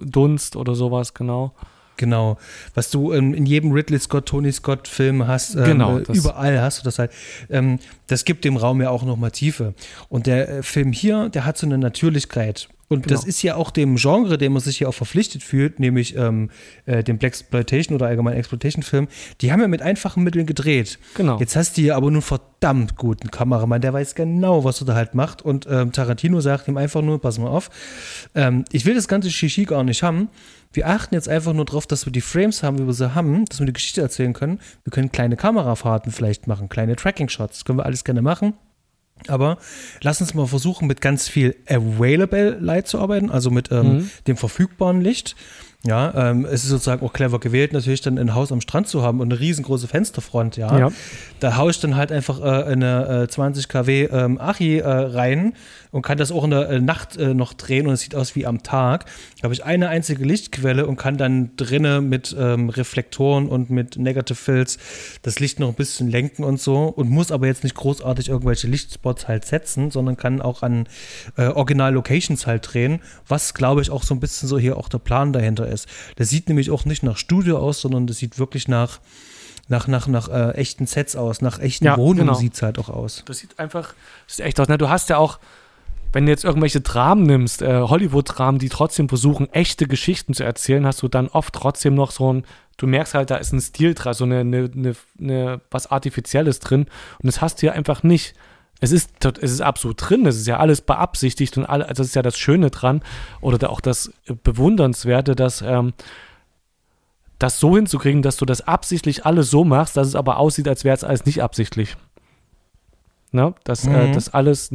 [0.05, 1.55] Dunst oder sowas, genau.
[1.97, 2.39] Genau.
[2.75, 6.61] Was du ähm, in jedem Ridley Scott, Tony Scott Film hast, ähm, genau, äh, überall
[6.61, 7.13] hast du das halt.
[7.51, 9.75] Ähm, das gibt dem Raum ja auch nochmal Tiefe.
[10.09, 12.69] Und der äh, Film hier, der hat so eine Natürlichkeit.
[12.93, 13.15] Und genau.
[13.15, 16.51] das ist ja auch dem Genre, dem man sich hier auch verpflichtet fühlt, nämlich ähm,
[16.87, 19.09] äh, dem Black Exploitation oder allgemein Exploitation-Film.
[19.41, 20.99] Die haben ja mit einfachen Mitteln gedreht.
[21.15, 21.39] Genau.
[21.39, 24.95] Jetzt hast du hier aber nun verdammt guten Kameramann, der weiß genau, was er da
[24.95, 25.43] halt macht.
[25.43, 27.71] Und ähm, Tarantino sagt ihm einfach nur: Pass mal auf,
[28.35, 30.29] ähm, ich will das ganze Shishi gar nicht haben.
[30.75, 33.45] Wir achten jetzt einfach nur darauf, dass wir die Frames haben, wie wir sie haben,
[33.47, 34.59] dass wir die Geschichte erzählen können.
[34.85, 37.59] Wir können kleine Kamerafahrten vielleicht machen, kleine Tracking-Shots.
[37.59, 38.55] Das können wir alles gerne machen.
[39.29, 39.59] Aber
[40.03, 44.11] lass uns mal versuchen, mit ganz viel Available Light zu arbeiten, also mit ähm, mhm.
[44.27, 45.37] dem verfügbaren Licht.
[45.85, 49.03] Ja, ähm, es ist sozusagen auch clever gewählt, natürlich dann ein Haus am Strand zu
[49.03, 50.79] haben und eine riesengroße Fensterfront, ja.
[50.79, 50.93] ja.
[51.41, 55.55] Da haue ich dann halt einfach äh, eine äh, 20 kW ähm, Achi äh, rein
[55.91, 58.37] und kann das auch in der äh, Nacht äh, noch drehen und es sieht aus
[58.37, 59.07] wie am Tag.
[59.39, 63.97] Da habe ich eine einzige Lichtquelle und kann dann drinnen mit ähm, Reflektoren und mit
[63.97, 64.79] Negative Fills
[65.23, 68.69] das Licht noch ein bisschen lenken und so und muss aber jetzt nicht großartig irgendwelche
[68.69, 70.87] Lichtspots halt setzen, sondern kann auch an
[71.37, 74.89] äh, Original Locations halt drehen, was glaube ich auch so ein bisschen so hier auch
[74.89, 75.72] der Plan dahinter ist.
[76.17, 79.01] Das sieht nämlich auch nicht nach Studio aus, sondern das sieht wirklich nach
[79.69, 82.35] nach, nach, nach äh, echten Sets aus, nach echten ja, Wohnungen genau.
[82.35, 83.23] sieht es halt auch aus.
[83.27, 83.95] Das sieht einfach,
[84.27, 84.69] das sieht echt aus.
[84.69, 84.77] Ne?
[84.77, 85.39] Du hast ja auch,
[86.13, 90.85] wenn du jetzt irgendwelche Dramen nimmst, äh, Hollywood-Dramen, die trotzdem versuchen, echte Geschichten zu erzählen,
[90.85, 92.45] hast du dann oft trotzdem noch so ein,
[92.77, 96.59] du merkst halt, da ist ein Stil dran, so eine, eine, eine, eine was Artifizielles
[96.59, 96.83] drin.
[96.83, 98.35] Und das hast du ja einfach nicht.
[98.83, 102.17] Es ist, es ist absolut drin, es ist ja alles beabsichtigt und also das ist
[102.17, 103.01] ja das Schöne dran
[103.41, 104.13] oder auch das
[104.43, 105.93] Bewundernswerte, dass ähm,
[107.39, 110.83] das so hinzukriegen, dass du das absichtlich alles so machst, dass es aber aussieht, als
[110.83, 111.97] wäre es alles nicht absichtlich.
[113.31, 113.55] Ne?
[113.63, 113.95] Dass äh, mhm.
[113.95, 114.73] äh, das alles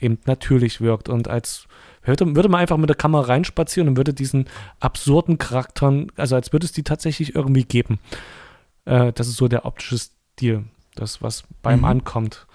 [0.00, 1.66] eben natürlich wirkt und als
[2.02, 4.48] würde, würde man einfach mit der Kamera reinspazieren und würde diesen
[4.80, 7.98] absurden Charakteren, also als würde es die tatsächlich irgendwie geben.
[8.86, 11.84] Äh, das ist so der optische Stil, das, was beim mhm.
[11.84, 12.46] ankommt.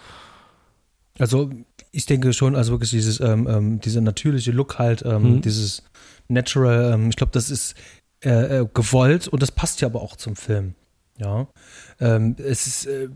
[1.18, 1.50] Also
[1.92, 5.42] ich denke schon, also wirklich dieses, ähm, ähm, dieser natürliche Look halt, ähm, mhm.
[5.42, 5.84] dieses
[6.28, 7.76] Natural, ähm, ich glaube, das ist
[8.24, 10.76] äh, äh, gewollt und das passt ja aber auch zum Film.
[11.18, 11.48] Ja.
[12.00, 13.10] Ähm, es ist äh,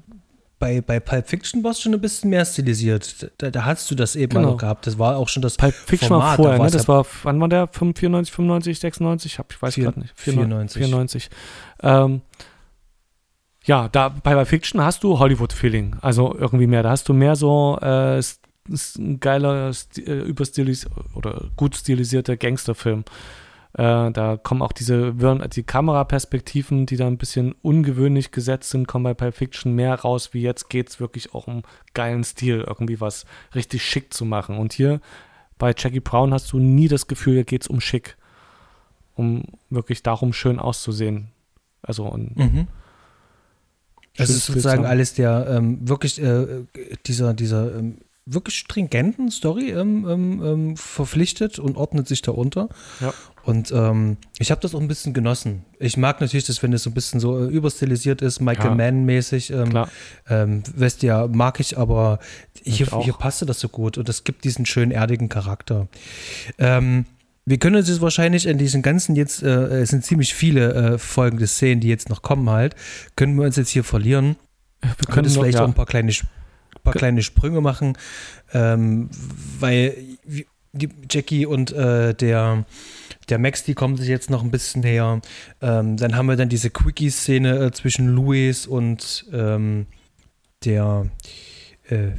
[0.60, 3.32] bei, bei Pulp Fiction war es schon ein bisschen mehr stilisiert.
[3.38, 4.52] Da, da hast du das eben genau.
[4.52, 4.86] mal gehabt.
[4.88, 6.28] Das war auch schon das Pulp Fiction Format.
[6.28, 6.72] war vorher, da ne?
[6.72, 7.68] Das war, wann war der?
[7.68, 9.40] 94, 95, 96?
[9.40, 10.14] Hab, ich weiß gerade nicht.
[10.16, 10.80] 94.
[10.80, 11.30] 94.
[11.82, 12.22] Ähm,
[13.70, 15.98] ja, da bei Fiction hast du Hollywood-Feeling.
[16.02, 16.82] Also irgendwie mehr.
[16.82, 18.20] Da hast du mehr so äh,
[19.20, 23.04] geiler, äh, überstilisiert oder gut stilisierter Gangsterfilm.
[23.74, 29.04] Äh, da kommen auch diese die Kameraperspektiven, die da ein bisschen ungewöhnlich gesetzt sind, kommen
[29.04, 31.62] bei Pulp Fiction mehr raus, wie jetzt geht es wirklich auch um
[31.94, 34.58] geilen Stil, irgendwie was richtig schick zu machen.
[34.58, 35.00] Und hier
[35.60, 38.18] bei Jackie Brown hast du nie das Gefühl, hier geht es um schick,
[39.14, 41.28] um wirklich darum, schön auszusehen.
[41.84, 42.68] Also und mhm.
[44.20, 46.66] Es ist sozusagen alles der ähm, wirklich äh,
[47.06, 52.70] dieser, dieser ähm, wirklich stringenten Story ähm, ähm, ähm, verpflichtet und ordnet sich darunter.
[53.00, 53.14] Ja.
[53.44, 55.66] Und ähm, ich habe das auch ein bisschen genossen.
[55.80, 58.76] Ich mag natürlich das, wenn es so ein bisschen so äh, überstilisiert ist, Michael ja.
[58.76, 59.52] Mann-mäßig.
[59.52, 59.86] Ähm,
[60.30, 62.20] ähm, Vestia mag ich, aber
[62.62, 65.88] hier, hier passte das so gut und das gibt diesen schönen erdigen Charakter.
[66.60, 67.06] Ähm,
[67.46, 70.98] wir können uns jetzt wahrscheinlich in diesen ganzen jetzt, äh, es sind ziemlich viele äh,
[70.98, 72.76] folgende Szenen, die jetzt noch kommen halt,
[73.16, 74.36] können wir uns jetzt hier verlieren.
[74.82, 75.64] Wir können es vielleicht ja.
[75.64, 76.14] auch ein paar kleine
[76.84, 77.98] paar kleine Sprünge machen,
[78.54, 79.10] ähm,
[79.60, 79.96] weil
[80.72, 82.66] die Jackie und äh, der,
[83.30, 85.22] der Max, die kommen sich jetzt noch ein bisschen näher.
[85.62, 89.88] Ähm, dann haben wir dann diese Quickie-Szene äh, zwischen Louis und ähm,
[90.64, 91.08] der
[91.90, 92.12] äh,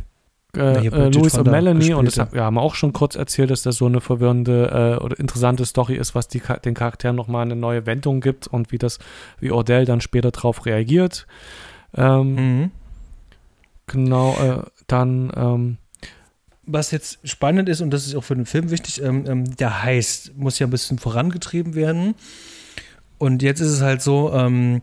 [0.56, 3.62] äh, äh Louis und Melanie und das haben wir haben auch schon kurz erzählt, dass
[3.62, 7.56] das so eine verwirrende äh, oder interessante Story ist, was die, den Charakteren nochmal eine
[7.56, 8.98] neue Wendung gibt und wie das,
[9.38, 11.26] wie Ordell dann später darauf reagiert.
[11.94, 12.70] Ähm, mhm.
[13.86, 15.32] Genau, äh, dann.
[15.36, 15.76] Ähm,
[16.72, 19.82] was jetzt spannend ist, und das ist auch für den Film wichtig, ähm, ähm, der
[19.82, 22.14] heißt, muss ja ein bisschen vorangetrieben werden.
[23.18, 24.82] Und jetzt ist es halt so, ähm,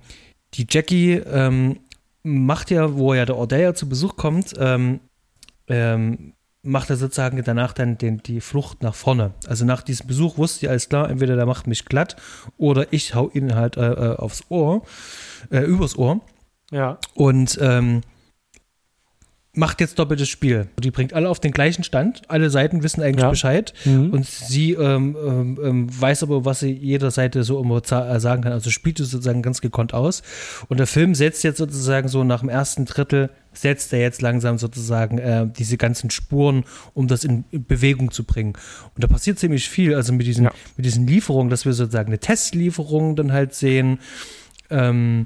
[0.55, 1.79] die Jackie ähm,
[2.23, 4.99] macht ja, wo ja der Ordea zu Besuch kommt, ähm,
[5.67, 6.33] ähm,
[6.63, 9.33] macht er sozusagen danach dann den, die Flucht nach vorne.
[9.47, 12.17] Also nach diesem Besuch wusste ich alles klar, entweder der macht mich glatt
[12.57, 14.83] oder ich hau ihn halt äh, äh aufs Ohr,
[15.49, 16.21] äh, übers Ohr.
[16.71, 16.97] Ja.
[17.13, 18.01] Und ähm,
[19.57, 20.67] macht jetzt doppeltes Spiel.
[20.79, 22.21] Die bringt alle auf den gleichen Stand.
[22.29, 23.29] Alle Seiten wissen eigentlich Ja.
[23.29, 23.73] Bescheid.
[23.85, 24.11] Mhm.
[24.11, 28.43] Und sie ähm, ähm, ähm, weiß aber, was sie jeder Seite so immer äh, sagen
[28.43, 28.51] kann.
[28.51, 30.21] Also spielt es sozusagen ganz gekonnt aus.
[30.69, 34.57] Und der Film setzt jetzt sozusagen so nach dem ersten Drittel, setzt er jetzt langsam
[34.59, 36.63] sozusagen äh, diese ganzen Spuren,
[36.93, 38.53] um das in, in Bewegung zu bringen.
[38.95, 39.95] Und da passiert ziemlich viel.
[39.95, 40.51] Also mit diesen, Ja.
[40.77, 43.99] mit diesen Lieferungen, dass wir sozusagen eine Testlieferung dann halt sehen.
[44.69, 45.25] Ähm,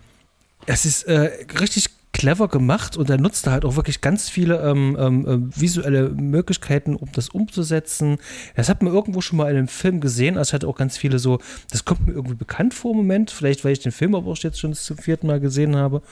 [0.66, 1.90] es ist äh, richtig
[2.22, 6.10] clever gemacht und er nutzt da halt auch wirklich ganz viele ähm, ähm, äh, visuelle
[6.10, 8.20] Möglichkeiten, um das umzusetzen.
[8.56, 11.18] Das hat man irgendwo schon mal in einem Film gesehen, also hat auch ganz viele
[11.18, 11.40] so,
[11.72, 14.38] das kommt mir irgendwie bekannt vor im Moment, vielleicht weil ich den Film aber auch
[14.38, 16.04] jetzt schon zum vierten Mal gesehen habe.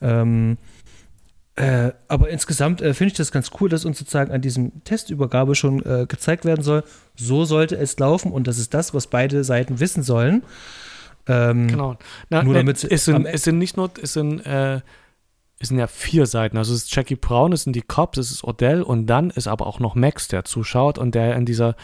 [0.00, 0.56] Ähm,
[1.56, 5.56] äh, aber insgesamt äh, finde ich das ganz cool, dass uns sozusagen an diesem Testübergabe
[5.56, 6.84] schon äh, gezeigt werden soll,
[7.16, 10.44] so sollte es laufen und das ist das, was beide Seiten wissen sollen.
[11.26, 11.96] Ähm, Genau.
[12.30, 14.80] Na, Nur damit sie es, sind, es sind nicht nur, es sind, äh,
[15.58, 16.58] es sind ja vier Seiten.
[16.58, 19.48] Also es ist Jackie Brown, es sind die Cops, es ist Odell und dann ist
[19.48, 21.76] aber auch noch Max, der zuschaut und der in dieser,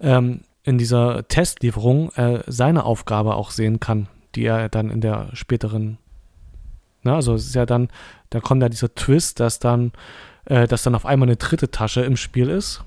[0.00, 5.30] ähm, in dieser Testlieferung äh, seine Aufgabe auch sehen kann, die er dann in der
[5.32, 5.98] späteren,
[7.02, 7.88] na, also es ist ja dann,
[8.30, 9.92] da kommt ja dieser Twist, dass dann,
[10.44, 12.84] äh, dass dann auf einmal eine dritte Tasche im Spiel ist.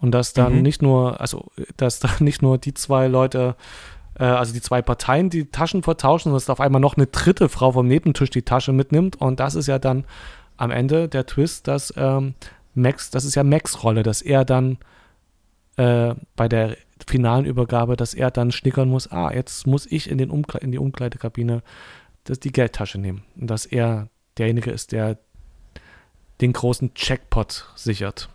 [0.00, 0.62] Und dass dann Mhm.
[0.62, 3.56] nicht nur, also dass dann nicht nur die zwei Leute
[4.18, 7.48] äh, also die zwei Parteien die Taschen vertauschen, sondern dass auf einmal noch eine dritte
[7.48, 9.20] Frau vom Nebentisch die Tasche mitnimmt.
[9.20, 10.04] Und das ist ja dann
[10.56, 12.34] am Ende der Twist, dass ähm,
[12.74, 14.78] Max, das ist ja Max Rolle, dass er dann
[15.76, 16.76] äh, bei der
[17.06, 20.72] finalen Übergabe, dass er dann schnickern muss, ah, jetzt muss ich in, den Umkle in
[20.72, 21.62] die Umkleidekabine
[22.24, 23.24] das, die Geldtasche nehmen.
[23.36, 24.08] Und dass er
[24.38, 25.18] derjenige ist, der
[26.40, 28.28] den großen Jackpot sichert,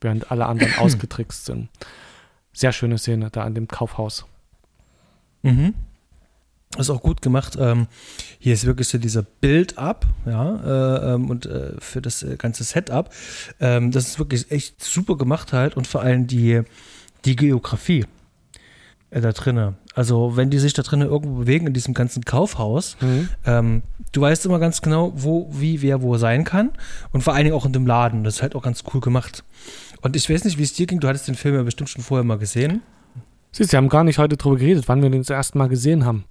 [0.00, 1.68] während alle anderen ausgetrickst sind.
[2.52, 4.26] Sehr schöne Szene da an dem Kaufhaus.
[5.46, 5.74] Mhm.
[6.76, 7.56] Ist auch gut gemacht.
[7.58, 7.86] Ähm,
[8.38, 12.64] hier ist wirklich so dieser Build-up, ja, äh, ähm, und äh, für das äh, ganze
[12.64, 13.10] Setup.
[13.60, 16.62] Ähm, das ist wirklich echt super gemacht halt und vor allem die,
[17.24, 18.04] die Geografie
[19.10, 19.76] äh, da drinnen.
[19.94, 22.98] Also wenn die sich da drinnen irgendwo bewegen in diesem ganzen Kaufhaus,
[23.46, 23.82] ähm,
[24.12, 26.72] du weißt immer ganz genau, wo, wie, wer wo sein kann
[27.12, 28.22] und vor allen Dingen auch in dem Laden.
[28.22, 29.44] Das ist halt auch ganz cool gemacht.
[30.02, 31.00] Und ich weiß nicht, wie es dir ging.
[31.00, 32.82] Du hattest den Film ja bestimmt schon vorher mal gesehen.
[33.56, 36.04] Siehst wir haben gar nicht heute drüber geredet, wann wir den das erste Mal gesehen
[36.04, 36.24] haben.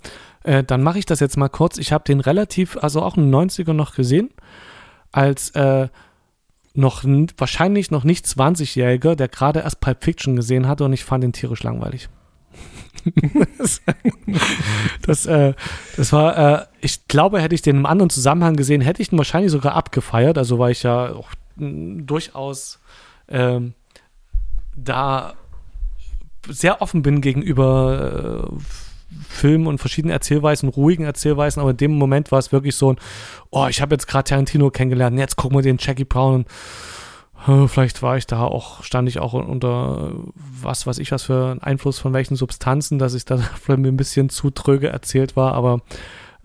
[0.43, 1.79] Äh, dann mache ich das jetzt mal kurz.
[1.79, 4.29] Ich habe den relativ, also auch in den 90er noch gesehen,
[5.11, 5.87] als äh,
[6.75, 11.23] noch wahrscheinlich noch nicht 20-Jähriger, der gerade erst Pulp Fiction gesehen hatte und ich fand
[11.23, 12.09] den tierisch langweilig.
[15.01, 15.55] das, äh,
[15.97, 19.17] das war, äh, ich glaube, hätte ich den im anderen Zusammenhang gesehen, hätte ich ihn
[19.17, 22.79] wahrscheinlich sogar abgefeiert, also weil ich ja auch mh, durchaus
[23.29, 23.73] ähm,
[24.75, 25.33] da
[26.49, 28.55] sehr offen bin gegenüber äh,
[29.29, 32.97] Filmen und verschiedenen Erzählweisen, ruhigen Erzählweisen, aber in dem Moment war es wirklich so ein,
[33.49, 36.47] oh, ich habe jetzt gerade Tarantino kennengelernt, jetzt gucken wir den Jackie Brown und
[37.47, 40.31] äh, vielleicht war ich da auch, stand ich auch unter äh,
[40.61, 43.89] was weiß ich was für einen Einfluss von welchen Substanzen, dass ich da vielleicht mir
[43.89, 45.81] ein bisschen zu tröge erzählt war, aber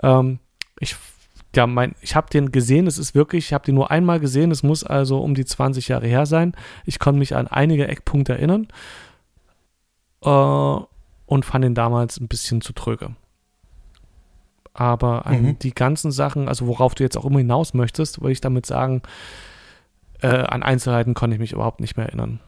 [0.02, 0.38] ähm,
[0.78, 0.96] ich
[1.56, 4.52] ja, mein, ich habe den gesehen, es ist wirklich, ich habe den nur einmal gesehen,
[4.52, 6.54] es muss also um die 20 Jahre her sein.
[6.84, 8.68] Ich konnte mich an einige Eckpunkte erinnern
[10.20, 13.14] und fand ihn damals ein bisschen zu tröge.
[14.72, 15.58] Aber an Mhm.
[15.58, 19.02] die ganzen Sachen, also worauf du jetzt auch immer hinaus möchtest, würde ich damit sagen,
[20.22, 22.40] äh, an Einzelheiten konnte ich mich überhaupt nicht mehr erinnern.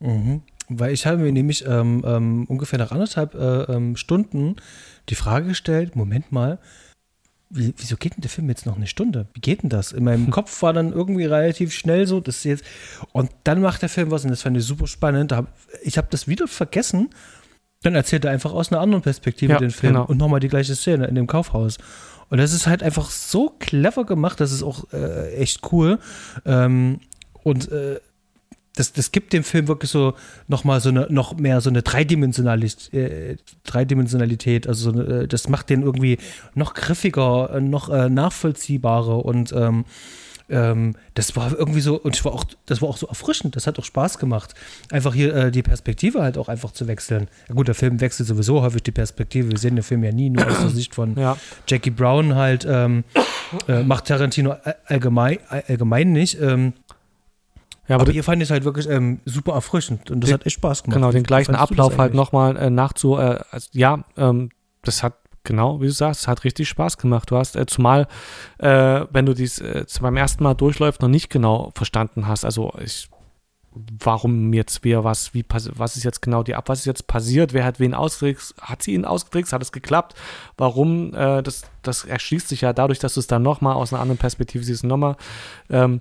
[0.00, 0.42] Mhm.
[0.68, 4.56] Weil ich habe mir nämlich ähm, ähm, ungefähr nach anderthalb äh, ähm, Stunden
[5.08, 6.58] die Frage gestellt, Moment mal,
[7.50, 9.26] wieso geht denn der Film jetzt noch eine Stunde?
[9.34, 9.92] Wie geht denn das?
[9.92, 12.64] In meinem Kopf war dann irgendwie relativ schnell so, das jetzt
[13.12, 15.34] und dann macht der Film was und das fand ich super spannend.
[15.82, 17.10] Ich habe das wieder vergessen.
[17.82, 20.06] Dann erzählt er einfach aus einer anderen Perspektive Ja, den Film genau.
[20.06, 21.78] und nochmal die gleiche Szene in dem Kaufhaus.
[22.28, 25.98] Und das ist halt einfach so clever gemacht, das ist auch äh, echt cool.
[26.44, 27.00] Ähm,
[27.42, 28.00] und äh,
[28.80, 30.14] das, das gibt dem Film wirklich so
[30.48, 34.66] nochmal so eine, noch mehr so eine Dreidimensionalität, äh, Dreidimensionalität.
[34.66, 36.18] Also äh, das macht den irgendwie
[36.54, 39.84] noch griffiger, äh, noch äh, nachvollziehbarer und ähm,
[40.48, 43.68] ähm, das war irgendwie so, und ich war auch, das war auch so erfrischend, das
[43.68, 44.54] hat auch Spaß gemacht.
[44.90, 47.28] Einfach hier äh, die Perspektive halt auch einfach zu wechseln.
[47.48, 49.50] Ja gut, der Film wechselt sowieso häufig die Perspektive.
[49.52, 51.36] Wir sehen den Film ja nie nur aus der Sicht von Ja,
[51.68, 53.04] Jackie Brown halt, ähm,
[53.68, 56.40] äh, macht Tarantino all- allgemein, all- allgemein nicht.
[56.40, 56.72] Ähm,
[57.90, 60.46] ja aber, aber hier fand es halt wirklich ähm, super erfrischend und das Den- hat
[60.46, 60.96] echt Spaß gemacht.
[60.96, 64.48] genau, den gleichen Ablauf halt nochmal äh, nachzu, äh, also, ja, ähm,
[64.82, 65.14] das hat
[65.44, 67.30] genau, wie du sagst, hat richtig Spaß gemacht.
[67.30, 68.06] Du hast, äh, zumal,
[68.58, 72.44] äh, wenn du dies äh, beim ersten Mal durchläufst, noch nicht genau verstanden hast.
[72.44, 73.08] Also ich
[73.72, 77.52] warum jetzt wer was, wie was ist jetzt genau die ab, was ist jetzt passiert,
[77.52, 80.14] wer hat wen ausgetrickst, hat sie ihn ausgetrickst, hat es geklappt,
[80.56, 84.02] warum, äh, das, das erschließt sich ja dadurch, dass du es dann nochmal aus einer
[84.02, 85.16] anderen Perspektive siehst, nochmal,
[85.70, 86.00] ähm,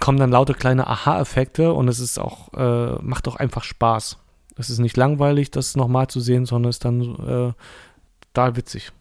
[0.00, 4.18] kommen dann lauter kleine Aha-Effekte und es ist auch, äh, macht auch einfach Spaß.
[4.58, 7.52] Es ist nicht langweilig, das nochmal zu sehen, sondern es ist dann äh,
[8.32, 8.92] total witzig.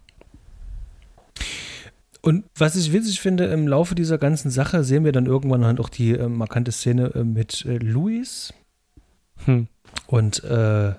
[2.22, 5.80] Und was ich witzig finde, im Laufe dieser ganzen Sache sehen wir dann irgendwann halt
[5.80, 8.54] auch die äh, markante Szene äh, mit äh, Luis.
[9.46, 9.68] Hm.
[10.08, 10.90] Und äh,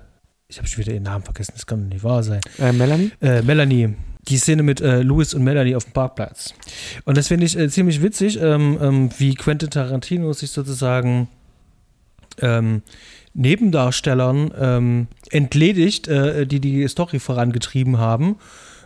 [0.49, 2.41] ich habe schon wieder ihren Namen vergessen, das kann nicht wahr sein.
[2.59, 3.11] Äh, Melanie?
[3.21, 3.97] Äh, Melanie.
[4.29, 6.53] Die Szene mit Louis und Melanie auf dem Parkplatz.
[7.05, 11.29] Und das finde ich ziemlich witzig, ähm, ähm, wie Quentin Tarantino sich sozusagen
[12.41, 12.83] ähm,
[13.35, 18.37] Nebendarstellern ähm, entledigt, die die Story vorangetrieben haben.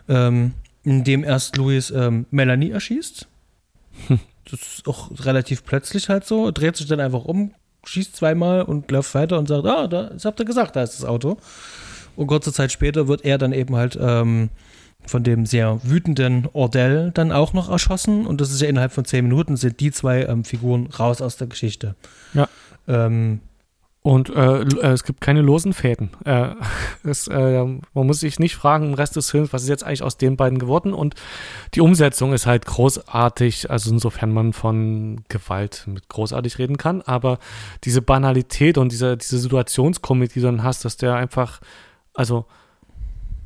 [0.08, 0.52] Ähm,
[0.82, 3.26] in dem erst Louis ähm, Melanie erschießt.
[4.08, 4.20] Hm.
[4.50, 6.50] Das ist auch relativ plötzlich halt so.
[6.50, 7.54] Dreht sich dann einfach um,
[7.84, 10.98] schießt zweimal und läuft weiter und sagt, ah, da, das habt ihr gesagt, da ist
[10.98, 11.36] das Auto.
[12.16, 14.48] Und kurze Zeit später wird er dann eben halt ähm,
[15.06, 18.26] von dem sehr wütenden Ordell dann auch noch erschossen.
[18.26, 21.36] Und das ist ja innerhalb von zehn Minuten sind die zwei ähm, Figuren raus aus
[21.36, 21.96] der Geschichte.
[22.34, 22.48] Ja.
[22.86, 23.40] Ähm,
[24.02, 26.10] und äh, äh, es gibt keine losen Fäden.
[26.24, 26.54] Äh,
[27.04, 30.02] es, äh, man muss sich nicht fragen im Rest des Films, was ist jetzt eigentlich
[30.02, 30.94] aus den beiden geworden.
[30.94, 31.14] Und
[31.74, 37.02] die Umsetzung ist halt großartig, also insofern man von Gewalt mit großartig reden kann.
[37.02, 37.38] Aber
[37.84, 41.60] diese Banalität und diese, diese Situationskomik, die du dann hast, dass der einfach,
[42.14, 42.46] also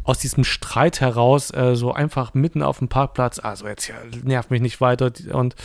[0.04, 4.50] aus diesem Streit heraus äh, so einfach mitten auf dem Parkplatz, also jetzt ja, nervt
[4.50, 5.56] mich nicht weiter und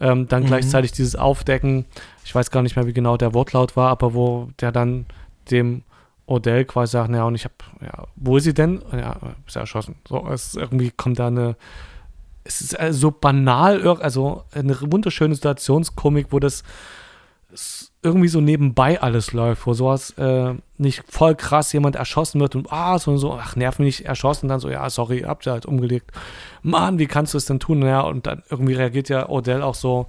[0.00, 0.46] ähm, dann mhm.
[0.46, 1.86] gleichzeitig dieses Aufdecken,
[2.24, 5.06] ich weiß gar nicht mehr, wie genau der Wortlaut war, aber wo der dann
[5.50, 5.82] dem
[6.26, 8.82] Odell quasi sagt, naja, und ich habe, ja, wo ist sie denn?
[8.92, 9.16] Ja,
[9.46, 9.96] ist erschossen.
[10.08, 11.56] So, es irgendwie kommt da eine,
[12.44, 16.64] es ist äh, so banal, also eine wunderschöne Situationskomik, wo das
[18.04, 22.70] irgendwie so nebenbei alles läuft, wo sowas äh, nicht voll krass jemand erschossen wird und
[22.70, 25.64] ah, sondern so, ach, nerv mich nicht erschossen, dann so, ja, sorry, habt ihr halt
[25.64, 26.12] umgelegt.
[26.62, 27.82] Mann, wie kannst du es denn tun?
[27.82, 30.06] Ja, und dann irgendwie reagiert ja Odell auch so,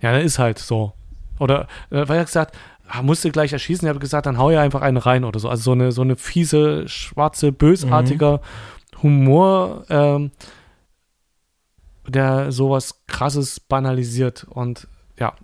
[0.00, 0.94] ja, der ist halt so.
[1.38, 2.56] Oder, äh, weil er gesagt,
[2.88, 5.48] ah, musste gleich erschießen, ich habe gesagt, dann hau ja einfach einen rein oder so.
[5.50, 9.02] Also so eine, so eine fiese, schwarze, bösartiger mhm.
[9.02, 10.30] Humor, ähm,
[12.08, 14.88] der sowas krasses banalisiert und
[15.18, 15.34] ja,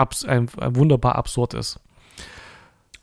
[0.00, 1.78] abs ein, ein wunderbar absurd ist.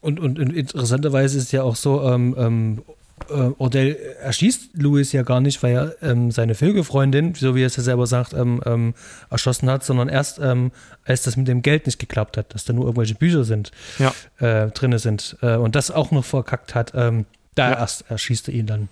[0.02, 2.82] Und, und, und interessanterweise ist es ja auch so, ähm, ähm,
[3.30, 7.68] äh, Ordell erschießt Louis ja gar nicht, weil er ähm, seine Vögelfreundin, so wie er
[7.68, 8.94] es ja selber sagt, ähm, ähm,
[9.30, 10.72] erschossen hat, sondern erst, ähm,
[11.04, 14.14] als das mit dem Geld nicht geklappt hat, dass da nur irgendwelche Bücher sind, ja.
[14.40, 17.26] äh, drin sind äh, und das auch noch verkackt hat, ähm,
[17.56, 17.80] da ja.
[17.80, 18.90] erst erschießt er ihn dann.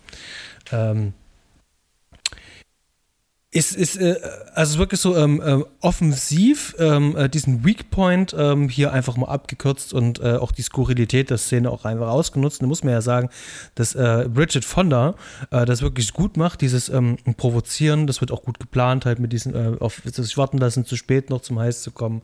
[3.55, 4.19] Ähm, ist, äh,
[4.53, 9.93] also wirklich so ähm, äh, offensiv ähm, äh, diesen Weakpoint ähm, hier einfach mal abgekürzt
[9.93, 12.61] und äh, auch die Skurrilität der Szene auch einfach ausgenutzt.
[12.61, 13.29] Da muss man ja sagen,
[13.75, 15.15] dass äh, Bridget Fonda
[15.51, 19.31] äh, das wirklich gut macht, dieses ähm, Provozieren, das wird auch gut geplant, halt mit
[19.31, 22.23] diesen, auf sich warten lassen, zu spät noch zum Heiß zu kommen.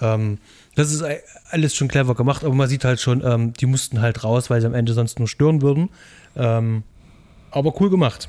[0.00, 0.38] Ähm,
[0.74, 1.02] das ist
[1.50, 4.60] alles schon clever gemacht, aber man sieht halt schon, ähm, die mussten halt raus, weil
[4.60, 5.88] sie am Ende sonst nur stören würden.
[6.34, 8.28] Aber cool gemacht.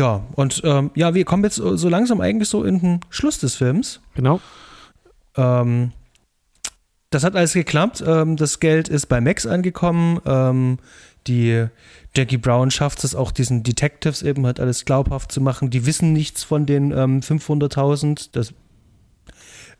[0.00, 3.56] Ja, und ähm, ja, wir kommen jetzt so langsam eigentlich so in den Schluss des
[3.56, 4.00] Films.
[4.14, 4.40] Genau.
[5.36, 5.92] Ähm,
[7.10, 8.02] das hat alles geklappt.
[8.06, 10.18] Ähm, das Geld ist bei Max angekommen.
[10.24, 10.78] Ähm,
[11.26, 11.66] die
[12.16, 15.68] Jackie Brown schafft es auch, diesen Detectives eben halt alles glaubhaft zu machen.
[15.68, 18.30] Die wissen nichts von den ähm, 500.000.
[18.32, 18.54] Das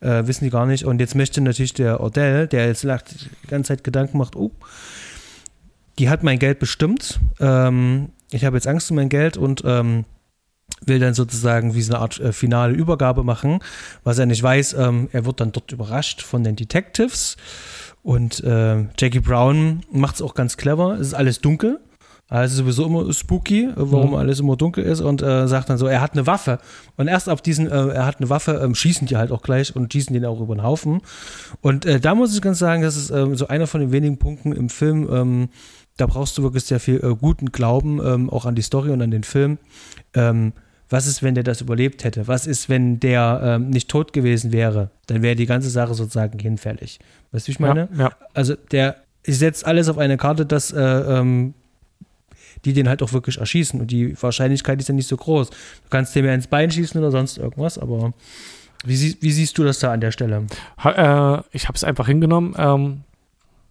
[0.01, 0.85] äh, wissen die gar nicht.
[0.85, 2.89] Und jetzt möchte natürlich der Odell, der jetzt die
[3.49, 4.51] ganze Zeit Gedanken macht, oh,
[5.99, 7.21] die hat mein Geld bestimmt.
[7.41, 10.05] Ähm, ich habe jetzt Angst um mein Geld und ähm,
[10.87, 13.61] will dann sozusagen wie so eine Art äh, finale Übergabe machen,
[14.05, 14.75] was er nicht weiß.
[14.75, 17.37] Ähm, er wird dann dort überrascht von den Detectives
[18.03, 20.95] und äh, Jackie Brown macht es auch ganz clever.
[20.95, 21.81] Es ist alles dunkel.
[22.31, 24.17] Also sowieso immer spooky, warum mhm.
[24.17, 26.61] alles immer dunkel ist und äh, sagt dann so, er hat eine Waffe.
[26.97, 29.75] Und erst ab diesen, äh, er hat eine Waffe, ähm, schießen die halt auch gleich
[29.75, 31.01] und schießen den auch über den Haufen.
[31.61, 34.19] Und äh, da muss ich ganz sagen, das ist ähm, so einer von den wenigen
[34.19, 35.49] Punkten im Film, ähm,
[36.01, 39.03] da brauchst du wirklich sehr viel äh, guten Glauben, ähm, auch an die Story und
[39.03, 39.59] an den Film.
[40.15, 40.53] Ähm,
[40.89, 42.27] was ist, wenn der das überlebt hätte?
[42.27, 44.91] Was ist, wenn der ähm, nicht tot gewesen wäre?
[45.07, 46.99] Dann wäre die ganze Sache sozusagen hinfällig.
[47.31, 47.89] Weißt du, wie ich meine?
[47.93, 48.13] Ja, ja.
[48.35, 51.55] Also der setzt alles auf eine Karte, dass äh, ähm,
[52.65, 53.81] die den halt auch wirklich erschießen.
[53.81, 55.51] Und die Wahrscheinlichkeit ist ja nicht so groß.
[55.51, 55.57] Du
[55.91, 58.13] kannst dem ja ins Bein schießen oder sonst irgendwas, aber
[58.85, 60.47] wie, sie, wie siehst du das da an der Stelle?
[60.83, 62.55] Ha, äh, ich habe es einfach hingenommen.
[62.59, 63.03] Ähm,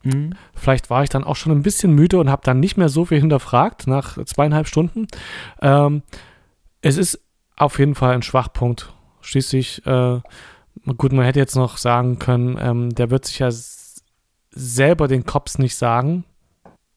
[0.03, 0.33] Mhm.
[0.53, 3.05] Vielleicht war ich dann auch schon ein bisschen müde und habe dann nicht mehr so
[3.05, 5.07] viel hinterfragt nach zweieinhalb Stunden.
[5.61, 6.03] Ähm,
[6.81, 7.19] es ist
[7.55, 8.93] auf jeden Fall ein Schwachpunkt.
[9.21, 10.19] Schließlich, äh,
[10.97, 13.49] gut, man hätte jetzt noch sagen können, ähm, der wird sich ja
[14.51, 16.23] selber den Cops nicht sagen,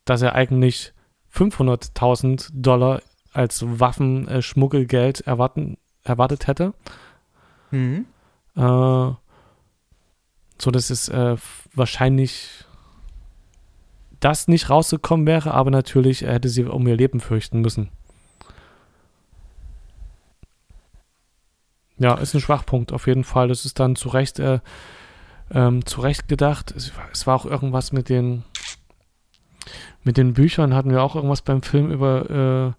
[0.05, 0.93] dass er eigentlich
[1.35, 3.03] 500.000 Dollar
[3.33, 6.75] als Waffenschmuggelgeld erwarten, erwartet hätte.
[7.71, 8.07] Mhm.
[8.57, 8.61] Äh,
[10.59, 11.37] so dass es äh,
[11.75, 12.65] wahrscheinlich
[14.25, 17.91] das nicht rausgekommen wäre, aber natürlich hätte sie um ihr Leben fürchten müssen.
[21.99, 23.49] Ja, ist ein Schwachpunkt auf jeden Fall.
[23.49, 24.61] Das ist dann zu Recht, äh,
[25.53, 26.73] ähm, zu Recht gedacht.
[26.73, 28.45] Es, es, war auch irgendwas mit den
[30.03, 32.75] mit den Büchern hatten wir auch irgendwas beim Film über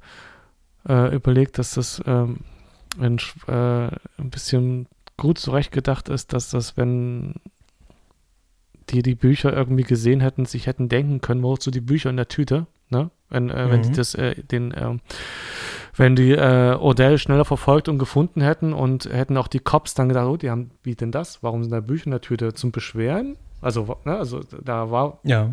[0.87, 2.39] äh, äh, überlegt, dass das ähm,
[2.99, 3.17] ein,
[3.47, 3.87] äh,
[4.17, 4.87] ein bisschen
[5.17, 7.35] gut zurechtgedacht ist, dass das, wenn
[8.93, 12.27] die die Bücher irgendwie gesehen hätten, sich hätten denken können, wozu die Bücher in der
[12.27, 13.09] Tüte, ne?
[13.29, 13.71] Wenn, äh, mhm.
[13.71, 14.97] wenn die das, äh, den, äh,
[15.95, 20.07] wenn die äh, Odell schneller verfolgt und gefunden hätten und hätten auch die Cops dann
[20.07, 21.41] gedacht, oh, die haben, wie denn das?
[21.41, 22.53] Warum sind da Bücher in der Tüte?
[22.53, 23.35] Zum Beschweren?
[23.61, 25.49] Also, ne, also da war, ja.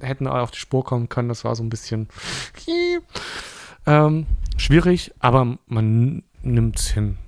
[0.00, 2.08] hätten auf die Spur kommen können, das war so ein bisschen
[3.86, 4.26] ähm,
[4.56, 7.18] schwierig, aber man nimmt es hin.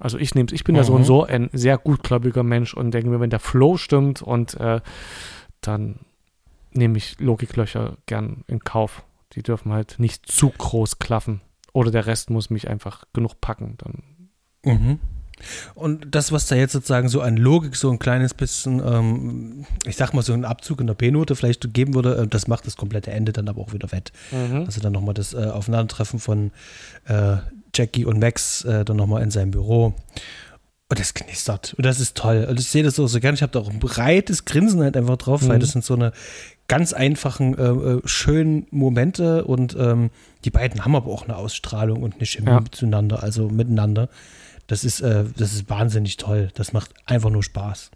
[0.00, 0.78] Also ich nehme ich bin mhm.
[0.78, 1.06] ja so und mhm.
[1.06, 4.80] so ein sehr gutgläubiger Mensch und denke mir, wenn der Flow stimmt und äh,
[5.60, 6.00] dann
[6.72, 9.04] nehme ich Logiklöcher gern in Kauf.
[9.34, 11.40] Die dürfen halt nicht zu groß klaffen.
[11.72, 13.76] Oder der Rest muss mich einfach genug packen.
[13.78, 14.30] Dann.
[14.64, 14.98] Mhm.
[15.74, 19.96] Und das, was da jetzt sozusagen so an Logik so ein kleines bisschen, ähm, ich
[19.96, 22.76] sag mal so einen Abzug in der B-Note vielleicht geben würde, äh, das macht das
[22.76, 24.12] komplette Ende dann aber auch wieder wett.
[24.30, 24.64] Mhm.
[24.66, 26.50] Also dann nochmal das äh, Aufeinandertreffen von
[27.06, 27.36] äh,
[27.74, 29.94] Jackie und Max äh, dann nochmal in seinem Büro.
[30.88, 31.74] Und das knistert.
[31.74, 32.48] Und das ist toll.
[32.50, 33.36] Und ich sehe das auch so gerne.
[33.36, 35.48] Ich habe da auch ein breites Grinsen halt einfach drauf, mhm.
[35.48, 36.12] weil das sind so eine
[36.70, 40.10] ganz einfachen, äh, äh, schönen Momente und ähm,
[40.44, 42.62] die beiden haben aber auch eine Ausstrahlung und eine Chemie ja.
[42.70, 44.08] zueinander, also miteinander.
[44.70, 46.50] Das ist, äh, das ist wahnsinnig toll.
[46.54, 47.90] Das macht einfach nur Spaß.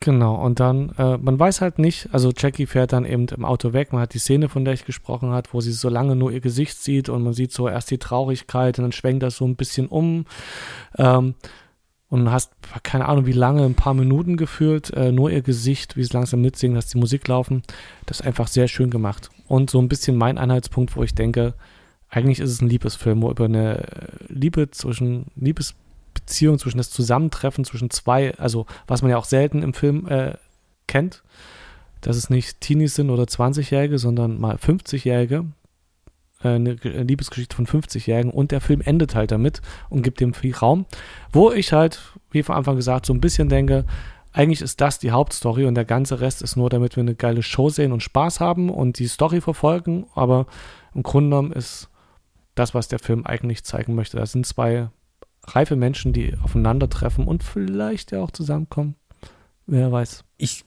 [0.00, 3.72] Genau, und dann, äh, man weiß halt nicht, also Jackie fährt dann eben im Auto
[3.72, 6.32] weg, man hat die Szene, von der ich gesprochen habe, wo sie so lange nur
[6.32, 9.44] ihr Gesicht sieht und man sieht so erst die Traurigkeit und dann schwenkt das so
[9.44, 10.24] ein bisschen um
[10.98, 11.34] ähm,
[12.08, 12.50] und hast,
[12.82, 16.40] keine Ahnung, wie lange, ein paar Minuten gefühlt, äh, nur ihr Gesicht, wie es langsam
[16.40, 17.62] mitsingen, dass die Musik laufen,
[18.06, 19.30] das ist einfach sehr schön gemacht.
[19.46, 21.54] Und so ein bisschen mein Anhaltspunkt, wo ich denke,
[22.08, 23.86] eigentlich ist es ein Liebesfilm, wo über eine
[24.28, 25.76] Liebe zwischen, Liebes
[26.14, 30.34] Beziehung, zwischen das Zusammentreffen zwischen zwei, also was man ja auch selten im Film äh,
[30.86, 31.22] kennt,
[32.00, 35.46] dass es nicht Teenies sind oder 20-Jährige, sondern mal 50-Jährige,
[36.42, 40.54] äh, eine Liebesgeschichte von 50-Jährigen und der Film endet halt damit und gibt dem viel
[40.54, 40.86] Raum,
[41.32, 42.00] wo ich halt,
[42.30, 43.84] wie von Anfang gesagt, so ein bisschen denke,
[44.32, 47.42] eigentlich ist das die Hauptstory und der ganze Rest ist nur, damit wir eine geile
[47.42, 50.46] Show sehen und Spaß haben und die Story verfolgen, aber
[50.94, 51.88] im Grunde genommen ist
[52.54, 54.16] das, was der Film eigentlich zeigen möchte.
[54.16, 54.88] Das sind zwei
[55.54, 58.96] reife Menschen, die aufeinandertreffen und vielleicht ja auch zusammenkommen.
[59.66, 60.24] Wer weiß.
[60.36, 60.64] Ich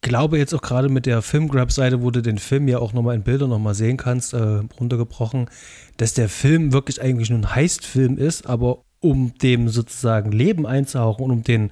[0.00, 3.22] glaube jetzt auch gerade mit der Filmgrab-Seite, wo du den Film ja auch nochmal in
[3.22, 5.48] Bildern nochmal sehen kannst, äh, runtergebrochen,
[5.96, 11.24] dass der Film wirklich eigentlich nur ein Heist-Film ist, aber um dem sozusagen Leben einzuhauchen
[11.24, 11.70] und um den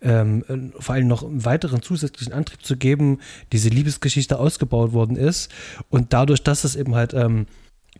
[0.00, 3.18] ähm, vor allem noch einen weiteren zusätzlichen Antrieb zu geben,
[3.52, 5.50] diese Liebesgeschichte ausgebaut worden ist.
[5.90, 7.46] Und dadurch, dass es eben halt ähm,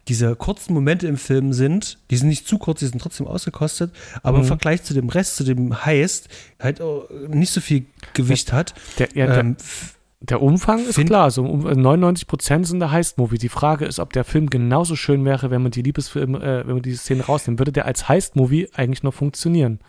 [0.09, 3.93] diese kurzen Momente im Film sind, die sind nicht zu kurz, die sind trotzdem ausgekostet,
[4.23, 4.45] aber mhm.
[4.45, 6.29] im Vergleich zu dem Rest, zu dem Heist,
[6.59, 6.81] halt
[7.29, 8.75] nicht so viel Gewicht hat.
[8.99, 9.57] Der, ja, ähm,
[10.21, 13.39] der, Umfang ist klar, so 99 Prozent sind der Heist-Movie.
[13.39, 16.75] Die Frage ist, ob der Film genauso schön wäre, wenn man die Liebesfilme, äh, wenn
[16.75, 17.59] man die Szene rausnimmt.
[17.59, 19.81] Würde der als Heist-Movie eigentlich noch funktionieren?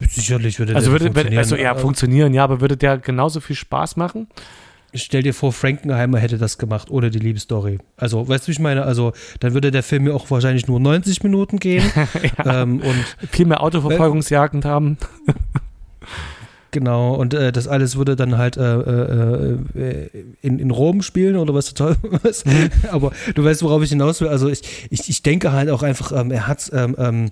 [0.00, 1.38] Sicherlich würde also der würde, funktionieren.
[1.38, 4.28] Also ja, funktionieren, ja, aber würde der genauso viel Spaß machen?
[4.96, 7.78] Stell dir vor, Frankenheimer hätte das gemacht ohne die Liebesstory.
[7.96, 8.84] Also, weißt du, wie ich meine?
[8.84, 11.84] Also, dann würde der Film ja auch wahrscheinlich nur 90 Minuten gehen.
[12.44, 12.62] ja.
[12.62, 14.98] ähm, und viel mehr Autoverfolgungsjagden haben.
[16.76, 21.36] Genau, und äh, das alles würde dann halt äh, äh, äh in, in Rom spielen
[21.36, 22.44] oder was toll was.
[22.44, 22.70] Mhm.
[22.90, 24.28] Aber du weißt, worauf ich hinaus will.
[24.28, 24.60] Also ich,
[24.90, 27.30] ich, ich denke halt auch einfach, ähm, er hat ähm, ähm,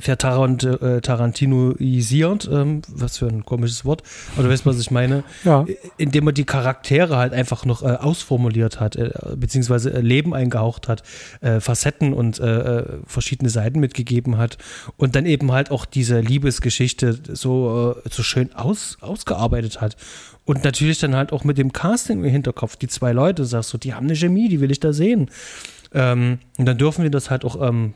[0.00, 4.02] vertarant, äh, Tarantinoisiert, ähm, was für ein komisches Wort,
[4.34, 5.66] aber du weißt, was ich meine, ja.
[5.98, 10.88] indem er die Charaktere halt einfach noch äh, ausformuliert hat, äh, beziehungsweise äh, Leben eingehaucht
[10.88, 11.02] hat,
[11.40, 14.56] äh, Facetten und äh, verschiedene Seiten mitgegeben hat
[14.96, 19.96] und dann eben halt auch diese Liebesgeschichte so, so schön aus, ausgearbeitet hat.
[20.44, 23.78] Und natürlich dann halt auch mit dem Casting im Hinterkopf, die zwei Leute, sagst du,
[23.78, 25.30] die haben eine Chemie, die will ich da sehen.
[25.94, 27.94] Ähm, und dann dürfen wir das halt auch ähm,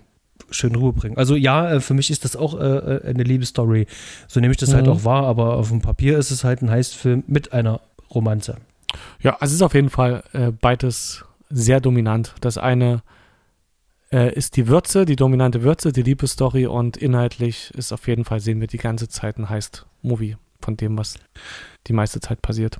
[0.51, 1.19] schön rüberbringen.
[1.19, 3.87] Also ja, äh, für mich ist das auch äh, äh, eine Liebesstory.
[4.29, 4.91] So nehme ich das halt mhm.
[4.91, 7.81] halt auch wahr, aber auf dem Papier ist es halt ein Heistfilm mit einer
[8.15, 8.57] Romanze.
[9.21, 12.35] Ja, also es ist auf jeden Fall äh, beides sehr dominant.
[12.41, 13.03] Das eine
[14.13, 18.41] äh, ist die Würze, die dominante Würze, die Liebesstory und inhaltlich ist auf jeden Fall,
[18.41, 21.17] sehen wir die ganze Zeit ein Heist-Movie von dem, was
[21.87, 22.79] die meiste Zeit passiert.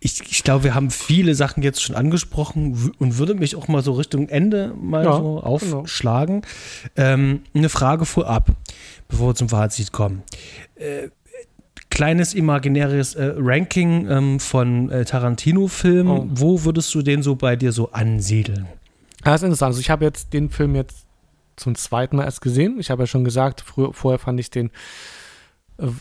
[0.00, 3.82] Ich, ich glaube, wir haben viele Sachen jetzt schon angesprochen und würde mich auch mal
[3.82, 5.40] so Richtung Ende mal ja, so genau.
[5.40, 6.42] aufschlagen.
[6.94, 7.08] Genau.
[7.08, 8.50] Ähm, eine Frage vorab,
[9.08, 10.22] bevor wir zum Fazit kommen.
[10.74, 11.08] Äh,
[11.90, 16.18] kleines imaginäres äh, Ranking ähm, von äh, Tarantino-Filmen.
[16.18, 16.26] Oh.
[16.28, 18.66] Wo würdest du den so bei dir so ansiedeln?
[19.24, 19.70] Das ist interessant.
[19.70, 21.06] Also ich habe jetzt den Film jetzt
[21.56, 22.76] zum zweiten Mal erst gesehen.
[22.78, 24.70] Ich habe ja schon gesagt, früher, vorher fand ich den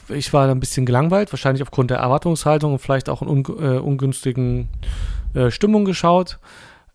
[0.10, 3.78] ich war ein bisschen gelangweilt, wahrscheinlich aufgrund der Erwartungshaltung und vielleicht auch in un, äh,
[3.78, 4.70] ungünstigen
[5.34, 6.40] äh, Stimmung geschaut.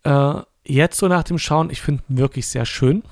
[0.03, 0.35] Äh,
[0.65, 3.03] jetzt so nach dem Schauen, ich finde ihn wirklich sehr schön.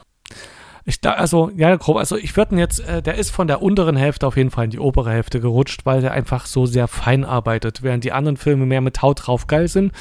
[0.85, 3.97] Ich da, also, ja, grob, also ich würde jetzt, äh, der ist von der unteren
[3.97, 7.27] Hälfte auf jeden Fall in die obere Hälfte gerutscht, weil der einfach so sehr fein
[7.27, 9.93] arbeitet, während die anderen Filme mehr mit Haut drauf geil sind.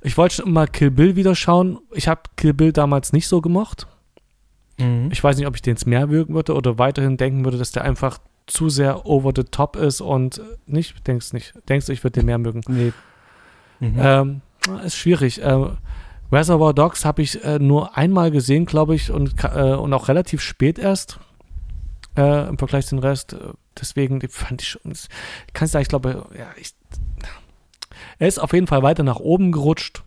[0.00, 1.78] Ich wollte schon immer Kill Bill wieder schauen.
[1.92, 3.86] Ich habe Kill Bill damals nicht so gemocht.
[4.78, 5.10] Mhm.
[5.12, 7.72] Ich weiß nicht, ob ich den jetzt mehr wirken würde oder weiterhin denken würde, dass
[7.72, 12.02] der einfach zu sehr over the top ist und nicht, denkst nicht, denkst du, ich
[12.04, 12.62] würde den mehr mögen?
[12.68, 12.92] Nee.
[13.80, 13.94] Mhm.
[13.98, 14.40] Ähm,
[14.84, 15.42] ist schwierig.
[15.42, 15.66] Äh,
[16.30, 20.40] Reservoir Dogs habe ich äh, nur einmal gesehen, glaube ich, und, äh, und auch relativ
[20.40, 21.18] spät erst
[22.16, 23.36] äh, im Vergleich zu den Rest.
[23.78, 24.92] Deswegen die fand ich schon.
[25.52, 26.74] Kannst du, ich glaube, ja, ich,
[28.18, 30.04] er ist auf jeden Fall weiter nach oben gerutscht.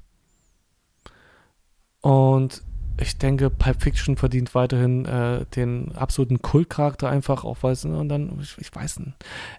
[2.01, 2.63] Und
[2.99, 7.97] ich denke, Pulp Fiction verdient weiterhin äh, den absoluten Kultcharakter einfach, auch weil es, ne,
[7.97, 9.13] und dann, ich, ich weiß nicht,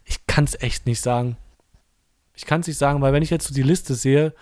[0.04, 1.36] ich kann es echt nicht sagen.
[2.34, 4.34] Ich kann es nicht sagen, weil wenn ich jetzt so die Liste sehe,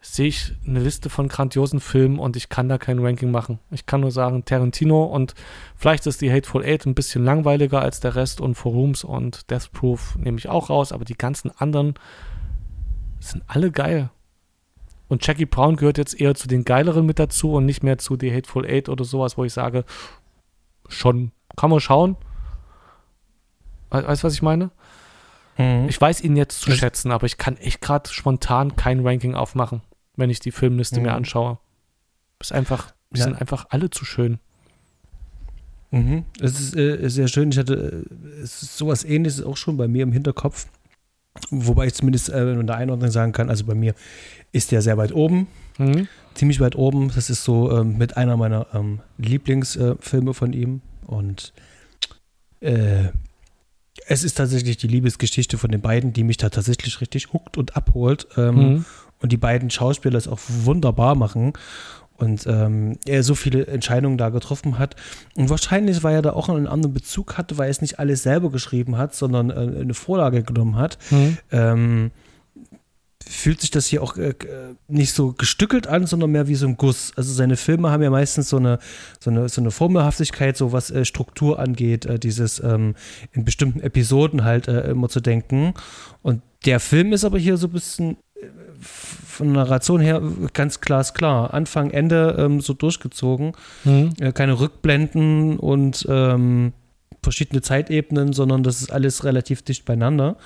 [0.00, 3.60] sehe ich eine Liste von grandiosen Filmen und ich kann da kein Ranking machen.
[3.70, 5.34] Ich kann nur sagen, Tarantino und
[5.76, 9.50] vielleicht ist die Hateful Eight ein bisschen langweiliger als der Rest und For Rooms und
[9.50, 11.94] Death Proof nehme ich auch raus, aber die ganzen anderen
[13.20, 14.10] sind alle geil.
[15.12, 18.16] Und Jackie Brown gehört jetzt eher zu den geileren mit dazu und nicht mehr zu
[18.18, 19.84] The Hateful Eight oder sowas, wo ich sage,
[20.88, 22.16] schon, kann man schauen.
[23.90, 24.70] Weißt du, was ich meine?
[25.58, 25.86] Mhm.
[25.90, 29.34] Ich weiß ihn jetzt zu das schätzen, aber ich kann echt gerade spontan kein Ranking
[29.34, 29.82] aufmachen,
[30.16, 31.02] wenn ich die Filmliste mhm.
[31.02, 31.58] mir anschaue.
[32.40, 33.24] ist einfach, die ja.
[33.24, 34.38] sind einfach alle zu schön.
[35.90, 36.24] Mhm.
[36.40, 37.50] Es ist äh, sehr schön.
[37.52, 40.68] Ich hatte äh, es ist sowas ähnliches auch schon bei mir im Hinterkopf.
[41.50, 43.94] Wobei ich zumindest äh, in der Einordnung sagen kann, also bei mir
[44.52, 45.46] ist der sehr weit oben.
[45.78, 46.08] Mhm.
[46.34, 47.10] Ziemlich weit oben.
[47.14, 50.82] Das ist so ähm, mit einer meiner ähm, Lieblingsfilme äh, von ihm.
[51.06, 51.52] Und
[52.60, 53.08] äh,
[54.06, 57.76] es ist tatsächlich die Liebesgeschichte von den beiden, die mich da tatsächlich richtig huckt und
[57.76, 58.28] abholt.
[58.36, 58.84] Ähm, mhm.
[59.20, 61.52] Und die beiden Schauspieler es auch wunderbar machen
[62.16, 64.96] und ähm, er so viele Entscheidungen da getroffen hat.
[65.34, 68.22] Und wahrscheinlich, weil er da auch einen anderen Bezug hatte, weil er es nicht alles
[68.22, 71.38] selber geschrieben hat, sondern äh, eine Vorlage genommen hat, mhm.
[71.50, 72.10] ähm,
[73.28, 74.34] fühlt sich das hier auch äh,
[74.88, 77.12] nicht so gestückelt an, sondern mehr wie so ein Guss.
[77.16, 78.78] Also seine Filme haben ja meistens so eine,
[79.20, 82.94] so eine, so eine Formelhaftigkeit, so was äh, Struktur angeht, äh, dieses ähm,
[83.32, 85.74] in bestimmten Episoden halt äh, immer zu denken.
[86.22, 88.46] Und der Film ist aber hier so ein bisschen äh,
[89.32, 90.22] von der Narration her
[90.52, 91.54] ganz klar.
[91.54, 93.52] Anfang, Ende ähm, so durchgezogen.
[93.84, 94.12] Mhm.
[94.20, 96.72] Äh, keine Rückblenden und ähm,
[97.22, 100.36] verschiedene Zeitebenen, sondern das ist alles relativ dicht beieinander.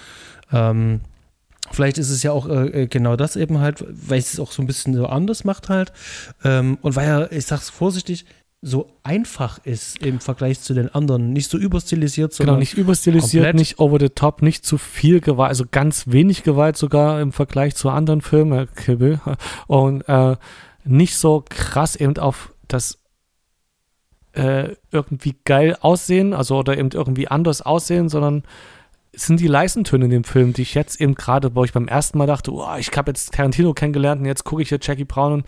[0.53, 1.01] Ähm,
[1.73, 4.53] Vielleicht ist es ja auch äh, äh, genau das eben halt, weil es es auch
[4.53, 5.93] so ein bisschen so anders macht halt.
[6.45, 8.25] Ähm, und weil er, ich sag's vorsichtig,
[8.67, 11.33] so einfach ist im Vergleich zu den anderen.
[11.33, 12.57] Nicht so überstilisiert, sondern.
[12.57, 13.57] Genau, nicht überstilisiert, komplett.
[13.57, 17.77] nicht over the top, nicht zu viel Gewalt, also ganz wenig Gewalt sogar im Vergleich
[17.77, 19.21] zu anderen Filmen, äh, Kibbel.
[19.69, 20.37] Und äh,
[20.85, 22.99] nicht so krass eben auf das
[24.33, 28.43] äh, irgendwie geil aussehen, also oder eben irgendwie anders aussehen, sondern
[29.13, 31.87] sind die leisen Töne in dem Film, die ich jetzt eben gerade, wo ich beim
[31.87, 35.05] ersten Mal dachte, oh, ich habe jetzt Tarantino kennengelernt und jetzt gucke ich hier Jackie
[35.05, 35.45] Brown und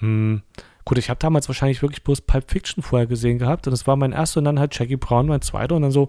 [0.00, 0.42] hm,
[0.88, 3.96] gut, ich habe damals wahrscheinlich wirklich bloß Pulp Fiction vorher gesehen gehabt und das war
[3.96, 6.08] mein erster und dann halt Jackie Brown mein zweiter und dann so,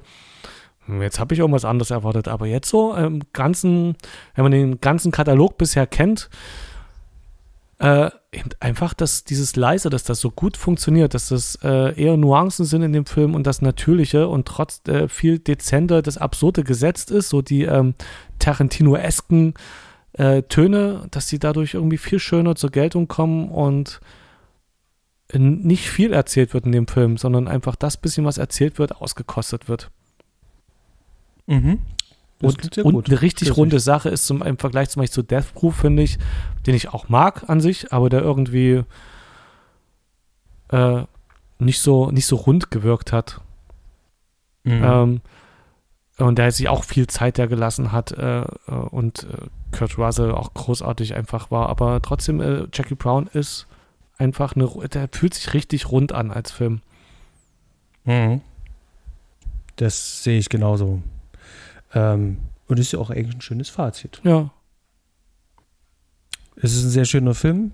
[0.86, 3.98] hm, jetzt habe ich irgendwas anderes erwartet, aber jetzt so im ganzen,
[4.36, 6.30] wenn man den ganzen Katalog bisher kennt,
[7.80, 8.10] äh,
[8.62, 12.82] einfach, dass dieses Leise, dass das so gut funktioniert, dass das äh, eher Nuancen sind
[12.82, 17.28] in dem Film und das Natürliche und trotz äh, viel dezenter das Absurde gesetzt ist,
[17.28, 17.96] so die ähm,
[18.40, 19.56] Tarantino-esken
[20.14, 24.00] äh, Töne, dass sie dadurch irgendwie viel schöner zur Geltung kommen und
[25.34, 29.70] nicht viel erzählt wird in dem Film, sondern einfach das bisschen, was erzählt wird, ausgekostet
[29.70, 29.92] wird.
[31.46, 31.80] Mhm.
[32.42, 35.76] Und, und eine richtig runde Sache ist zum, im Vergleich zum Beispiel zu Death Proof,
[35.76, 36.18] finde ich,
[36.66, 38.84] den ich auch mag an sich, aber der irgendwie
[40.70, 41.04] äh,
[41.60, 43.42] nicht, so, nicht so rund gewirkt hat.
[44.64, 44.84] Mhm.
[44.84, 45.22] Ähm,
[46.18, 50.32] und der sich auch viel Zeit ja gelassen hat äh, äh, und äh, Kurt Russell
[50.32, 51.70] auch großartig einfach war.
[51.70, 53.68] Aber trotzdem, äh, Jackie Brown ist
[54.20, 56.82] einfach eine, der fühlt sich richtig rund an als Film.
[58.04, 58.42] Mhm.
[59.78, 61.02] Das sehe ich genauso.
[61.94, 62.38] Ähm,
[62.68, 64.22] und ist ja auch eigentlich ein schönes Fazit.
[64.24, 64.52] Ja.
[66.58, 67.72] Es ist ein sehr schöner Film.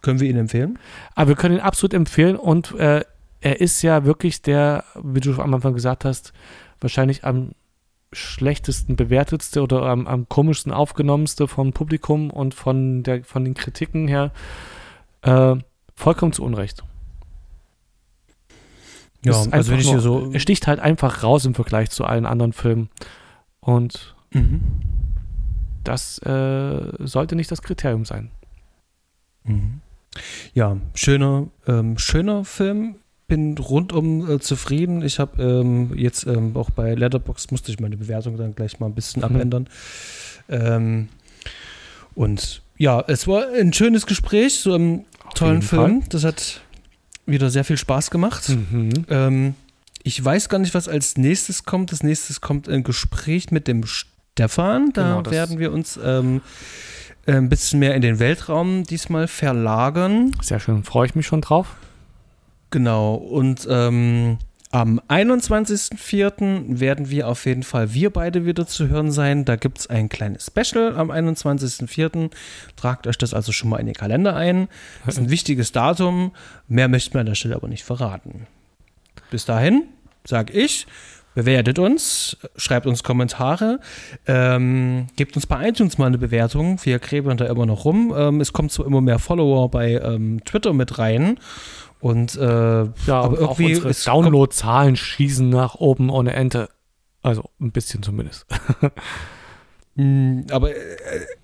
[0.00, 0.78] Können wir ihn empfehlen?
[1.16, 3.04] Aber wir können ihn absolut empfehlen und äh,
[3.40, 6.32] er ist ja wirklich der, wie du am Anfang gesagt hast,
[6.80, 7.52] wahrscheinlich am
[8.12, 14.08] schlechtesten bewertetste oder am, am komischsten aufgenommenste vom Publikum und von, der, von den Kritiken
[14.08, 14.32] her
[15.22, 15.56] äh,
[15.98, 16.84] vollkommen zu Unrecht.
[19.24, 20.30] Ja, also wenn ich hier so.
[20.32, 22.88] Er sticht halt einfach raus im Vergleich zu allen anderen Filmen.
[23.60, 24.60] Und mhm.
[25.82, 28.30] das äh, sollte nicht das Kriterium sein.
[29.42, 29.80] Mhm.
[30.54, 32.96] Ja, schöner, ähm, schöner Film
[33.26, 35.02] bin rundum äh, zufrieden.
[35.02, 38.86] Ich habe ähm, jetzt ähm, auch bei Letterbox musste ich meine Bewertung dann gleich mal
[38.86, 39.24] ein bisschen mhm.
[39.24, 39.68] abändern.
[40.48, 41.08] Ähm,
[42.14, 44.80] und ja, es war ein schönes Gespräch, so Auf
[45.38, 46.00] tollen Film.
[46.00, 46.08] Fall.
[46.10, 46.60] Das hat
[47.26, 48.48] wieder sehr viel Spaß gemacht.
[48.48, 49.06] Mhm.
[49.08, 49.54] Ähm,
[50.02, 51.92] ich weiß gar nicht, was als nächstes kommt.
[51.92, 54.92] Das nächste kommt ein Gespräch mit dem Stefan.
[54.92, 56.40] Da genau, werden wir uns ähm,
[57.26, 60.32] ein bisschen mehr in den Weltraum diesmal verlagern.
[60.40, 61.76] Sehr schön, freue ich mich schon drauf.
[62.70, 64.38] Genau, und ähm,
[64.70, 66.78] am 21.04.
[66.78, 69.46] werden wir auf jeden Fall wir beide wieder zu hören sein.
[69.46, 72.30] Da gibt es ein kleines Special am 21.04.
[72.76, 74.68] Tragt euch das also schon mal in den Kalender ein.
[75.06, 76.32] Das ist ein wichtiges Datum.
[76.68, 78.46] Mehr möchten wir an der Stelle aber nicht verraten.
[79.30, 79.84] Bis dahin,
[80.24, 80.86] sage ich,
[81.34, 83.80] bewertet uns, schreibt uns Kommentare,
[84.26, 86.78] ähm, gebt uns bei iTunes mal eine Bewertung.
[86.82, 88.12] Wir gräbern da immer noch rum.
[88.16, 91.38] Ähm, es kommt so immer mehr Follower bei ähm, Twitter mit rein.
[92.00, 96.68] Und äh, ja, aber irgendwie unsere Download-Zahlen schießen nach oben ohne Ente.
[97.22, 98.46] Also ein bisschen zumindest.
[99.96, 100.76] Mm, aber äh,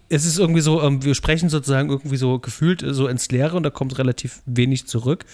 [0.09, 3.57] es ist irgendwie so, ähm, wir sprechen sozusagen irgendwie so gefühlt äh, so ins Leere
[3.57, 5.25] und da kommt relativ wenig zurück.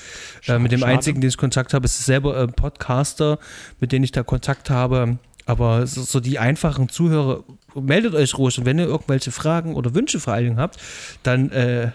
[0.40, 0.92] Schade, äh, mit dem schade.
[0.92, 3.38] einzigen, den ich Kontakt habe, ist selber ein Podcaster,
[3.78, 5.18] mit dem ich da Kontakt habe.
[5.44, 7.44] Aber so, so die einfachen Zuhörer,
[7.74, 10.78] meldet euch ruhig und wenn ihr irgendwelche Fragen oder Wünsche vor allen Dingen habt,
[11.22, 11.90] dann äh,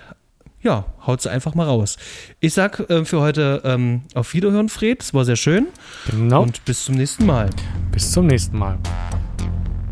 [0.65, 1.95] ja, haut sie einfach mal raus.
[2.39, 5.01] Ich sag äh, für heute ähm, auf Wiederhören, Fred.
[5.01, 5.67] Es war sehr schön.
[6.09, 6.41] Genau.
[6.41, 7.49] Und bis zum nächsten Mal.
[7.91, 8.77] Bis zum nächsten Mal.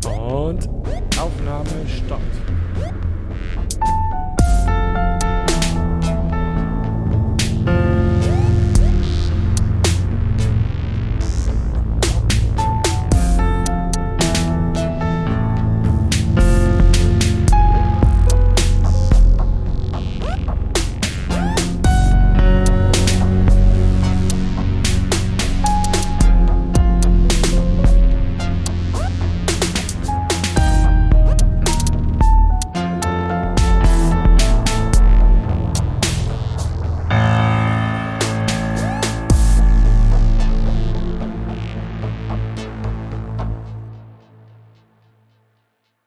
[0.04, 0.68] Und
[1.16, 2.63] Aufnahme stoppt.